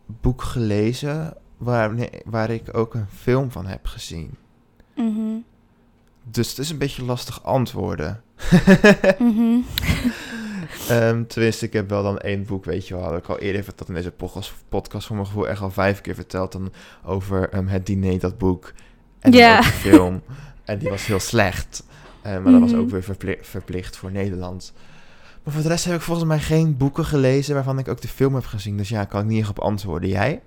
boek 0.06 0.42
gelezen 0.42 1.36
waar, 1.56 1.94
nee, 1.94 2.10
waar 2.24 2.50
ik 2.50 2.76
ook 2.76 2.94
een 2.94 3.08
film 3.14 3.50
van 3.50 3.66
heb 3.66 3.86
gezien. 3.86 4.36
Mhm. 4.94 5.38
Dus 6.22 6.48
het 6.48 6.58
is 6.58 6.70
een 6.70 6.78
beetje 6.78 7.04
lastig 7.04 7.44
antwoorden. 7.44 8.22
Mhm. 9.18 9.58
Ehm, 10.88 11.24
tenminste, 11.26 11.66
ik 11.66 11.72
heb 11.72 11.88
wel 11.88 12.02
dan 12.02 12.18
één 12.18 12.44
boek, 12.44 12.64
weet 12.64 12.88
je 12.88 12.94
wel. 12.94 13.04
Had 13.04 13.16
ik 13.18 13.26
al 13.28 13.38
eerder 13.38 13.64
verteld 13.64 13.88
in 13.88 13.94
deze 13.94 14.10
podcast, 14.10 14.54
podcast 14.68 15.06
voor 15.06 15.16
mijn 15.16 15.28
gevoel 15.28 15.48
echt 15.48 15.60
al 15.60 15.70
vijf 15.70 16.00
keer 16.00 16.14
verteld. 16.14 16.52
Dan 16.52 16.72
over 17.04 17.48
ehm, 17.48 17.66
het 17.66 17.86
diner, 17.86 18.18
dat 18.20 18.38
boek. 18.38 18.72
En 19.20 19.30
de 19.30 19.60
film. 19.62 20.22
En 20.64 20.78
die 20.78 20.88
was 20.88 21.06
heel 21.06 21.20
slecht. 21.20 21.84
Eh, 22.22 22.32
maar 22.42 22.52
dat 22.52 22.60
was 22.60 22.70
Mhm. 22.72 22.80
ook 22.80 22.90
weer 22.90 23.02
verpli- 23.02 23.38
verplicht 23.40 23.96
voor 23.96 24.10
Nederland. 24.12 24.72
Maar 25.42 25.54
voor 25.54 25.62
de 25.62 25.68
rest 25.68 25.84
heb 25.84 25.94
ik 25.94 26.00
volgens 26.00 26.26
mij 26.26 26.38
geen 26.38 26.76
boeken 26.76 27.04
gelezen 27.04 27.54
waarvan 27.54 27.78
ik 27.78 27.88
ook 27.88 28.00
de 28.00 28.08
film 28.08 28.34
heb 28.34 28.44
gezien. 28.44 28.76
Dus 28.76 28.88
ja, 28.88 29.04
kan 29.04 29.20
ik 29.20 29.26
niet 29.26 29.40
echt 29.40 29.48
op 29.50 29.58
antwoorden. 29.58 30.08
Jij? 30.08 30.40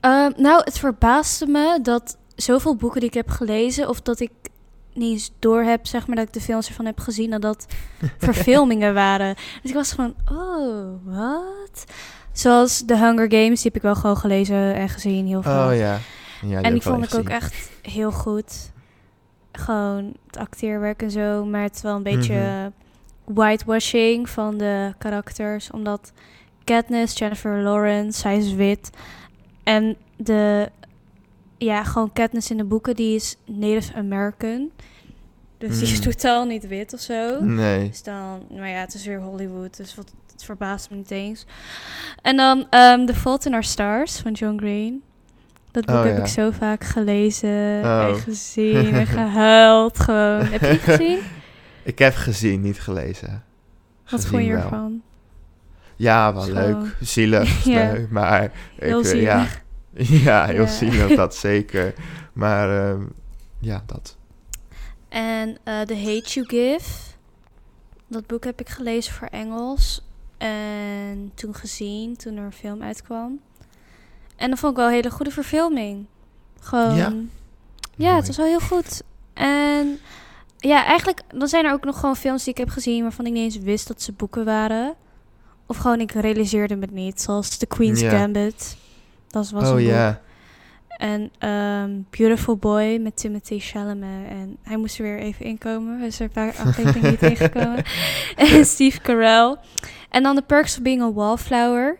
Ehm, 0.00 0.30
nou, 0.36 0.60
het 0.64 0.78
verbaasde 0.78 1.46
me 1.46 1.78
dat 1.82 2.16
zoveel 2.36 2.76
boeken 2.76 3.00
die 3.00 3.08
ik 3.08 3.14
heb 3.14 3.28
gelezen... 3.30 3.88
of 3.88 4.00
dat 4.00 4.20
ik 4.20 4.30
niet 4.98 5.12
eens 5.12 5.30
door 5.38 5.62
heb, 5.62 5.86
zeg 5.86 6.06
maar, 6.06 6.16
dat 6.16 6.26
ik 6.26 6.32
de 6.32 6.40
films 6.40 6.68
ervan 6.68 6.84
heb 6.86 7.00
gezien... 7.00 7.30
dat 7.30 7.42
dat 7.42 7.66
verfilmingen 8.18 8.94
waren. 8.94 9.34
Dus 9.62 9.70
ik 9.70 9.76
was 9.76 9.92
gewoon, 9.92 10.14
oh, 10.32 10.86
wat? 11.04 11.84
Zoals 12.32 12.82
The 12.86 12.96
Hunger 12.96 13.30
Games, 13.32 13.62
die 13.62 13.70
heb 13.72 13.76
ik 13.76 13.82
wel 13.82 13.94
gewoon 13.94 14.16
gelezen 14.16 14.74
en 14.74 14.88
gezien, 14.88 15.26
heel 15.26 15.42
veel. 15.42 15.52
Oh 15.68 15.76
ja. 15.76 15.98
ja 16.46 16.60
en 16.62 16.72
die 16.72 16.82
vond 16.82 17.04
ik 17.04 17.14
ook 17.18 17.28
echt 17.28 17.70
heel 17.82 18.12
goed. 18.12 18.70
Gewoon 19.52 20.12
het 20.26 20.36
acteerwerk 20.36 21.02
en 21.02 21.10
zo, 21.10 21.44
maar 21.44 21.62
het 21.62 21.74
is 21.74 21.82
wel 21.82 21.96
een 21.96 22.02
beetje 22.02 22.34
Mhm. 22.34 22.70
whitewashing 23.24 24.28
van 24.28 24.58
de 24.58 24.94
karakters. 24.98 25.70
Omdat 25.70 26.12
Katniss, 26.64 27.18
Jennifer 27.18 27.62
Lawrence, 27.62 28.20
zij 28.20 28.38
is 28.38 28.52
wit. 28.52 28.90
En 29.62 29.96
de, 30.16 30.68
ja, 31.58 31.84
gewoon 31.84 32.12
Katniss 32.12 32.50
in 32.50 32.56
de 32.56 32.64
boeken, 32.64 32.96
die 32.96 33.14
is 33.14 33.36
Native 33.46 33.94
American. 33.94 34.70
Dus 35.58 35.78
die 35.78 35.82
is 35.88 35.94
Mm. 35.96 36.00
totaal 36.00 36.44
niet 36.44 36.66
wit 36.68 36.92
of 36.94 37.00
zo. 37.00 37.40
Nee. 37.44 37.88
Dus 37.88 38.02
dan, 38.02 38.42
maar 38.56 38.68
ja, 38.68 38.78
het 38.80 38.94
is 38.94 39.06
weer 39.06 39.20
Hollywood, 39.20 39.76
dus 39.76 39.94
wat, 39.94 40.12
het 40.32 40.44
verbaast 40.44 40.90
me 40.90 40.96
niet 40.96 41.10
eens. 41.10 41.46
En 42.22 42.36
dan 42.36 42.66
ehm 42.70 43.06
The 43.06 43.14
Fault 43.14 43.46
in 43.46 43.52
Our 43.52 43.64
Stars 43.64 44.16
van 44.18 44.32
John 44.32 44.56
Green. 44.58 45.02
Dat 45.70 45.84
boek 45.86 45.96
Oh, 45.96 46.02
heb 46.04 46.16
ja. 46.16 46.22
ik 46.22 46.26
zo 46.28 46.50
vaak 46.50 46.84
gelezen 46.84 47.80
Oh. 47.84 48.06
en 48.08 48.14
gezien 48.16 48.94
en 48.94 49.06
gehuild 49.18 49.98
gewoon. 50.00 50.44
Heb 50.44 50.60
je 50.60 50.66
het 50.66 50.80
gezien? 50.96 51.18
Ik 51.82 51.98
heb 51.98 52.14
gezien, 52.14 52.60
niet 52.60 52.80
gelezen. 52.80 53.44
Wat 54.10 54.26
vond 54.26 54.44
je 54.44 54.50
ervan? 54.52 55.02
Ja, 55.96 56.32
wel 56.34 56.42
Zo. 56.42 56.52
leuk. 56.52 56.96
Zielig, 57.00 57.64
Ja. 57.64 57.92
leuk, 57.92 58.10
maar... 58.10 58.50
Heel 58.78 58.98
ik, 58.98 59.04
eh, 59.04 59.10
zielig. 59.10 59.24
Ja, 59.26 59.46
ja 60.26 60.44
heel 60.46 60.60
Ja. 60.62 60.66
zielig, 60.66 61.16
dat 61.16 61.34
zeker. 61.36 61.94
Maar 62.32 62.90
ehm, 62.90 63.02
ja, 63.58 63.82
dat. 63.86 64.16
En 65.08 65.56
eh 65.64 65.80
The 65.80 65.96
Hate 65.96 66.28
You 66.28 66.46
Give. 66.46 66.90
Dat 68.06 68.26
boek 68.26 68.44
heb 68.44 68.60
ik 68.60 68.68
gelezen 68.68 69.12
voor 69.12 69.28
Engels. 69.28 70.02
En 70.38 71.32
toen 71.34 71.54
gezien, 71.54 72.16
toen 72.16 72.36
er 72.36 72.44
een 72.44 72.52
film 72.52 72.82
uitkwam. 72.82 73.40
En 74.36 74.50
dat 74.50 74.58
vond 74.58 74.72
ik 74.72 74.78
wel 74.78 74.86
een 74.88 74.94
hele 74.94 75.10
goede 75.10 75.30
verfilming. 75.30 76.06
Gewoon... 76.60 77.30
Ja? 77.96 78.16
Het 78.16 78.26
was 78.26 78.36
wel 78.36 78.46
heel 78.46 78.60
goed. 78.60 79.02
En 79.34 79.98
ja, 80.58 80.84
eigenlijk, 80.84 81.20
dan 81.34 81.48
zijn 81.48 81.64
er 81.64 81.72
ook 81.72 81.84
nog 81.84 82.00
gewoon 82.00 82.16
films 82.16 82.44
die 82.44 82.52
ik 82.52 82.58
heb 82.58 82.68
gezien 82.68 83.02
waarvan 83.02 83.26
ik 83.26 83.32
niet 83.32 83.42
eens 83.54 83.64
wist 83.64 83.88
dat 83.88 84.02
ze 84.02 84.12
boeken 84.12 84.44
waren. 84.44 84.94
Of 85.66 85.76
gewoon, 85.76 86.00
ik 86.00 86.12
realiseerde 86.12 86.74
me 86.76 86.80
het 86.80 86.90
niet. 86.94 87.20
Zoals 87.20 87.56
The 87.56 87.66
Queen's 87.66 88.00
Ja. 88.00 88.10
Gambit. 88.10 88.76
Dat 89.28 89.50
was 89.50 89.62
oh 89.62 89.68
een 89.68 89.74
boek. 89.76 89.84
ja. 89.86 90.20
En 90.88 91.30
ehm, 91.38 91.90
Beautiful 92.10 92.56
Boy 92.56 92.98
met 93.02 93.16
Timothy 93.16 93.58
Chalamet. 93.58 94.28
En 94.28 94.56
hij 94.62 94.76
moest 94.76 94.98
er 94.98 95.04
weer 95.04 95.18
even 95.18 95.44
inkomen. 95.44 95.98
Hij 95.98 96.06
is 96.06 96.20
er 96.20 96.28
paar 96.28 96.54
afleveringen 96.66 97.10
niet 97.10 97.22
ingekomen. 97.22 97.84
en 98.36 98.64
Steve 98.64 99.00
Carell. 99.00 99.56
En 100.10 100.22
dan 100.22 100.34
The 100.36 100.42
Perks 100.42 100.76
of 100.76 100.82
Being 100.82 101.02
a 101.02 101.12
Wallflower. 101.12 101.98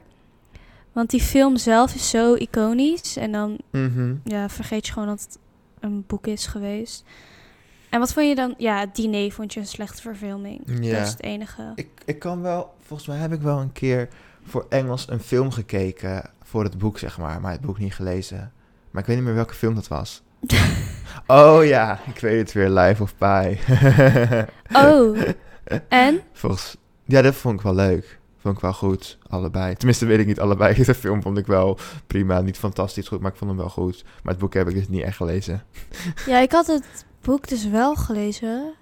Want 0.93 1.11
die 1.11 1.21
film 1.21 1.57
zelf 1.57 1.95
is 1.95 2.11
zo 2.11 2.35
iconisch. 2.35 3.17
En 3.17 3.33
dan 3.33 3.59
Mhm. 3.71 4.14
ja, 4.25 4.49
vergeet 4.49 4.87
je 4.87 4.93
gewoon 4.93 5.09
dat 5.09 5.21
het 5.21 5.38
een 5.81 6.05
boek 6.07 6.27
is 6.27 6.47
geweest. 6.47 7.05
En 7.91 7.99
wat 8.01 8.12
vond 8.12 8.29
je 8.29 8.35
dan? 8.35 8.55
Ja, 8.57 8.79
het 8.81 8.95
diner 8.95 9.33
vond 9.33 9.53
je 9.53 9.61
een 9.61 9.67
slechte 9.67 10.03
verfilming. 10.03 10.61
Ja. 10.81 10.93
Dat 10.99 11.07
is 11.07 11.11
het 11.12 11.23
enige. 11.23 11.73
Ik, 11.75 11.88
ik 12.05 12.19
kan 12.19 12.43
wel, 12.43 12.75
volgens 12.81 13.09
mij 13.09 13.19
heb 13.19 13.33
ik 13.33 13.41
wel 13.41 13.59
een 13.61 13.73
keer 13.73 14.09
voor 14.45 14.67
Engels 14.69 15.09
een 15.11 15.21
film 15.21 15.51
gekeken 15.51 16.31
voor 16.49 16.65
het 16.65 16.79
boek, 16.79 16.99
zeg 16.99 17.19
maar, 17.19 17.41
maar 17.41 17.53
het 17.53 17.61
boek 17.61 17.79
niet 17.79 17.95
gelezen. 17.95 18.53
Maar 18.91 19.03
ik 19.03 19.09
weet 19.09 19.16
niet 19.16 19.25
meer 19.25 19.35
welke 19.35 19.55
film 19.55 19.75
dat 19.75 19.89
was. 19.89 20.22
oh 21.27 21.64
ja, 21.64 21.99
ik 22.07 22.20
weet 22.20 22.39
het 22.41 22.53
weer, 22.53 22.70
Life 22.70 23.03
of 23.03 23.14
Pi. 23.16 23.59
Oh, 24.83 25.18
en? 25.89 26.20
Volgens, 26.33 26.77
ja, 27.05 27.22
dat 27.22 27.35
vond 27.35 27.55
ik 27.55 27.61
wel 27.61 27.75
leuk. 27.75 28.18
Vond 28.39 28.55
ik 28.57 28.61
wel 28.62 28.72
goed, 28.72 29.18
allebei. 29.29 29.75
Tenminste, 29.75 30.07
weet 30.07 30.18
ik 30.18 30.27
niet 30.27 30.41
allebei. 30.41 30.75
De 30.85 30.95
film 30.95 31.22
vond 31.22 31.39
ik 31.39 31.47
wel 31.47 31.79
prima, 32.07 32.41
niet 32.41 32.59
fantastisch 32.59 33.09
goed, 33.09 33.20
maar 33.20 33.31
ik 33.31 33.37
vond 33.37 33.51
hem 33.51 33.61
wel 33.61 33.68
goed. 33.68 34.05
Maar 34.22 34.33
het 34.33 34.43
boek 34.43 34.55
heb 34.55 34.68
ik 34.68 34.75
dus 34.75 34.89
niet 34.89 35.03
echt 35.03 35.16
gelezen. 35.16 35.62
Ja, 36.27 36.39
ik 36.39 36.53
had 36.53 36.66
het 36.66 37.05
boek 37.22 37.49
dus 37.49 37.68
wel 37.68 37.95
gelezen. 37.95 38.72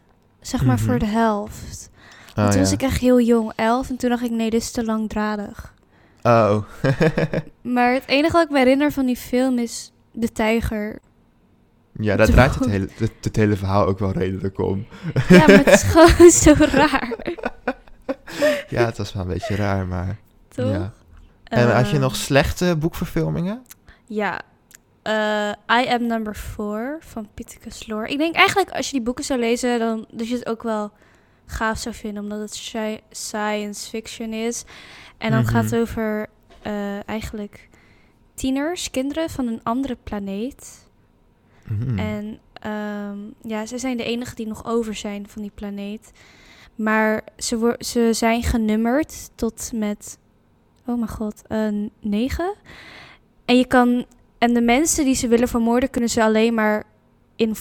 Zeg 0.41 0.65
maar 0.65 0.77
Mhm. 0.77 0.85
voor 0.85 0.99
de 0.99 1.07
helft. 1.07 1.91
Oh, 2.29 2.35
Want 2.35 2.51
toen 2.51 2.61
was 2.61 2.73
ik 2.73 2.83
echt 2.83 3.01
heel 3.01 3.21
jong, 3.21 3.53
elf. 3.57 3.89
En 3.89 3.97
toen 3.97 4.11
dacht 4.11 4.23
ik, 4.25 4.31
nee, 4.31 4.51
dit 4.51 4.61
is 4.61 4.71
te 4.71 4.85
langdradig. 4.85 5.75
Oh. 6.27 6.57
Maar 7.77 7.93
het 7.93 8.07
enige 8.07 8.33
wat 8.33 8.45
ik 8.45 8.51
me 8.51 8.59
herinner 8.59 8.93
van 8.93 9.07
die 9.07 9.17
film 9.17 9.59
is 9.59 9.93
de 10.13 10.33
tijger. 10.33 10.99
Ja, 11.93 12.17
daar 12.17 12.27
draait 12.27 12.55
het 12.55 12.67
hele, 12.67 12.89
het, 12.97 13.13
het 13.21 13.37
hele 13.37 13.57
verhaal 13.57 13.87
ook 13.87 13.99
wel 13.99 14.13
redelijk 14.13 14.59
om. 14.59 14.87
Ja, 15.29 15.39
maar 15.39 15.49
het 15.49 15.67
is 15.67 15.83
gewoon 15.93 16.31
zo 16.31 16.53
raar. 16.59 17.15
Ja, 18.69 18.85
het 18.85 18.99
was 18.99 19.13
wel 19.13 19.23
een 19.23 19.29
beetje 19.29 19.57
raar, 19.57 19.87
maar... 19.87 20.17
Toch? 20.49 20.71
Ja. 20.71 20.93
En 21.45 21.75
had 21.75 21.87
je 21.87 21.93
Ehm, 21.93 22.01
nog 22.01 22.17
slechte 22.17 22.77
boekverfilmingen? 22.79 23.63
Ja. 24.07 24.41
Eh, 25.03 25.53
I 25.83 25.89
Am 25.89 26.07
Number 26.07 26.37
4 26.37 26.97
van 27.01 27.29
Pittacus 27.35 27.87
Lore. 27.87 28.09
Ik 28.09 28.19
denk 28.19 28.35
eigenlijk 28.35 28.71
als 28.71 28.87
je 28.87 28.93
die 28.93 29.03
boeken 29.03 29.25
zou 29.25 29.41
lezen, 29.41 29.79
dan 29.79 30.07
dat 30.11 30.29
je 30.29 30.35
het 30.35 30.47
ook 30.49 30.63
wel 30.63 30.91
gaaf 31.47 31.79
zou 31.79 31.95
vinden, 31.95 32.23
omdat 32.23 32.39
het 32.39 32.55
sci- 32.55 33.01
science 33.11 33.89
fiction 33.89 34.33
is. 34.33 34.65
En 35.19 35.31
dan 35.31 35.41
Mhm. 35.43 35.51
gaat 35.51 35.65
het 35.65 35.75
over 35.77 36.27
eh, 36.63 37.09
eigenlijk 37.09 37.69
tieners, 38.35 38.91
kinderen 38.91 39.31
van 39.31 39.47
een 39.47 39.61
andere 39.63 39.97
planeet. 40.03 40.89
Mhm. 41.69 41.99
En 41.99 42.39
ehm, 42.53 43.19
ja, 43.43 43.67
ze 43.67 43.79
zijn 43.79 43.97
de 43.97 44.05
enigen 44.05 44.37
die 44.37 44.47
nog 44.47 44.65
over 44.67 44.95
zijn 44.95 45.29
van 45.29 45.43
die 45.43 45.51
planeet. 45.55 46.13
Maar 46.75 47.23
ze, 47.39 47.75
ze 47.79 48.09
zijn 48.13 48.43
genummerd 48.43 49.31
tot 49.35 49.71
met, 49.75 50.19
oh 50.87 50.97
mijn 50.97 51.09
god, 51.11 51.43
eh, 51.47 51.69
negen. 52.01 52.55
En 53.45 53.57
je 53.57 53.67
kan, 53.67 54.05
en 54.39 54.55
de 54.55 54.61
mensen 54.61 55.05
die 55.05 55.15
ze 55.15 55.29
willen 55.29 55.49
vermoorden, 55.49 55.91
kunnen 55.91 56.11
ze 56.11 56.23
alleen 56.23 56.55
maar 56.55 56.85
in, 57.37 57.55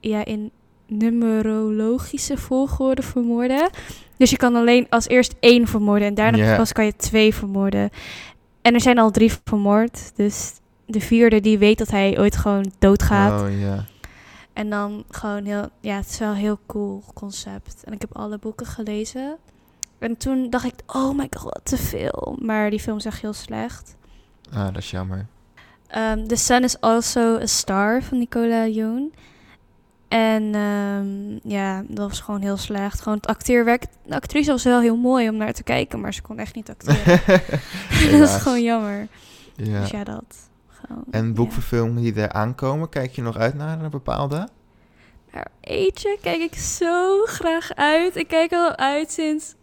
ja, 0.00 0.24
in 0.24 0.50
numerologische 0.92 2.36
volgorde 2.36 3.02
vermoorden. 3.02 3.70
Dus 4.16 4.30
je 4.30 4.36
kan 4.36 4.56
alleen 4.56 4.86
als 4.90 5.08
eerst 5.08 5.34
één 5.40 5.66
vermoorden 5.66 6.08
en 6.08 6.14
daarna 6.14 6.56
pas 6.56 6.72
kan 6.72 6.84
je 6.84 6.96
twee 6.96 7.34
vermoorden. 7.34 7.90
En 8.62 8.74
er 8.74 8.80
zijn 8.80 8.98
al 8.98 9.10
drie 9.10 9.32
vermoord, 9.44 10.16
dus 10.16 10.52
de 10.86 11.00
vierde 11.00 11.40
die 11.40 11.58
weet 11.58 11.78
dat 11.78 11.90
hij 11.90 12.18
ooit 12.18 12.36
gewoon 12.36 12.72
doodgaat. 12.78 13.40
Oh, 13.40 13.60
ja. 13.60 13.84
En 14.52 14.70
dan 14.70 15.04
gewoon 15.10 15.44
heel, 15.44 15.68
ja, 15.80 15.96
het 15.96 16.08
is 16.08 16.18
wel 16.18 16.30
een 16.30 16.36
heel 16.36 16.58
cool 16.66 17.02
concept. 17.14 17.82
En 17.84 17.92
ik 17.92 18.00
heb 18.00 18.16
alle 18.16 18.38
boeken 18.38 18.66
gelezen. 18.66 19.36
En 19.98 20.16
toen 20.16 20.50
dacht 20.50 20.64
ik, 20.64 20.74
oh 20.86 21.16
my 21.16 21.26
god, 21.36 21.60
te 21.62 21.76
veel. 21.76 22.38
Maar 22.40 22.70
die 22.70 22.80
film 22.80 22.96
is 22.96 23.04
echt 23.04 23.20
heel 23.20 23.32
slecht. 23.32 23.96
Ah, 24.52 24.64
dat 24.64 24.76
is 24.76 24.90
jammer. 24.90 25.26
Ehm, 25.86 26.26
The 26.26 26.36
Sun 26.36 26.62
is 26.62 26.80
Also 26.80 27.38
a 27.40 27.46
Star 27.46 28.02
van 28.02 28.18
Nicola 28.18 28.66
Yoon. 28.66 29.12
En 30.12 30.54
ehm, 30.54 31.50
ja, 31.52 31.82
dat 31.88 32.08
was 32.08 32.20
gewoon 32.20 32.40
heel 32.40 32.56
slecht. 32.56 33.00
Gewoon 33.00 33.18
het 33.18 33.26
acteerwerk. 33.26 33.84
De 34.04 34.14
actrice 34.14 34.50
was 34.50 34.64
wel 34.64 34.80
heel 34.80 34.96
mooi 34.96 35.28
om 35.28 35.36
naar 35.36 35.52
te 35.52 35.62
kijken, 35.62 36.00
maar 36.00 36.14
ze 36.14 36.22
kon 36.22 36.38
echt 36.38 36.54
niet 36.54 36.70
acteren. 36.70 37.20
dat 38.18 38.28
is 38.28 38.34
gewoon 38.34 38.62
jammer. 38.62 39.08
Ja. 39.56 39.80
Dus 39.80 39.90
ja, 39.90 40.04
dat. 40.04 40.24
Gewoon, 40.68 41.04
En 41.10 41.26
ja. 41.26 41.32
boekverfilmingen 41.32 42.02
die 42.02 42.22
er 42.22 42.32
aankomen, 42.32 42.88
kijk 42.88 43.12
je 43.12 43.22
nog 43.22 43.36
uit 43.36 43.54
naar 43.54 43.82
een 43.82 43.90
bepaalde? 43.90 44.48
Maar 45.32 45.46
eentje 45.60 46.18
kijk 46.22 46.40
ik 46.40 46.54
zo 46.54 47.24
graag 47.24 47.74
uit. 47.74 48.16
Ik 48.16 48.28
kijk 48.28 48.52
al 48.52 48.76
uit 48.76 49.12
sinds 49.12 49.54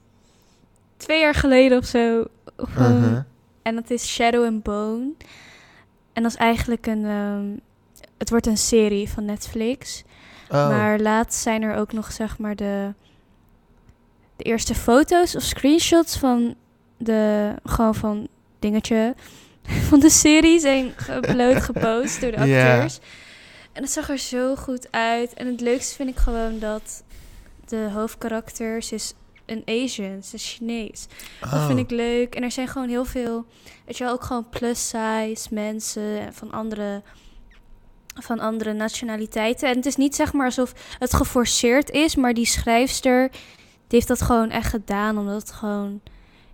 twee 0.98 1.20
jaar 1.20 1.36
geleden 1.36 1.78
of 1.78 1.86
zo. 1.86 2.26
Gewoon. 2.58 3.00
Mhm. 3.00 3.22
En 3.62 3.76
dat 3.76 3.90
is 3.90 4.08
Shadow 4.08 4.46
and 4.46 4.64
Bone. 4.64 5.12
En 6.14 6.24
dat 6.24 6.32
is 6.32 6.38
eigenlijk 6.38 6.88
een... 6.88 7.06
ehm, 7.06 7.46
het 8.18 8.30
wordt 8.30 8.46
een 8.48 8.58
serie 8.58 9.10
van 9.10 9.26
Netflix. 9.26 10.04
Oh, 10.50 10.70
Maar 10.70 11.00
laatst 11.00 11.42
zijn 11.42 11.62
er 11.62 11.76
ook 11.76 11.94
nog, 11.94 12.12
zeg 12.12 12.38
maar, 12.38 12.56
de... 12.56 12.94
De 14.36 14.44
eerste 14.44 14.76
foto's 14.76 15.36
of 15.36 15.44
screenshots 15.44 16.18
van 16.18 16.56
de... 16.98 17.54
Gewoon 17.64 17.96
van 17.96 18.28
dingetje... 18.60 19.16
Van 19.90 20.00
de 20.00 20.10
serie 20.10 20.60
zijn 20.60 20.94
geüpload, 20.96 21.62
gepost 21.72 22.22
door 22.22 22.32
de 22.32 22.38
acteurs. 22.38 23.00
En 23.72 23.82
het 23.82 23.92
zag 23.92 24.10
er 24.10 24.18
zo 24.18 24.56
goed 24.56 24.88
uit. 24.92 25.34
En 25.34 25.48
het 25.48 25.62
leukste 25.62 25.96
vind 25.96 26.10
ik 26.10 26.18
gewoon 26.18 26.60
dat 26.60 27.04
de 27.66 27.90
hoofdkarakter, 27.94 28.84
ze 28.84 28.96
is 28.96 29.14
een 29.46 29.64
Asian, 29.66 30.24
ze 30.24 30.36
is 30.36 30.54
Chinees. 30.54 31.08
Dat 31.40 31.54
oh. 31.54 31.68
vind 31.68 31.80
ik 31.80 31.90
leuk. 31.90 32.36
En 32.36 32.44
er 32.44 32.52
zijn 32.52 32.68
gewoon 32.68 32.90
heel 32.90 33.06
veel, 33.06 33.46
weet 33.86 33.98
je 33.98 34.04
wel, 34.04 34.14
ook 34.14 34.24
gewoon 34.24 34.50
plus 34.50 34.88
size 34.88 35.48
mensen 35.52 36.20
en 36.20 36.34
van 36.34 36.52
andere, 36.52 37.02
van 38.22 38.40
andere 38.40 38.74
nationaliteiten. 38.74 39.70
En 39.70 39.76
het 39.76 39.86
is 39.86 39.96
niet 39.96 40.16
zeg 40.16 40.34
maar 40.34 40.46
alsof 40.46 40.74
het 41.00 41.14
geforceerd 41.14 41.90
is, 41.90 42.16
maar 42.16 42.34
die 42.34 42.46
schrijfster, 42.46 43.30
die 43.30 43.40
heeft 43.88 44.08
dat 44.08 44.22
gewoon 44.22 44.50
echt 44.50 44.70
gedaan, 44.70 45.18
omdat 45.18 45.42
het 45.42 45.52
gewoon 45.52 46.02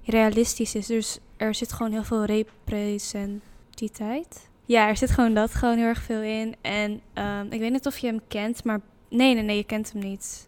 realistisch 0.04 0.76
is. 0.76 0.86
Dus 0.86 1.20
er 1.38 1.56
zit 1.56 1.74
gewoon 1.74 1.92
heel 1.92 2.04
veel 2.04 2.26
representativiteit. 2.26 4.50
Ja, 4.66 4.88
er 4.88 4.98
zit 4.98 5.12
gewoon 5.12 5.34
dat 5.34 5.54
gewoon 5.54 5.78
heel 5.78 5.88
erg 5.88 6.02
veel 6.02 6.22
in. 6.22 6.56
En 6.62 7.02
ehm, 7.14 7.46
ik 7.50 7.60
weet 7.60 7.72
niet 7.72 7.86
of 7.86 7.98
je 7.98 8.08
hem 8.08 8.22
kent, 8.28 8.64
maar 8.64 8.80
nee, 9.10 9.34
nee, 9.34 9.44
nee, 9.44 9.58
je 9.58 9.64
kent 9.64 9.92
hem 9.92 10.02
niet. 10.02 10.48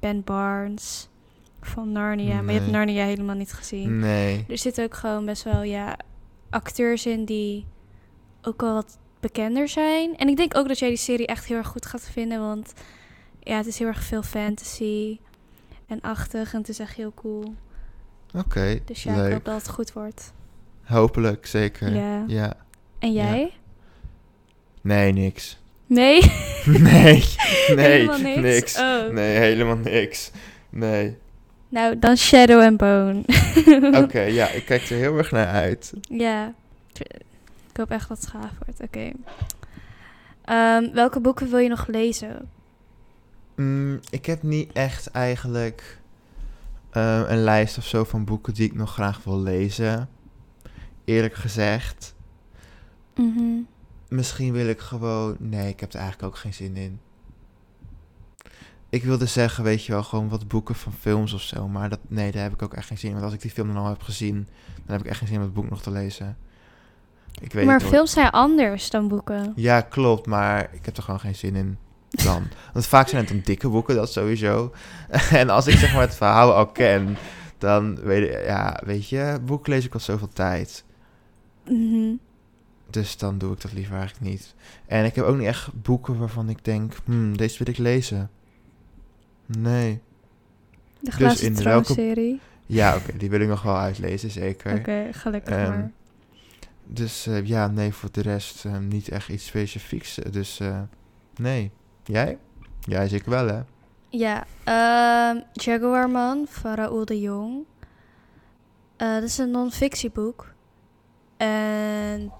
Ben 0.00 0.24
Barnes 0.24 1.08
van 1.60 1.92
Narnia, 1.92 2.42
maar 2.42 2.54
je 2.54 2.60
hebt. 2.60 2.72
Narnia 2.72 3.04
helemaal 3.04 3.34
niet 3.34 3.52
gezien. 3.52 3.98
Nee. 3.98 4.44
Er 4.48 4.58
zitten 4.58 4.84
ook 4.84 4.94
gewoon 4.94 5.24
best 5.24 5.42
wel, 5.42 5.62
ja, 5.62 5.96
acteurs 6.50 7.06
in 7.06 7.24
die 7.24 7.66
ook 8.42 8.60
wel 8.60 8.74
wat 8.74 8.98
bekender 9.20 9.68
zijn. 9.68 10.16
En 10.16 10.28
ik 10.28 10.36
denk 10.36 10.56
ook 10.56 10.68
dat 10.68 10.78
jij 10.78 10.88
die 10.88 10.96
serie 10.98 11.26
echt 11.26 11.44
heel 11.44 11.56
erg 11.56 11.66
goed 11.66 11.86
gaat 11.86 12.08
vinden, 12.12 12.40
want 12.40 12.72
ja, 13.42 13.56
het 13.56 13.66
is 13.66 13.78
heel 13.78 13.86
erg 13.88 14.02
veel 14.02 14.22
fantasy 14.22 15.18
en 15.86 16.00
achtig 16.00 16.52
en 16.52 16.58
het 16.58 16.68
is 16.68 16.78
echt 16.78 16.94
heel 16.96 17.12
cool. 17.14 17.54
Oké, 18.34 18.78
Dus 18.84 19.02
ja, 19.02 19.10
ik 19.12 19.16
leuk. 19.18 19.32
hoop 19.32 19.44
dat 19.44 19.54
het 19.56 19.68
goed 19.68 19.92
wordt. 19.92 20.32
Hopelijk, 20.84 21.46
zeker. 21.46 21.94
Ja. 21.94 22.24
ja. 22.26 22.54
En 22.98 23.12
Ja. 23.12 23.24
jij? 23.30 23.52
Nee, 24.80 25.12
niks. 25.12 25.58
Nee? 25.86 26.20
nee, 26.64 27.24
nee, 27.76 27.86
Helemaal 27.86 28.18
niks? 28.18 28.40
niks. 28.40 28.78
Oh. 28.78 29.08
Nee, 29.12 29.36
helemaal 29.36 29.76
niks. 29.76 30.30
Nee. 30.70 31.16
Nou, 31.68 31.98
dan 31.98 32.16
Shadow 32.16 32.60
and 32.62 32.76
Bone. 32.76 33.22
Oké, 34.02 34.20
ja, 34.40 34.48
ik 34.48 34.64
kijk 34.64 34.82
er 34.82 34.96
heel 34.96 35.16
erg 35.18 35.30
naar 35.30 35.46
uit. 35.46 35.92
Ja, 36.00 36.54
ik 37.78 37.88
hoop 37.88 37.98
echt 37.98 38.08
dat 38.08 38.18
het 38.18 38.26
gaaf 38.26 38.52
wordt. 38.64 38.80
Oké. 38.80 39.12
Ehm, 40.44 40.92
welke 40.92 41.20
boeken 41.20 41.50
wil 41.50 41.58
je 41.58 41.68
nog 41.68 41.86
lezen? 41.86 42.50
Mm, 43.56 44.00
ik 44.10 44.26
heb 44.26 44.42
niet 44.42 44.72
echt 44.72 45.10
eigenlijk 45.10 46.00
eh, 46.90 47.22
een 47.26 47.42
lijst 47.42 47.78
of 47.78 47.84
zo 47.86 48.04
van 48.04 48.24
boeken 48.24 48.54
die 48.54 48.66
ik 48.66 48.74
nog 48.74 48.92
graag 48.92 49.24
wil 49.24 49.40
lezen. 49.40 50.08
Eerlijk 51.04 51.34
gezegd. 51.34 52.14
Mhm. 53.14 53.60
Misschien 54.08 54.52
wil 54.52 54.68
ik 54.68 54.80
gewoon. 54.80 55.36
Nee, 55.38 55.68
ik 55.68 55.80
heb 55.80 55.92
er 55.92 55.98
eigenlijk 55.98 56.28
ook 56.28 56.38
geen 56.38 56.54
zin 56.54 56.76
in. 56.76 57.00
Ik 58.88 59.04
wilde 59.04 59.26
zeggen, 59.26 59.64
weet 59.64 59.84
je 59.84 59.92
wel, 59.92 60.02
gewoon 60.02 60.28
wat 60.28 60.48
boeken 60.48 60.74
van 60.74 60.92
films 60.92 61.32
of 61.32 61.42
zo. 61.42 61.68
Maar 61.68 61.88
dat, 61.88 62.00
nee, 62.08 62.32
daar 62.32 62.42
heb 62.42 62.52
ik 62.52 62.62
ook 62.62 62.74
echt 62.74 62.86
geen 62.86 62.98
zin 62.98 63.08
in. 63.08 63.14
Want 63.14 63.26
als 63.26 63.34
ik 63.34 63.42
die 63.42 63.50
film 63.50 63.66
dan 63.66 63.76
al 63.76 63.88
heb 63.88 64.02
gezien, 64.02 64.48
dan 64.74 64.96
heb 64.96 65.00
ik 65.00 65.06
echt 65.06 65.18
geen 65.18 65.28
zin 65.28 65.36
om 65.36 65.42
het 65.42 65.52
boek 65.52 65.70
nog 65.70 65.82
te 65.82 65.90
lezen. 65.90 66.36
Ik 67.40 67.52
weet 67.52 67.66
maar 67.66 67.80
films 67.80 68.10
zijn 68.12 68.30
anders 68.30 68.90
dan 68.90 69.08
boeken. 69.08 69.52
Ja, 69.56 69.80
klopt, 69.80 70.26
maar 70.26 70.68
ik 70.72 70.84
heb 70.84 70.96
er 70.96 71.02
gewoon 71.02 71.20
geen 71.20 71.34
zin 71.34 71.56
in 71.56 71.78
dan. 72.08 72.42
Want 72.72 72.86
vaak 72.86 73.08
zijn 73.08 73.20
het 73.24 73.30
dan 73.32 73.40
dikke 73.44 73.68
boeken, 73.68 73.94
dat 73.94 74.12
sowieso. 74.12 74.72
en 75.30 75.50
als 75.50 75.66
ik 75.66 75.76
zeg 75.78 75.92
maar 75.92 76.02
het 76.02 76.14
verhaal 76.14 76.52
al 76.54 76.66
ken, 76.66 77.16
dan 77.58 78.00
weet 78.02 78.28
ik, 78.30 78.44
ja, 78.44 78.80
weet 78.84 79.08
je, 79.08 79.38
boek 79.44 79.66
lees 79.66 79.84
ik 79.84 79.94
al 79.94 80.00
zoveel 80.00 80.28
tijd. 80.28 80.84
Mhm. 81.68 82.14
Dus 82.90 83.16
dan 83.16 83.38
doe 83.38 83.52
ik 83.52 83.60
dat 83.60 83.72
liever 83.72 83.96
eigenlijk 83.96 84.30
niet. 84.30 84.54
En 84.86 85.04
ik 85.04 85.14
heb 85.14 85.24
ook 85.24 85.36
niet 85.36 85.46
echt 85.46 85.82
boeken 85.82 86.18
waarvan 86.18 86.48
ik 86.48 86.64
denk, 86.64 86.92
hmm, 87.04 87.36
deze 87.36 87.58
wil 87.64 87.74
ik 87.74 87.78
lezen. 87.78 88.30
Nee. 89.46 90.00
De 91.00 91.10
glazen 91.10 91.46
in 91.46 91.62
welke- 91.62 91.92
serie. 91.92 92.40
Ja, 92.66 92.96
oké, 92.96 93.16
die 93.16 93.30
wil 93.30 93.40
ik 93.40 93.48
nog 93.48 93.62
wel 93.62 93.76
uitlezen, 93.76 94.30
zeker. 94.30 94.74
Oké, 94.78 95.06
gelukkig 95.12 95.54
Ehm, 95.54 95.68
maar. 95.68 95.90
Dus 96.90 97.26
eh, 97.26 97.46
ja, 97.46 97.66
nee, 97.66 97.92
voor 97.92 98.08
de 98.12 98.20
rest 98.22 98.64
eh, 98.64 98.78
niet 98.78 99.08
echt 99.08 99.28
iets 99.28 99.46
specifieks. 99.46 100.14
Dus 100.30 100.60
eh, 100.60 100.80
nee. 101.36 101.70
Jij? 102.04 102.38
Jij 102.80 103.08
zeker 103.08 103.30
wel, 103.30 103.46
hè? 103.46 103.60
Ja, 104.08 104.44
ehm 104.64 105.40
Jaguarman 105.52 106.46
van 106.48 106.74
Raoul 106.74 107.04
de 107.04 107.20
Jong. 107.20 107.64
Eh, 108.96 109.12
dat 109.14 109.22
is 109.22 109.38
een 109.38 109.50
non-fictieboek. 109.50 110.52
En 111.36 112.32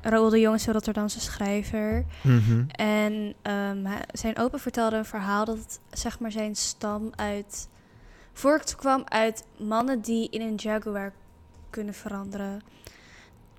Raoul 0.00 0.28
de 0.30 0.40
Jong 0.40 0.54
is 0.56 0.66
een 0.66 0.72
Rotterdamse 0.72 1.20
schrijver. 1.20 2.04
Mhm. 2.22 2.64
En 2.70 3.34
ehm, 3.42 3.84
hij- 3.84 4.04
zijn 4.12 4.38
opa 4.38 4.58
vertelde 4.58 4.96
een 4.96 5.04
verhaal 5.04 5.44
dat 5.44 5.56
het, 5.58 5.80
zeg 5.90 6.18
maar 6.20 6.32
zijn 6.32 6.54
stam 6.56 7.10
uit 7.16 7.68
voortkwam 8.32 9.02
uit 9.04 9.44
mannen 9.58 10.00
die 10.00 10.30
in 10.30 10.40
een 10.40 10.54
jaguar 10.54 11.12
kunnen 11.70 11.94
veranderen. 11.94 12.60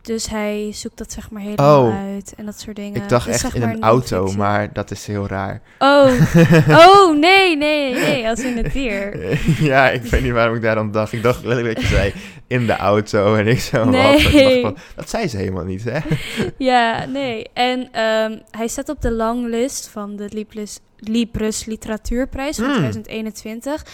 Dus 0.05 0.29
hij 0.29 0.69
zoekt 0.73 0.97
dat 0.97 1.11
zeg 1.11 1.29
maar 1.31 1.41
helemaal 1.41 1.85
Oh. 1.87 1.95
uit 1.95 2.33
en 2.37 2.45
dat 2.45 2.59
soort 2.59 2.75
dingen. 2.75 3.01
Ik 3.01 3.09
dacht 3.09 3.25
Dus 3.25 3.33
echt 3.33 3.43
zeg 3.43 3.53
in 3.55 3.61
maar 3.61 3.73
een 3.73 3.81
auto, 3.83 4.33
maar 4.37 4.73
dat 4.73 4.91
is 4.91 5.07
heel 5.07 5.27
raar. 5.27 5.61
Oh, 5.79 6.11
oh 6.85 7.17
nee, 7.17 7.57
nee, 7.57 7.93
nee, 7.93 8.27
als 8.29 8.39
in 8.39 8.57
het 8.57 8.73
dier. 8.73 9.37
ja, 9.71 9.89
ik 9.89 10.01
weet 10.01 10.21
niet 10.23 10.31
waarom 10.31 10.55
ik 10.55 10.61
daar 10.61 10.77
aan 10.77 10.91
dacht. 10.91 11.11
Ik 11.13 11.23
dacht 11.23 11.43
letterlijk 11.43 11.75
dat 11.75 11.89
je 11.89 11.95
zei 11.95 12.13
in 12.47 12.65
de 12.65 12.75
auto 12.75 13.35
en 13.35 13.47
ik 13.47 13.59
zo. 13.59 13.83
Nee. 13.85 14.23
wat? 14.23 14.33
Ik 14.33 14.61
van, 14.61 14.77
dat 14.95 15.09
zei 15.09 15.27
ze 15.27 15.37
helemaal 15.37 15.63
niet, 15.63 15.83
hè? 15.83 15.99
Ja, 16.57 17.05
nee. 17.05 17.49
En 17.53 17.91
ehm, 17.91 18.37
hij 18.51 18.67
staat 18.67 18.89
op 18.89 19.01
de 19.01 19.11
longlist 19.11 19.87
van 19.87 20.15
de 20.15 20.25
Libris, 20.29 20.79
Libris 20.97 21.65
Literatuurprijs 21.65 22.55
van 22.55 22.65
Hmm. 22.65 22.75
2021. 22.75 23.85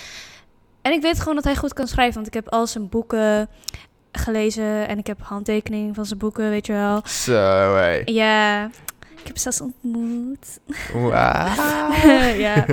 En 0.82 0.92
ik 0.92 1.02
weet 1.02 1.20
gewoon 1.20 1.36
dat 1.36 1.44
hij 1.44 1.56
goed 1.56 1.74
kan 1.74 1.88
schrijven, 1.88 2.14
want 2.16 2.28
ik 2.28 2.34
heb 2.34 2.50
al 2.50 2.68
zijn 2.68 2.90
boeken 2.90 3.50
gelezen 4.12 4.88
en 4.88 4.98
ik 4.98 5.08
heb 5.08 5.22
handtekeningen 5.22 5.94
van 5.96 6.06
zijn 6.06 6.20
boeken, 6.20 6.50
weet 6.50 6.66
je 6.66 6.74
wel. 6.74 7.02
Zo. 7.06 7.78
Ja, 8.06 8.66
ik 9.22 9.28
heb 9.28 9.38
zelfs 9.38 9.62
ontmoet. 9.62 10.60
Wauw. 10.94 11.94
ja, 12.48 12.66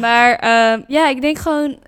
maar 0.00 0.34
ehm, 0.34 0.82
ja, 0.86 1.08
ik 1.08 1.20
denk 1.20 1.38
gewoon, 1.38 1.78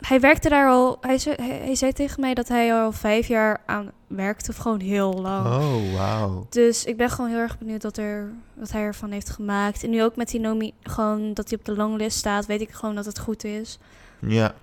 hij 0.00 0.20
werkte 0.20 0.48
daar 0.48 0.68
al, 0.68 0.98
hij, 1.00 1.18
zei- 1.18 1.36
hij, 1.40 1.74
zei 1.74 1.92
tegen 1.92 2.20
mij 2.20 2.34
dat 2.34 2.48
hij 2.48 2.74
al 2.74 2.92
vijf 2.92 3.28
jaar 3.28 3.60
aan 3.66 3.90
werkte, 4.06 4.50
of 4.50 4.56
gewoon 4.56 4.80
heel 4.80 5.12
lang. 5.12 5.46
Oh, 5.46 5.94
wauw. 5.94 6.46
Dus 6.50 6.84
ik 6.84 6.96
ben 6.96 7.10
gewoon 7.10 7.30
heel 7.30 7.38
erg 7.38 7.58
benieuwd 7.58 7.82
wat, 7.82 7.96
er, 7.96 8.30
wat 8.54 8.72
hij 8.72 8.82
ervan 8.82 9.10
heeft 9.10 9.30
gemaakt. 9.30 9.84
En 9.84 9.90
nu 9.90 10.02
ook 10.02 10.16
met 10.16 10.28
die 10.28 10.40
nomi 10.40 10.72
gewoon 10.82 11.34
dat 11.34 11.48
hij 11.50 11.58
op 11.58 11.64
de 11.64 11.76
longlist 11.76 12.18
staat, 12.18 12.46
weet 12.46 12.60
ik 12.60 12.70
gewoon 12.70 12.94
dat 12.94 13.04
het 13.04 13.18
goed 13.18 13.44
is. 13.44 13.78
Ja. 14.20 14.54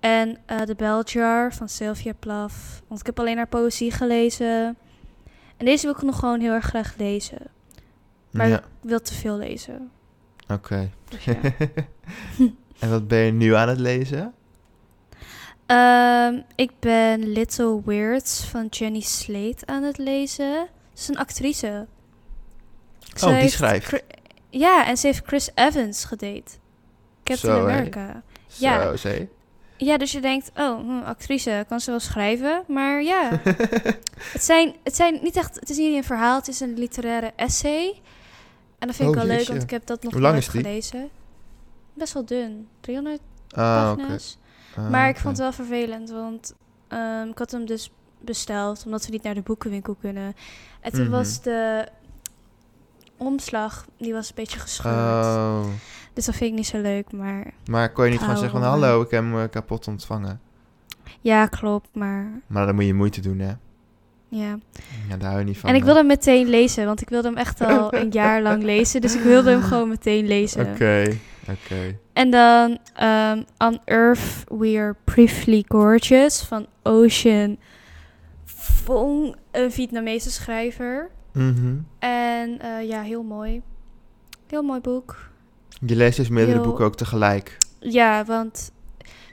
En 0.00 0.38
eh 0.46 0.60
The 0.60 0.74
Bell 0.74 1.00
Jar 1.04 1.54
van 1.54 1.68
Sylvia 1.68 2.12
Plath. 2.18 2.52
Want 2.86 3.00
ik 3.00 3.06
heb 3.06 3.18
alleen 3.18 3.36
haar 3.36 3.46
poëzie 3.48 3.90
gelezen. 3.92 4.76
En 5.56 5.66
deze 5.66 5.86
wil 5.86 5.94
ik 5.96 6.02
nog 6.02 6.18
gewoon 6.18 6.40
heel 6.40 6.52
erg 6.52 6.64
graag 6.64 6.94
lezen. 6.96 7.46
Maar 8.30 8.48
ja, 8.48 8.58
ik 8.58 8.64
wil 8.80 9.00
te 9.00 9.14
veel 9.14 9.36
lezen. 9.36 9.90
oké. 10.48 10.90
Dus 11.08 11.24
ja. 11.24 11.34
en 12.80 12.90
wat 12.90 13.08
ben 13.08 13.18
je 13.18 13.32
nu 13.32 13.54
aan 13.54 13.68
het 13.68 13.78
lezen? 13.78 14.34
Ehm, 15.66 16.40
ik 16.54 16.70
ben 16.78 17.32
Little 17.32 17.82
Weirds 17.84 18.44
van 18.44 18.66
Jenny 18.66 19.00
Slate 19.00 19.66
aan 19.66 19.82
het 19.82 19.98
lezen. 19.98 20.66
Ze 20.92 21.00
is 21.02 21.08
een 21.08 21.18
actrice. 21.18 21.86
Ze 23.16 23.26
Oh, 23.26 23.40
die 23.40 23.48
schrijft. 23.48 23.86
Chri- 23.86 24.00
Ja, 24.50 24.86
en 24.86 24.96
ze 24.96 25.06
heeft 25.06 25.22
Chris 25.26 25.50
Evans 25.54 26.04
gedate. 26.04 26.50
Captain 27.24 27.54
Zo. 27.54 27.60
America. 27.60 28.22
Ja. 28.46 28.96
Zo. 28.96 29.08
Ja, 29.82 29.96
dus 29.98 30.12
je 30.12 30.20
denkt, 30.20 30.50
oh, 30.56 30.78
hm, 30.80 30.98
actrice, 31.04 31.64
kan 31.68 31.80
ze 31.80 31.90
wel 31.90 32.00
schrijven? 32.00 32.64
Maar 32.68 33.02
ja, 33.02 33.30
het 34.32 34.42
zijn, 34.44 34.74
het 34.84 34.96
zijn 34.96 35.18
niet 35.22 35.36
echt, 35.36 35.54
het 35.60 35.70
is 35.70 35.76
niet 35.76 35.94
een 35.96 36.04
verhaal, 36.04 36.36
het 36.38 36.48
is 36.48 36.60
een 36.60 36.78
literaire 36.78 37.32
essay. 37.36 38.00
En 38.78 38.86
dat 38.86 38.96
vind 38.96 39.08
ik 39.08 39.14
Oh, 39.16 39.22
wel 39.26 39.36
leuk, 39.36 39.48
want 39.48 39.62
ik 39.62 39.70
heb 39.70 39.86
dat 39.86 40.02
nog 40.02 40.14
nooit 40.14 40.48
gelezen. 40.48 41.08
Best 41.94 42.12
wel 42.12 42.24
dun, 42.24 42.68
300 42.80 43.20
Ah, 43.50 43.94
pagina's. 43.94 44.38
Ah, 44.76 44.90
maar 44.90 45.04
ik 45.08 45.10
oké. 45.14 45.20
vond 45.20 45.36
het 45.36 45.46
wel 45.46 45.66
vervelend, 45.66 46.10
want 46.10 46.54
ehm, 46.88 47.28
ik 47.28 47.38
had 47.38 47.50
hem 47.50 47.66
dus 47.66 47.90
besteld, 48.20 48.82
omdat 48.84 49.04
we 49.06 49.10
niet 49.12 49.22
naar 49.22 49.34
de 49.34 49.42
boekenwinkel 49.42 49.94
kunnen. 50.00 50.34
En 50.80 50.92
toen 50.92 51.02
Mhm. 51.02 51.10
was 51.10 51.42
de 51.42 51.88
omslag, 53.16 53.86
die 53.98 54.12
was 54.12 54.28
een 54.28 54.34
beetje 54.34 54.58
gescheurd. 54.58 54.94
Oh. 55.36 55.64
Dus 56.20 56.28
dat 56.28 56.38
vind 56.38 56.50
ik 56.50 56.56
niet 56.56 56.66
zo 56.66 56.80
leuk, 56.80 57.12
maar 57.12 57.52
Maar 57.66 57.92
kon 57.92 58.04
je 58.04 58.10
niet 58.10 58.20
gewoon 58.20 58.36
zeggen 58.36 58.60
van 58.60 58.68
hallo, 58.68 59.00
ik 59.00 59.10
heb 59.10 59.24
hem 59.24 59.48
kapot 59.48 59.88
ontvangen. 59.88 60.40
ja, 61.20 61.46
klopt, 61.46 61.88
maar 61.94 62.40
Maar 62.46 62.66
dan 62.66 62.74
moet 62.74 62.84
je 62.84 62.94
moeite 62.94 63.20
doen, 63.20 63.38
hè? 63.38 63.52
ja. 64.28 64.58
Ja, 65.08 65.16
daar 65.18 65.28
hou 65.28 65.38
je 65.38 65.44
niet 65.44 65.58
van. 65.58 65.68
En 65.68 65.74
ik 65.74 65.80
hè? 65.80 65.86
wilde 65.86 66.00
hem 66.00 66.08
meteen 66.08 66.48
lezen, 66.48 66.84
want 66.86 67.00
ik 67.00 67.08
wilde 67.08 67.28
hem 67.28 67.36
echt 67.36 67.60
al 67.60 67.94
een 67.94 68.10
jaar 68.20 68.42
lang 68.42 68.62
lezen. 68.62 69.00
Dus 69.00 69.14
ik 69.14 69.22
wilde 69.22 69.50
hem 69.50 69.62
gewoon 69.62 69.88
meteen 69.88 70.26
lezen. 70.26 70.66
Oké, 70.72 71.16
oké. 71.48 71.98
En 72.12 72.30
dan 72.30 72.78
ehm 72.94 73.42
On 73.58 73.80
Earth 73.84 74.44
We 74.48 74.78
Are 74.78 74.96
Briefly 75.04 75.64
Gorgeous 75.68 76.42
van 76.42 76.66
Ocean 76.82 77.58
Vong, 78.44 79.36
een 79.50 79.72
Vietnamese 79.72 80.30
schrijver. 80.30 81.10
Mhm. 81.32 81.76
En 81.98 82.58
eh, 82.60 82.88
ja, 82.88 83.02
heel 83.02 83.22
mooi. 83.22 83.62
Heel 84.46 84.62
mooi 84.62 84.80
boek. 84.80 85.29
Je 85.86 85.96
leest 85.96 86.16
dus 86.16 86.28
meerdere 86.28 86.60
boeken 86.60 86.84
ook 86.84 86.96
tegelijk. 86.96 87.56
Ja, 87.78 88.24
want 88.24 88.70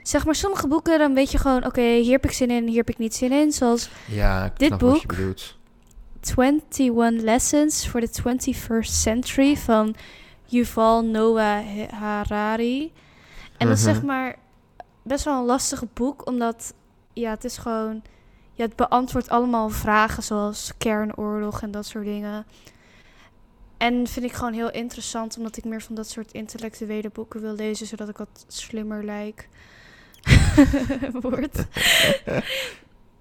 zeg 0.02 0.24
maar 0.24 0.34
sommige 0.34 0.68
boeken, 0.68 0.98
dan 0.98 1.14
weet 1.14 1.30
je 1.30 1.38
gewoon... 1.38 1.64
Oké, 1.66 1.80
hier 1.82 2.12
heb 2.12 2.24
ik 2.24 2.32
zin 2.32 2.50
in, 2.50 2.66
hier 2.66 2.76
heb 2.76 2.88
ik 2.88 2.98
niet 2.98 3.14
zin 3.14 3.32
in. 3.32 3.52
Zoals 3.52 3.90
Ja, 4.06 4.52
Dit 4.56 4.78
boek- 4.78 5.06
bedoelt. 5.06 5.56
21 6.36 7.22
Lessons 7.24 7.86
for 7.86 8.00
the 8.00 8.08
21st 8.22 8.92
Century 8.92 9.56
van 9.56 9.94
Yuval 10.44 11.04
Noah 11.04 11.64
Harari. 11.90 12.92
En 13.56 13.68
dat 13.68 13.76
is 13.76 13.84
Mhm. 13.84 13.92
zeg 13.94 14.02
maar 14.02 14.36
best 15.02 15.24
wel 15.24 15.38
een 15.38 15.44
lastig 15.44 15.82
boek, 15.94 16.26
omdat 16.26 16.74
ja, 17.12 17.30
het 17.30 17.44
is 17.44 17.56
gewoon, 17.58 18.02
ja, 18.52 18.64
het 18.64 18.76
beantwoordt 18.76 19.28
allemaal 19.28 19.68
vragen 19.68 20.22
zoals 20.22 20.72
kernoorlog 20.78 21.62
en 21.62 21.70
dat 21.70 21.86
soort 21.86 22.04
dingen. 22.04 22.46
En 23.78 24.06
vind 24.06 24.26
ik 24.26 24.32
gewoon 24.32 24.52
heel 24.52 24.70
interessant, 24.70 25.36
omdat 25.36 25.56
ik 25.56 25.64
meer 25.64 25.82
van 25.82 25.94
dat 25.94 26.08
soort 26.08 26.32
intellectuele 26.32 27.10
boeken 27.12 27.40
wil 27.40 27.54
lezen, 27.54 27.86
zodat 27.86 28.08
ik 28.08 28.16
wat 28.16 28.44
slimmer 28.48 29.04
lijk. 29.04 29.48
Word. 31.20 31.64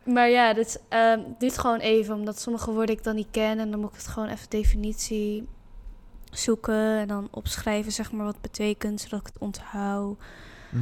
Maar 0.03 0.29
ja, 0.29 0.53
dit 0.53 0.81
ehm, 0.89 1.19
duurt 1.37 1.57
gewoon 1.57 1.79
even, 1.79 2.15
omdat 2.15 2.39
sommige 2.39 2.71
woorden 2.71 2.95
ik 2.95 3.03
dan 3.03 3.15
niet 3.15 3.27
ken. 3.31 3.59
En 3.59 3.71
dan 3.71 3.79
moet 3.79 3.89
ik 3.89 3.95
het 3.95 4.07
gewoon 4.07 4.29
even 4.29 4.49
definitie 4.49 5.47
zoeken 6.31 6.97
en 6.97 7.07
dan 7.07 7.27
opschrijven, 7.31 7.91
zeg 7.91 8.11
maar, 8.11 8.25
wat 8.25 8.33
het 8.33 8.41
betekent, 8.41 9.01
zodat 9.01 9.19
ik 9.19 9.25
het 9.25 9.37
onthoud. 9.37 10.17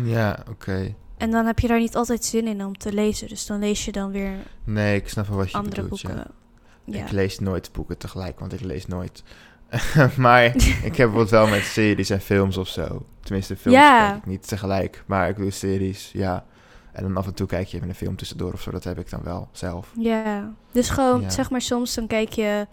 Ja, 0.03 0.43
oké. 0.49 0.95
En 1.17 1.31
dan 1.31 1.45
heb 1.45 1.59
je 1.59 1.67
daar 1.67 1.79
niet 1.79 1.95
altijd 1.95 2.25
zin 2.25 2.47
in 2.47 2.65
om 2.65 2.77
te 2.77 2.93
lezen. 2.93 3.27
Dus 3.27 3.45
dan 3.45 3.59
lees 3.59 3.85
je 3.85 3.91
dan 3.91 4.11
weer 4.11 4.33
Nee, 4.63 4.95
ik 4.95 5.09
snap 5.09 5.27
wel 5.27 5.37
wat 5.37 5.51
je 5.51 5.57
andere 5.57 5.81
bedoelt, 5.81 6.01
boeken. 6.01 6.19
ja. 6.85 6.97
Ja. 6.97 7.03
Ik 7.05 7.11
lees 7.11 7.39
nooit 7.39 7.71
boeken 7.71 7.97
tegelijk, 7.97 8.39
want 8.39 8.53
ik 8.53 8.61
lees 8.61 8.85
nooit. 8.85 9.23
maar 10.17 10.43
ik 10.83 10.95
heb 10.97 11.13
het 11.15 11.29
wel 11.29 11.47
met 11.47 11.63
series 11.63 12.09
en 12.09 12.21
films 12.21 12.57
of 12.57 12.67
zo. 12.67 13.05
Tenminste, 13.23 13.55
films 13.57 13.77
Ja. 13.77 14.07
kijk 14.07 14.17
ik 14.17 14.25
niet 14.25 14.47
tegelijk, 14.47 15.03
maar 15.05 15.29
ik 15.29 15.35
doe 15.37 15.51
series, 15.51 16.09
ja. 16.13 16.45
En 16.93 17.03
dan 17.03 17.17
af 17.17 17.25
en 17.25 17.33
toe 17.33 17.47
kijk 17.47 17.67
je 17.67 17.77
even 17.77 17.89
een 17.89 17.95
film 17.95 18.15
tussendoor 18.15 18.53
of 18.53 18.61
zo, 18.61 18.71
dat 18.71 18.83
heb 18.83 18.99
ik 18.99 19.09
dan 19.09 19.21
wel 19.23 19.49
zelf. 19.51 19.91
Ja, 19.99 20.51
dus 20.71 20.89
gewoon, 20.89 21.21
Ja. 21.21 21.29
zeg 21.29 21.49
maar, 21.49 21.61
soms 21.61 21.93
dan 21.95 22.07
kijk 22.07 22.29
je 22.33 22.67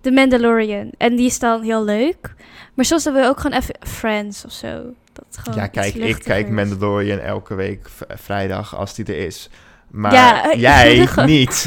The 0.00 0.10
Mandalorian. 0.10 0.90
En 0.98 1.16
die 1.16 1.26
is 1.26 1.38
dan 1.38 1.62
heel 1.62 1.84
leuk. 1.84 2.34
Maar 2.74 2.84
soms 2.84 3.04
wil 3.04 3.16
je 3.16 3.26
ook 3.28 3.40
gewoon 3.40 3.58
even 3.58 3.74
Friends 3.80 4.44
of 4.44 4.52
zo. 4.52 4.82
Dat 5.12 5.26
gewoon 5.30 5.58
ja, 5.58 5.66
kijk, 5.66 5.94
ik 5.94 6.18
kijk. 6.18 6.48
Mandalorian 6.48 7.18
elke 7.18 7.54
week 7.54 7.90
vrijdag 8.08 8.76
als 8.76 8.94
die 8.94 9.04
er 9.04 9.18
is. 9.26 9.50
Maar 9.90 10.12
Ja, 10.12 10.54
jij 10.70 11.08
niet. 11.26 11.66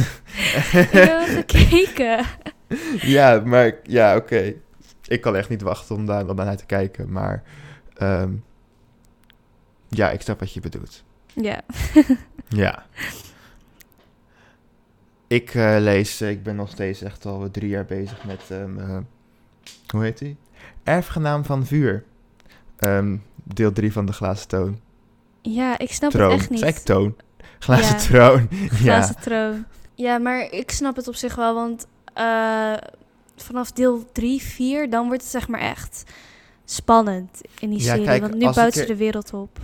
Ik 0.73 0.89
heb 0.91 0.91
wel 1.09 1.25
gekeken. 1.25 2.25
ja, 3.17 3.41
maar 3.45 3.73
ja, 3.83 4.15
oké. 4.15 4.53
Ik 5.07 5.21
kan 5.21 5.35
echt 5.35 5.49
niet 5.49 5.61
wachten 5.61 5.95
om 5.95 6.05
daar 6.05 6.25
dan 6.25 6.35
naar 6.35 6.57
te 6.57 6.65
kijken, 6.65 7.11
maar 7.11 7.43
ehm, 7.93 8.31
ja, 9.87 10.09
ik 10.11 10.21
snap 10.21 10.39
wat 10.39 10.53
je 10.53 10.59
bedoelt. 10.59 11.03
Ja. 11.33 11.61
Ja. 12.49 12.85
Ik 15.27 15.53
eh, 15.55 15.75
lees, 15.79 16.21
eh, 16.21 16.29
ik 16.29 16.43
ben 16.43 16.55
nog 16.55 16.69
steeds 16.69 17.01
echt 17.01 17.25
al 17.25 17.51
drie 17.51 17.69
jaar 17.69 17.85
bezig 17.85 18.23
met, 18.25 18.41
ehm, 18.49 18.79
eh, 18.79 18.97
hoe 19.87 20.03
heet 20.03 20.17
die? 20.17 20.37
Erfgenaam 20.83 21.45
van 21.45 21.65
Vuur. 21.65 22.03
Ehm, 22.77 23.17
deel 23.43 23.71
3 23.71 23.91
van 23.91 24.05
de 24.05 24.13
Glazen 24.13 24.47
Toon. 24.47 24.79
Ja, 25.41 25.77
ik 25.77 25.91
snap 25.91 26.11
troon. 26.11 26.31
het 26.31 26.39
echt 26.39 26.49
niet. 26.49 26.59
Zeg 26.59 26.79
toon? 26.79 27.15
Glazen 27.59 27.95
Ja. 27.95 28.01
troon. 28.01 28.47
ja. 28.61 28.67
Glazen 28.67 29.15
troon. 29.21 29.65
Ja, 29.95 30.17
maar 30.17 30.51
ik 30.51 30.71
snap 30.71 30.95
het 30.95 31.07
op 31.07 31.15
zich 31.15 31.35
wel, 31.35 31.53
want 31.53 31.87
eh, 32.17 32.73
vanaf 33.35 33.71
deel 33.71 34.05
3, 34.11 34.41
4, 34.41 34.89
dan 34.89 35.07
wordt 35.07 35.21
het 35.21 35.31
zeg 35.31 35.47
maar 35.47 35.59
echt 35.59 36.03
spannend 36.65 37.41
in 37.59 37.69
die 37.69 37.79
Ja, 37.79 37.85
serie. 37.85 38.05
kijk, 38.05 38.21
want 38.21 38.33
nu 38.33 38.49
bouwt 38.51 38.73
ze 38.73 38.85
de 38.85 38.95
wereld 38.95 39.33
op. 39.33 39.59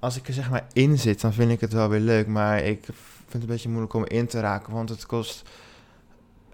Als 0.00 0.16
ik 0.16 0.28
er 0.28 0.34
zeg 0.34 0.50
maar 0.50 0.66
in 0.72 0.98
zit, 0.98 1.20
dan 1.20 1.32
vind 1.32 1.50
ik 1.50 1.60
het 1.60 1.72
wel 1.72 1.88
weer 1.88 2.00
leuk. 2.00 2.26
Maar 2.26 2.58
ik 2.62 2.84
vind 2.84 3.32
het 3.32 3.42
een 3.42 3.46
beetje 3.48 3.68
moeilijk 3.68 3.92
om 3.94 4.04
in 4.06 4.26
te 4.26 4.40
raken. 4.40 4.72
Want 4.72 4.88
het 4.88 5.06
kost 5.06 5.42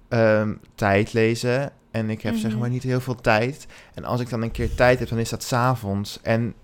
ehm, 0.08 0.54
tijd 0.74 1.12
lezen. 1.12 1.72
En 1.90 2.10
ik 2.10 2.22
heb 2.22 2.36
zeg 2.36 2.50
Mhm. 2.50 2.60
maar 2.60 2.68
niet 2.70 2.82
heel 2.82 3.00
veel 3.00 3.14
tijd. 3.20 3.66
En 3.94 4.04
als 4.04 4.20
ik 4.20 4.30
dan 4.30 4.42
een 4.42 4.50
keer 4.50 4.74
tijd 4.74 4.98
heb, 4.98 5.08
dan 5.08 5.18
is 5.18 5.28
dat 5.28 5.42
s'avonds. 5.42 6.18
En 6.22 6.54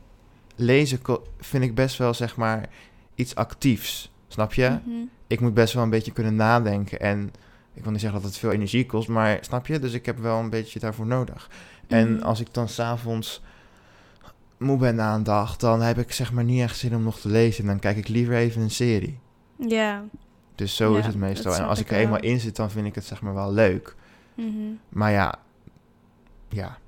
lezen 0.57 1.01
vind 1.41 1.65
ik 1.65 1.75
best 1.75 1.97
wel 1.99 2.15
zeg 2.15 2.37
maar 2.37 2.69
iets 3.15 3.35
actiefs. 3.35 4.13
Snap 4.29 4.55
je? 4.55 4.69
Mhm. 4.85 4.97
Ik 5.27 5.41
moet 5.41 5.55
best 5.55 5.75
wel 5.75 5.83
een 5.83 5.91
beetje 5.91 6.13
kunnen 6.13 6.35
nadenken. 6.37 7.01
En 7.01 7.33
ik 7.77 7.83
wil 7.83 7.93
niet 7.93 8.01
zeggen 8.01 8.21
dat 8.21 8.31
het 8.31 8.39
veel 8.39 8.51
energie 8.53 8.87
kost, 8.87 9.09
maar 9.09 9.39
snap 9.41 9.67
je? 9.67 9.79
Dus 9.79 9.93
ik 9.93 10.07
heb 10.07 10.19
wel 10.19 10.39
een 10.39 10.51
beetje 10.51 10.79
daarvoor 10.79 11.07
nodig. 11.07 11.51
En 11.87 12.13
Mhm. 12.15 12.23
als 12.23 12.41
ik 12.41 12.55
dan 12.55 12.69
s'avonds 12.69 13.43
moe 14.59 14.79
ben 14.79 14.95
na 14.95 15.15
een 15.15 15.23
dag, 15.23 15.57
dan 15.57 15.81
heb 15.83 15.99
ik 15.99 16.13
zeg 16.13 16.33
maar 16.33 16.45
niet 16.45 16.61
echt 16.63 16.77
zin 16.79 16.95
om 16.97 17.03
nog 17.03 17.21
te 17.21 17.29
lezen. 17.29 17.67
Dan 17.67 17.79
kijk 17.79 17.97
ik 17.97 18.09
liever 18.09 18.35
even 18.35 18.63
een 18.63 18.71
serie. 18.71 19.19
Ja. 19.69 20.05
Dus 20.55 20.77
zo 20.77 20.95
is 20.95 21.07
het 21.07 21.17
meestal. 21.17 21.55
En 21.55 21.67
als 21.67 21.81
ik 21.81 21.91
er 21.91 21.97
eenmaal 21.97 22.21
in 22.21 22.41
zit, 22.41 22.57
dan 22.57 22.71
vind 22.71 22.87
ik 22.87 22.95
het 22.95 23.05
zeg 23.05 23.21
maar 23.23 23.35
wel 23.35 23.53
leuk. 23.53 23.95
Mhm. 24.35 24.51
Maar 24.89 25.11
ja, 25.13 25.35
ja, 26.49 26.79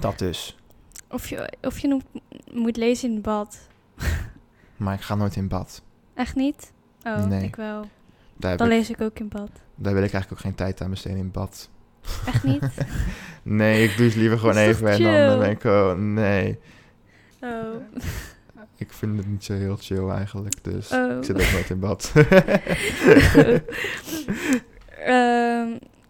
dat 0.00 0.18
dus. 0.18 0.56
Of 1.10 1.28
je, 1.28 1.52
of 1.62 1.78
je 1.78 2.00
moet 2.52 2.76
lezen 2.76 3.10
in 3.12 3.20
bad. 3.20 3.58
Maar 4.76 4.94
ik 4.94 5.00
ga 5.00 5.14
nooit 5.14 5.36
in 5.36 5.48
bad. 5.48 5.82
Echt 6.14 6.34
niet? 6.34 6.72
Oh, 7.02 7.24
Nee. 7.24 7.44
ik 7.44 7.56
wel. 7.56 7.84
Daar, 8.36 8.56
Dan 8.56 8.66
ik, 8.66 8.72
lees 8.72 8.90
ik 8.90 9.00
ook 9.00 9.18
in 9.18 9.28
bad. 9.28 9.50
Daar 9.74 9.94
wil 9.94 10.02
ik 10.02 10.12
eigenlijk 10.12 10.32
ook 10.32 10.40
geen 10.40 10.54
tijd 10.54 10.80
aan 10.80 10.90
besteden 10.90 11.18
in 11.18 11.30
bad. 11.30 11.68
Echt 12.26 12.44
niet? 12.44 12.62
Nee, 13.46 13.84
ik 13.84 13.96
douche 13.96 14.18
liever 14.18 14.38
gewoon 14.38 14.56
even 14.56 14.88
en 14.88 15.02
dan, 15.02 15.12
dan 15.12 15.28
chill? 15.30 15.38
ben 15.38 15.50
ik 15.50 15.64
oh, 15.64 15.92
nee. 15.92 16.58
Oh. 17.40 17.74
Ik 18.76 18.92
vind 18.92 19.16
het 19.16 19.26
niet 19.26 19.44
zo 19.44 19.52
heel 19.52 19.76
chill 19.76 20.08
eigenlijk, 20.08 20.64
dus 20.64 20.90
Oh. 20.92 21.16
ik 21.16 21.24
zit 21.24 21.36
ook 21.42 21.52
nooit 21.52 21.70
in 21.70 21.78
bad. 21.78 22.12
Ehm, 25.04 25.68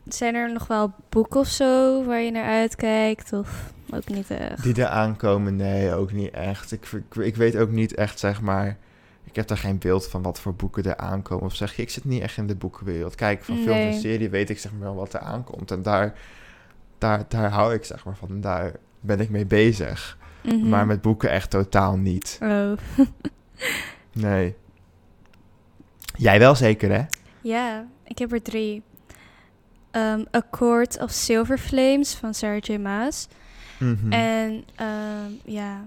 zijn 0.08 0.34
er 0.34 0.52
nog 0.52 0.66
wel 0.66 0.92
boeken 1.08 1.40
of 1.40 1.48
zo 1.48 2.04
waar 2.04 2.20
je 2.20 2.30
naar 2.30 2.50
uitkijkt? 2.50 3.32
Of 3.32 3.72
ook 3.90 4.08
niet 4.08 4.30
echt? 4.30 4.62
Die 4.62 4.74
er 4.74 4.86
aankomen, 4.86 5.56
nee, 5.56 5.92
ook 5.92 6.12
niet 6.12 6.30
echt. 6.30 6.72
Ik, 6.72 6.86
ik, 6.92 7.14
ik 7.24 7.36
weet 7.36 7.56
ook 7.56 7.70
niet 7.70 7.94
echt, 7.94 8.18
zeg 8.18 8.40
maar... 8.40 8.76
Ik 9.24 9.36
heb 9.36 9.46
daar 9.46 9.58
geen 9.58 9.78
beeld 9.78 10.08
van 10.08 10.22
wat 10.22 10.40
voor 10.40 10.54
boeken 10.54 10.84
er 10.84 10.96
aankomen. 10.96 11.44
Of 11.44 11.54
zeg 11.54 11.76
je, 11.76 11.82
ik 11.82 11.90
zit 11.90 12.04
niet 12.04 12.22
echt 12.22 12.36
in 12.36 12.46
de 12.46 12.54
boekenwereld. 12.54 13.14
Kijk, 13.14 13.44
van 13.44 13.56
film 13.56 13.68
en 13.76 13.88
Nee. 13.88 14.00
serie 14.00 14.28
weet 14.30 14.50
ik 14.50 14.58
zeg 14.58 14.72
maar 14.72 14.80
wel 14.80 14.94
wat 14.94 15.12
er 15.12 15.20
aankomt. 15.20 15.70
En 15.70 15.82
daar, 15.82 16.18
daar, 16.98 17.24
daar 17.28 17.50
hou 17.50 17.74
ik 17.74 17.84
zeg 17.84 18.04
maar 18.04 18.16
van. 18.16 18.28
En 18.28 18.40
daar 18.40 18.72
ben 19.00 19.20
ik 19.20 19.30
mee 19.30 19.46
bezig. 19.46 20.18
Mhm. 20.42 20.68
Maar 20.68 20.86
met 20.86 21.00
boeken 21.02 21.30
echt 21.30 21.50
totaal 21.50 21.96
niet. 21.96 22.38
Oh. 22.42 22.72
Nee. 24.12 24.54
Jij 26.16 26.38
wel 26.38 26.54
zeker, 26.54 26.90
hè? 26.92 27.04
Ja, 27.40 27.86
ik 28.04 28.18
heb 28.18 28.32
er 28.32 28.42
drie. 28.42 28.82
Ehm 29.90 30.24
A 30.36 30.42
Court 30.50 31.00
of 31.00 31.10
Silver 31.10 31.58
Flames 31.58 32.14
van 32.14 32.34
Sarah 32.34 32.60
J. 32.60 32.76
Maas. 32.76 33.28
Mhm. 33.78 34.12
En 34.12 34.64
ehm, 34.74 35.30
ja, 35.44 35.86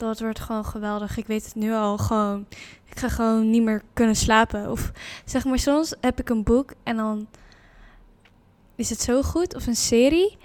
dat 0.00 0.20
wordt 0.20 0.40
gewoon 0.40 0.64
geweldig. 0.64 1.16
Ik 1.16 1.26
weet 1.26 1.44
het 1.44 1.54
nu 1.54 1.72
al 1.72 1.98
gewoon. 1.98 2.46
Ik 2.90 2.98
ga 2.98 3.08
gewoon 3.08 3.50
niet 3.50 3.62
meer 3.62 3.82
kunnen 3.92 4.16
slapen. 4.16 4.70
Of 4.70 4.92
zeg 5.24 5.44
maar, 5.44 5.58
soms 5.58 5.94
heb 6.00 6.20
ik 6.20 6.28
een 6.28 6.42
boek 6.42 6.72
en 6.82 6.96
dan 6.96 7.26
is 8.74 8.90
het 8.90 9.00
zo 9.00 9.22
goed. 9.22 9.54
Of 9.54 9.66
een 9.66 9.76
serie. 9.76 10.38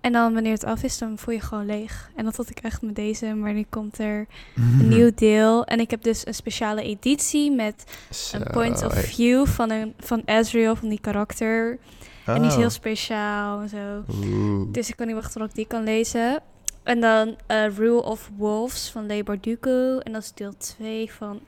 En 0.00 0.12
dan 0.12 0.32
wanneer 0.34 0.52
het 0.52 0.64
af 0.64 0.82
is, 0.82 0.98
dan 0.98 1.18
voel 1.18 1.34
je 1.34 1.40
gewoon 1.40 1.66
leeg. 1.66 2.10
En 2.16 2.24
dat 2.24 2.36
had 2.36 2.50
ik 2.50 2.58
echt 2.60 2.82
met 2.82 2.94
deze. 2.94 3.26
Maar 3.34 3.52
nu 3.52 3.64
komt 3.68 3.98
er 3.98 4.26
een 4.56 4.88
nieuw 4.94 5.10
deel. 5.14 5.64
En 5.64 5.80
ik 5.80 5.90
heb 5.90 6.02
dus 6.02 6.26
een 6.26 6.34
speciale 6.34 6.82
editie 6.82 7.50
met 7.50 7.84
een 8.32 8.42
point 8.52 8.84
of 8.84 8.94
view 8.94 9.46
van, 9.46 9.70
een, 9.70 9.94
van 9.98 10.22
Ezreal, 10.24 10.76
van 10.76 10.88
die 10.88 11.00
karakter. 11.00 11.78
En 12.26 12.34
die 12.34 12.46
is 12.46 12.52
Oh. 12.52 12.58
heel 12.58 12.70
speciaal 12.70 13.60
en 13.60 13.68
zo. 13.68 14.04
Oeh. 14.14 14.72
Dus 14.72 14.88
ik 14.88 14.96
kan 14.96 15.06
niet 15.06 15.14
wachten 15.16 15.40
tot 15.40 15.48
ik 15.50 15.54
die 15.56 15.66
kan 15.66 15.82
lezen. 15.84 16.42
En 16.86 17.00
dan 17.00 17.36
eh, 17.46 17.76
Rule 17.76 18.02
of 18.02 18.30
Wolves 18.36 18.90
van 18.90 19.06
Leigh 19.06 19.24
Bardugo. 19.24 19.98
En 19.98 20.12
dat 20.12 20.22
is 20.22 20.32
deel 20.34 20.56
2 20.56 21.12
van 21.12 21.40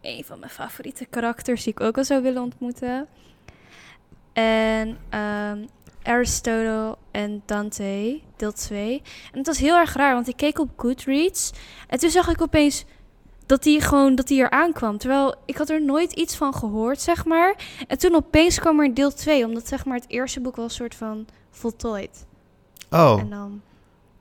een 0.00 0.24
van 0.24 0.38
mijn 0.38 0.50
favoriete 0.50 1.06
karakters 1.06 1.64
die 1.64 1.72
ik 1.72 1.80
ook 1.80 1.96
al 1.96 2.04
zou 2.04 2.22
willen 2.22 2.42
ontmoeten. 2.42 3.06
En 4.32 4.98
ehm, 5.08 5.66
Aristotle 6.02 6.96
en 7.10 7.42
Dante, 7.46 8.20
deel 8.36 8.52
2. 8.52 9.02
En 9.32 9.38
het 9.38 9.46
was 9.46 9.58
heel 9.58 9.76
erg 9.76 9.94
raar, 9.94 10.14
want 10.14 10.28
ik 10.28 10.36
keek 10.36 10.58
op 10.58 10.70
Goodreads. 10.76 11.52
En 11.88 11.98
toen 11.98 12.10
zag 12.10 12.28
ik 12.28 12.42
opeens 12.42 12.84
dat 13.46 13.62
die 13.62 13.80
gewoon 13.80 14.14
dat 14.14 14.26
die 14.26 14.42
er 14.42 14.50
aankwam. 14.50 14.98
Terwijl 14.98 15.34
ik 15.44 15.56
had 15.56 15.68
er 15.68 15.82
nooit 15.82 16.12
iets 16.12 16.36
van 16.36 16.54
gehoord, 16.54 17.00
zeg 17.00 17.24
maar. 17.24 17.56
En 17.88 17.98
toen 17.98 18.14
opeens 18.14 18.58
kwam 18.58 18.80
er 18.80 18.94
deel 18.94 19.14
2, 19.14 19.44
omdat 19.44 19.68
zeg 19.68 19.84
maar 19.84 19.96
het 19.96 20.08
eerste 20.08 20.40
boek 20.40 20.56
wel 20.56 20.64
een 20.64 20.70
soort 20.70 20.94
van 20.94 21.26
voltooid. 21.50 22.26
Oh, 22.90 23.16
En 23.20 23.30
dan 23.30 23.62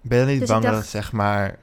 ben 0.02 0.20
je 0.20 0.26
niet 0.26 0.40
Dus 0.40 0.50
bang 0.50 0.64
dat 0.64 0.76
het 0.76 0.88
zeg 0.88 1.12
maar 1.12 1.46
niet 1.48 1.58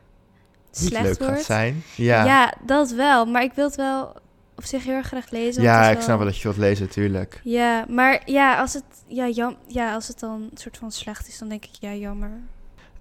slecht 0.72 1.04
leuk 1.04 1.18
wordt. 1.18 1.34
gaat 1.34 1.44
zijn? 1.44 1.82
Ja. 1.96 2.24
Ja, 2.24 2.54
dat 2.66 2.90
wel. 2.90 3.26
Maar 3.26 3.42
ik 3.42 3.52
wil 3.52 3.64
het 3.64 3.76
wel 3.76 4.16
op 4.56 4.64
zich 4.64 4.84
heel 4.84 4.94
erg 4.94 5.06
graag 5.06 5.30
lezen. 5.30 5.62
ja 5.62 5.90
ik 5.90 6.00
snap 6.00 6.16
wel 6.16 6.26
dat 6.26 6.36
je 6.36 6.42
wilt 6.42 6.56
lezen, 6.56 6.88
tuurlijk. 6.88 7.40
Ja, 7.44 7.84
maar 7.88 8.22
ja, 8.24 8.60
als 8.60 8.72
het, 8.72 8.84
ja, 9.06 9.28
jam, 9.28 9.56
ja, 9.66 9.94
als 9.94 10.08
het 10.08 10.18
dan 10.18 10.42
een 10.50 10.58
soort 10.58 10.76
van 10.76 10.92
slecht 10.92 11.28
is, 11.28 11.38
dan 11.38 11.48
denk 11.48 11.64
ik, 11.64 11.70
ja, 11.80 11.94
jammer. 11.94 12.30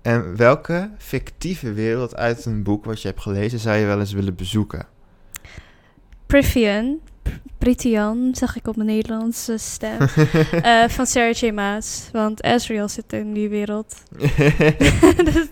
En 0.01 0.35
welke 0.35 0.89
fictieve 0.97 1.73
wereld 1.73 2.15
uit 2.15 2.45
een 2.45 2.63
boek 2.63 2.85
wat 2.85 3.01
je 3.01 3.07
hebt 3.07 3.21
gelezen 3.21 3.59
zou 3.59 3.77
je 3.77 3.85
wel 3.85 3.99
eens 3.99 4.13
willen 4.13 4.35
bezoeken? 4.35 4.85
Privian, 6.25 6.99
Pritian, 7.57 8.29
zag 8.35 8.55
ik 8.55 8.67
op 8.67 8.75
mijn 8.75 8.87
Nederlandse 8.87 9.57
stem, 9.57 9.99
eh, 10.61 10.87
van 10.87 11.05
Sarah 11.05 11.33
J. 11.33 11.51
Maas. 11.51 12.09
Want 12.11 12.43
Ezreal 12.43 12.89
zit 12.89 13.13
in 13.13 13.33
die 13.33 13.49
wereld. 13.49 13.95
Dus- 15.33 15.47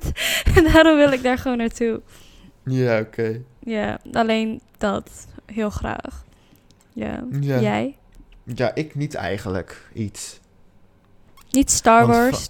en 0.56 0.64
daarom 0.74 0.98
wil 0.98 1.12
ik 1.12 1.24
daar 1.24 1.38
gewoon 1.38 1.58
naartoe. 1.58 2.02
ja, 2.66 3.00
oké. 3.00 3.42
Ja, 3.60 4.00
alleen 4.12 4.62
dat. 4.78 5.28
Heel 5.46 5.70
graag. 5.70 6.26
Ja. 6.94 7.24
Ja. 7.40 7.60
Jij? 7.60 7.98
Ja, 8.56 8.76
ik 8.76 8.96
niet 8.96 9.16
eigenlijk 9.16 9.90
iets. 9.94 10.40
Niet 11.52 11.72
Star 11.72 12.08
Wars, 12.08 12.50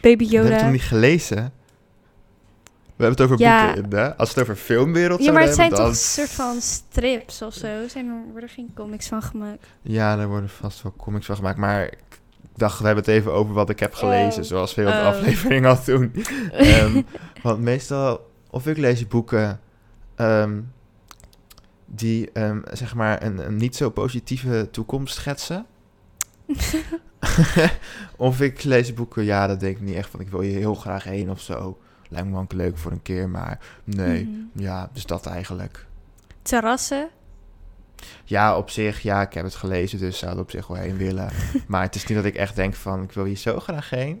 We 0.00 0.08
hebben 0.08 0.26
het 0.26 0.30
Yoda. 0.50 0.62
nog 0.62 0.72
niet 0.72 0.82
gelezen. 0.82 1.52
We 2.96 3.02
hebben 3.04 3.24
het 3.24 3.32
over 3.32 3.44
Ja. 3.46 3.64
boeken 3.74 3.90
in, 3.90 3.96
hè? 3.98 4.16
Als 4.16 4.28
het 4.28 4.38
over 4.40 4.56
filmwereld 4.56 5.22
Ja, 5.24 5.32
maar 5.32 5.42
het 5.42 5.54
zijn 5.54 5.70
toch 5.70 5.96
soort 5.96 6.30
van 6.30 6.60
strips 6.60 7.42
of 7.42 7.54
zo? 7.54 7.88
Zijn 7.88 8.08
er, 8.08 8.22
worden 8.24 8.42
er 8.42 8.54
geen 8.54 8.70
comics 8.74 9.08
van 9.08 9.22
gemaakt? 9.22 9.66
Ja, 9.82 10.16
daar 10.16 10.28
worden 10.28 10.48
vast 10.48 10.82
wel 10.82 10.94
comics 10.96 11.26
van 11.26 11.36
gemaakt. 11.36 11.58
Maar 11.58 11.84
ik 11.84 11.98
dacht, 12.56 12.78
we 12.78 12.86
hebben 12.86 13.04
het 13.04 13.12
even 13.12 13.32
over 13.32 13.54
wat 13.54 13.70
ik 13.70 13.80
heb 13.80 13.94
gelezen. 13.94 14.42
Oh. 14.42 14.48
Zoals 14.48 14.72
veel 14.72 14.86
de 14.86 14.92
Oh. 14.92 15.06
aflevering 15.06 15.66
al 15.66 15.78
doen. 15.84 16.12
Ehm, 16.52 17.02
want 17.42 17.60
meestal, 17.60 18.30
of 18.50 18.66
ik 18.66 18.76
lees 18.76 19.08
boeken 19.08 19.60
ehm, 20.14 20.60
die 21.86 22.30
ehm, 22.32 22.60
zeg 22.72 22.94
maar 22.94 23.22
een, 23.22 23.46
een 23.46 23.56
niet 23.56 23.76
zo 23.76 23.90
positieve 23.90 24.68
toekomst 24.70 25.14
schetsen. 25.14 25.66
of 28.16 28.40
ik 28.40 28.62
lees 28.62 28.94
boeken, 28.94 29.24
ja, 29.24 29.46
dat 29.46 29.60
denk 29.60 29.76
ik 29.76 29.82
niet 29.82 29.96
echt 29.96 30.10
van 30.10 30.20
ik 30.20 30.28
wil 30.28 30.40
hier 30.40 30.58
heel 30.58 30.74
graag 30.74 31.04
heen 31.04 31.30
of 31.30 31.40
zo. 31.40 31.78
Lijkt 32.08 32.26
me 32.28 32.32
wel 32.32 32.46
leuk 32.48 32.78
voor 32.78 32.92
een 32.92 33.02
keer, 33.02 33.28
maar 33.28 33.58
nee. 33.84 34.24
Mhm. 34.24 34.62
Ja, 34.62 34.90
dus 34.92 35.06
dat 35.06 35.26
eigenlijk. 35.26 35.86
Terrassen? 36.42 37.08
Ja, 38.24 38.56
op 38.56 38.70
zich, 38.70 39.00
ja, 39.00 39.22
ik 39.22 39.32
heb 39.32 39.44
het 39.44 39.54
gelezen, 39.54 39.98
dus 39.98 40.18
zou 40.18 40.32
er 40.34 40.40
op 40.40 40.50
zich 40.50 40.66
wel 40.66 40.76
heen 40.76 40.96
willen. 40.96 41.30
maar 41.68 41.82
het 41.82 41.94
is 41.94 42.06
niet 42.06 42.16
dat 42.16 42.26
ik 42.26 42.34
echt 42.34 42.56
denk 42.56 42.74
van, 42.74 43.02
ik 43.02 43.12
wil 43.12 43.24
hier 43.24 43.36
zo 43.36 43.60
graag 43.60 43.90
heen. 43.90 44.20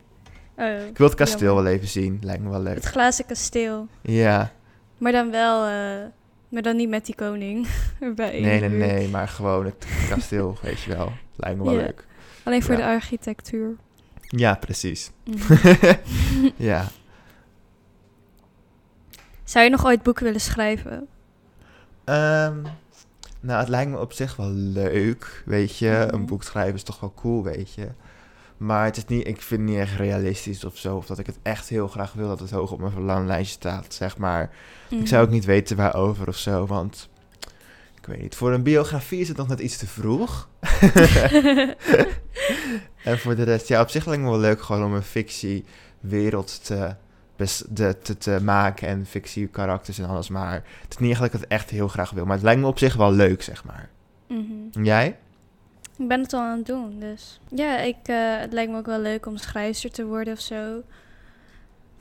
Oh, 0.56 0.86
Ik 0.88 0.98
wil 0.98 1.06
het 1.06 1.16
kasteel 1.16 1.46
jammer. 1.46 1.64
wel 1.64 1.72
even 1.72 1.88
zien, 1.88 2.18
lijkt 2.22 2.42
me 2.42 2.50
wel 2.50 2.60
leuk. 2.60 2.74
Het 2.74 2.84
glazen 2.84 3.26
kasteel. 3.26 3.88
Ja, 4.02 4.52
Maar 4.98 5.12
dan 5.12 5.30
wel, 5.30 5.64
eh, 5.66 6.04
maar 6.48 6.62
dan 6.62 6.76
niet 6.76 6.88
met 6.88 7.06
die 7.06 7.14
koning 7.14 7.66
erbij. 8.00 8.40
nee, 8.40 8.60
nee, 8.60 8.68
nee, 8.68 9.08
maar 9.08 9.28
gewoon 9.28 9.64
het 9.64 9.86
kasteel, 10.08 10.56
weet 10.62 10.80
je 10.80 10.94
wel. 10.96 11.12
Lijkt 11.36 11.58
me 11.58 11.64
wel 11.64 11.72
Ja. 11.74 11.80
leuk. 11.80 12.04
Alleen 12.42 12.62
voor 12.62 12.74
Ja. 12.74 12.80
de 12.80 12.86
architectuur. 12.86 13.76
Ja, 14.20 14.54
precies. 14.54 15.10
Mhm. 15.24 15.92
ja. 16.56 16.88
Zou 19.46 19.64
je 19.64 19.70
nog 19.70 19.84
ooit 19.86 20.02
boeken 20.02 20.24
willen 20.24 20.40
schrijven? 20.40 21.06
Ehm, 22.04 22.62
nou, 23.40 23.60
het 23.60 23.68
lijkt 23.68 23.90
me 23.90 23.98
op 23.98 24.12
zich 24.12 24.36
wel 24.36 24.50
leuk, 24.50 25.42
weet 25.44 25.78
je. 25.78 26.04
Mhm. 26.06 26.14
Een 26.14 26.26
boek 26.26 26.42
schrijven 26.42 26.74
is 26.74 26.82
toch 26.82 27.00
wel 27.00 27.12
cool, 27.16 27.42
weet 27.42 27.74
je. 27.74 27.88
Maar 28.56 28.84
het 28.84 28.96
is 28.96 29.04
niet, 29.04 29.26
ik 29.26 29.42
vind 29.42 29.60
het 29.60 29.70
niet 29.70 29.78
echt 29.78 29.96
realistisch 29.96 30.64
of 30.64 30.76
zo. 30.76 30.96
Of 30.96 31.06
dat 31.06 31.18
ik 31.18 31.26
het 31.26 31.38
echt 31.42 31.68
heel 31.68 31.88
graag 31.88 32.12
wil 32.12 32.28
dat 32.28 32.40
het 32.40 32.50
hoog 32.50 32.72
op 32.72 32.78
mijn 32.78 32.92
verlanglijstje 32.92 33.58
staat, 33.58 33.94
zeg 33.94 34.16
maar. 34.18 34.50
Ik 34.88 35.06
zou 35.06 35.24
ook 35.24 35.30
niet 35.30 35.44
weten 35.44 35.76
waarover 35.76 36.28
of 36.28 36.36
zo, 36.36 36.66
want... 36.66 37.08
Ik 37.96 38.06
weet 38.06 38.22
niet, 38.22 38.34
voor 38.34 38.52
een 38.52 38.62
biografie 38.62 39.20
is 39.20 39.28
het 39.28 39.36
nog 39.36 39.48
net 39.48 39.60
iets 39.60 39.76
te 39.76 39.86
vroeg. 39.86 40.48
en 43.04 43.18
voor 43.18 43.36
de 43.36 43.42
rest, 43.42 43.68
ja, 43.68 43.80
op 43.80 43.88
zich 43.88 44.06
lijkt 44.06 44.22
me 44.22 44.30
wel 44.30 44.38
leuk 44.38 44.62
gewoon 44.62 44.84
om 44.84 44.94
een 44.94 45.02
fictiewereld 45.02 46.64
te, 46.64 46.94
bes- 47.36 47.64
de, 47.68 47.98
te, 48.02 48.18
te 48.18 48.38
maken 48.42 48.88
en 48.88 49.06
fictiekarakters 49.06 49.98
en 49.98 50.08
alles. 50.08 50.28
Maar 50.28 50.52
het 50.82 50.90
is 50.92 50.98
niet 50.98 51.10
echt 51.10 51.20
dat 51.20 51.34
ik 51.34 51.40
het 51.40 51.48
echt 51.48 51.70
heel 51.70 51.88
graag 51.88 52.10
wil, 52.10 52.24
maar 52.24 52.34
het 52.34 52.44
lijkt 52.44 52.60
me 52.60 52.66
op 52.66 52.78
zich 52.78 52.94
wel 52.94 53.12
leuk, 53.12 53.42
zeg 53.42 53.64
maar. 53.64 53.88
Mhm. 54.28 54.82
Jij? 54.84 55.18
Ik 55.98 56.08
ben 56.08 56.20
het 56.20 56.32
al 56.32 56.40
aan 56.40 56.56
het 56.56 56.66
doen, 56.66 57.00
dus... 57.00 57.40
Ja, 57.48 57.78
ik, 57.78 57.96
eh, 58.02 58.38
het 58.38 58.52
lijkt 58.52 58.72
me 58.72 58.78
ook 58.78 58.86
wel 58.86 59.00
leuk 59.00 59.26
om 59.26 59.36
schrijfster 59.36 59.90
te 59.90 60.06
worden 60.06 60.32
of 60.32 60.40
zo. 60.40 60.82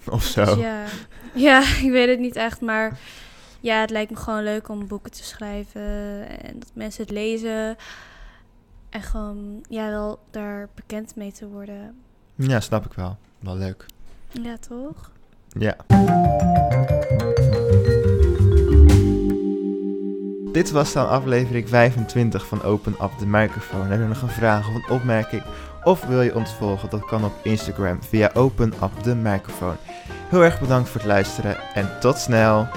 Of 0.09 0.23
zo. 0.23 0.45
Dus 0.45 0.55
ja. 0.55 0.83
ja, 1.33 1.59
ik 1.85 1.91
weet 1.91 2.09
het 2.09 2.19
niet 2.19 2.35
echt, 2.35 2.61
maar... 2.61 2.99
Ja, 3.59 3.79
het 3.79 3.89
lijkt 3.89 4.11
me 4.11 4.17
gewoon 4.17 4.43
leuk 4.43 4.69
om 4.69 4.87
boeken 4.87 5.11
te 5.11 5.23
schrijven 5.23 5.81
en 6.41 6.59
dat 6.59 6.71
mensen 6.73 7.01
het 7.03 7.11
lezen. 7.11 7.75
En 8.89 9.01
gewoon, 9.01 9.65
ja, 9.69 9.89
wel 9.89 10.19
daar 10.31 10.69
bekend 10.75 11.15
mee 11.15 11.31
te 11.31 11.47
worden. 11.47 11.95
Ja, 12.35 12.59
snap 12.59 12.85
ik 12.85 12.93
wel. 12.93 13.17
Wel 13.39 13.55
leuk. 13.55 13.85
Ja, 14.31 14.57
toch? 14.57 15.11
Ja. 15.59 15.75
Dit 20.51 20.71
was 20.71 20.93
dan 20.93 21.09
aflevering 21.09 21.69
25 21.69 22.47
van 22.47 22.63
Open 22.63 22.95
Up 23.01 23.11
de 23.19 23.25
Microfoon. 23.25 23.87
Heb 23.87 23.99
je 23.99 24.05
nog 24.05 24.21
een 24.21 24.29
vraag 24.29 24.67
of 24.67 24.75
een 24.75 24.89
opmerking? 24.89 25.43
Of 25.83 26.05
wil 26.05 26.21
je 26.21 26.35
ons 26.35 26.53
volgen? 26.53 26.89
Dat 26.89 27.05
kan 27.05 27.25
op 27.25 27.33
Instagram 27.43 28.03
via 28.03 28.31
Open 28.33 28.73
Up 28.83 29.03
de 29.03 29.15
Microfoon. 29.15 29.75
Heel 30.29 30.43
erg 30.43 30.59
bedankt 30.59 30.89
voor 30.89 31.01
het 31.01 31.09
luisteren 31.09 31.57
en 31.73 31.89
tot 31.99 32.17
snel. 32.17 32.67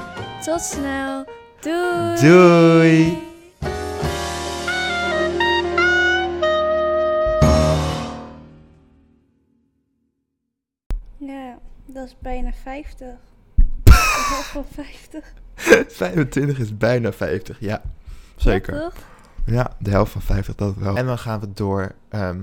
Tot 0.44 0.60
snel. 0.60 1.24
Doei. 1.60 2.20
Doei. 2.20 3.27
Dat 11.92 12.06
is 12.06 12.16
bijna 12.18 12.52
50. 12.62 13.06
De 13.84 13.92
helft 14.28 14.46
van 14.48 14.64
50. 14.72 15.32
25 15.88 16.58
is 16.64 16.76
bijna 16.76 17.12
50, 17.12 17.60
ja. 17.60 17.82
Zeker. 18.36 18.74
Ja, 18.74 18.80
toch? 18.80 18.94
Ja, 19.44 19.76
de 19.78 19.90
helft 19.90 20.12
van 20.12 20.22
50, 20.22 20.54
dat 20.54 20.74
wel. 20.74 20.96
En 20.96 21.06
dan 21.06 21.18
gaan 21.18 21.40
we 21.40 21.52
door. 21.52 21.94
ehm, 22.08 22.40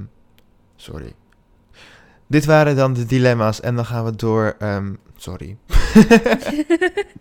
sorry. 0.75 1.13
Dit 2.27 2.45
waren 2.45 2.75
dan 2.75 2.93
de 2.93 3.05
dilemma's 3.05 3.61
en 3.61 3.75
dan 3.75 3.85
gaan 3.85 4.05
we 4.05 4.15
door. 4.15 4.55
ehm, 4.59 4.93
sorry. 5.15 5.57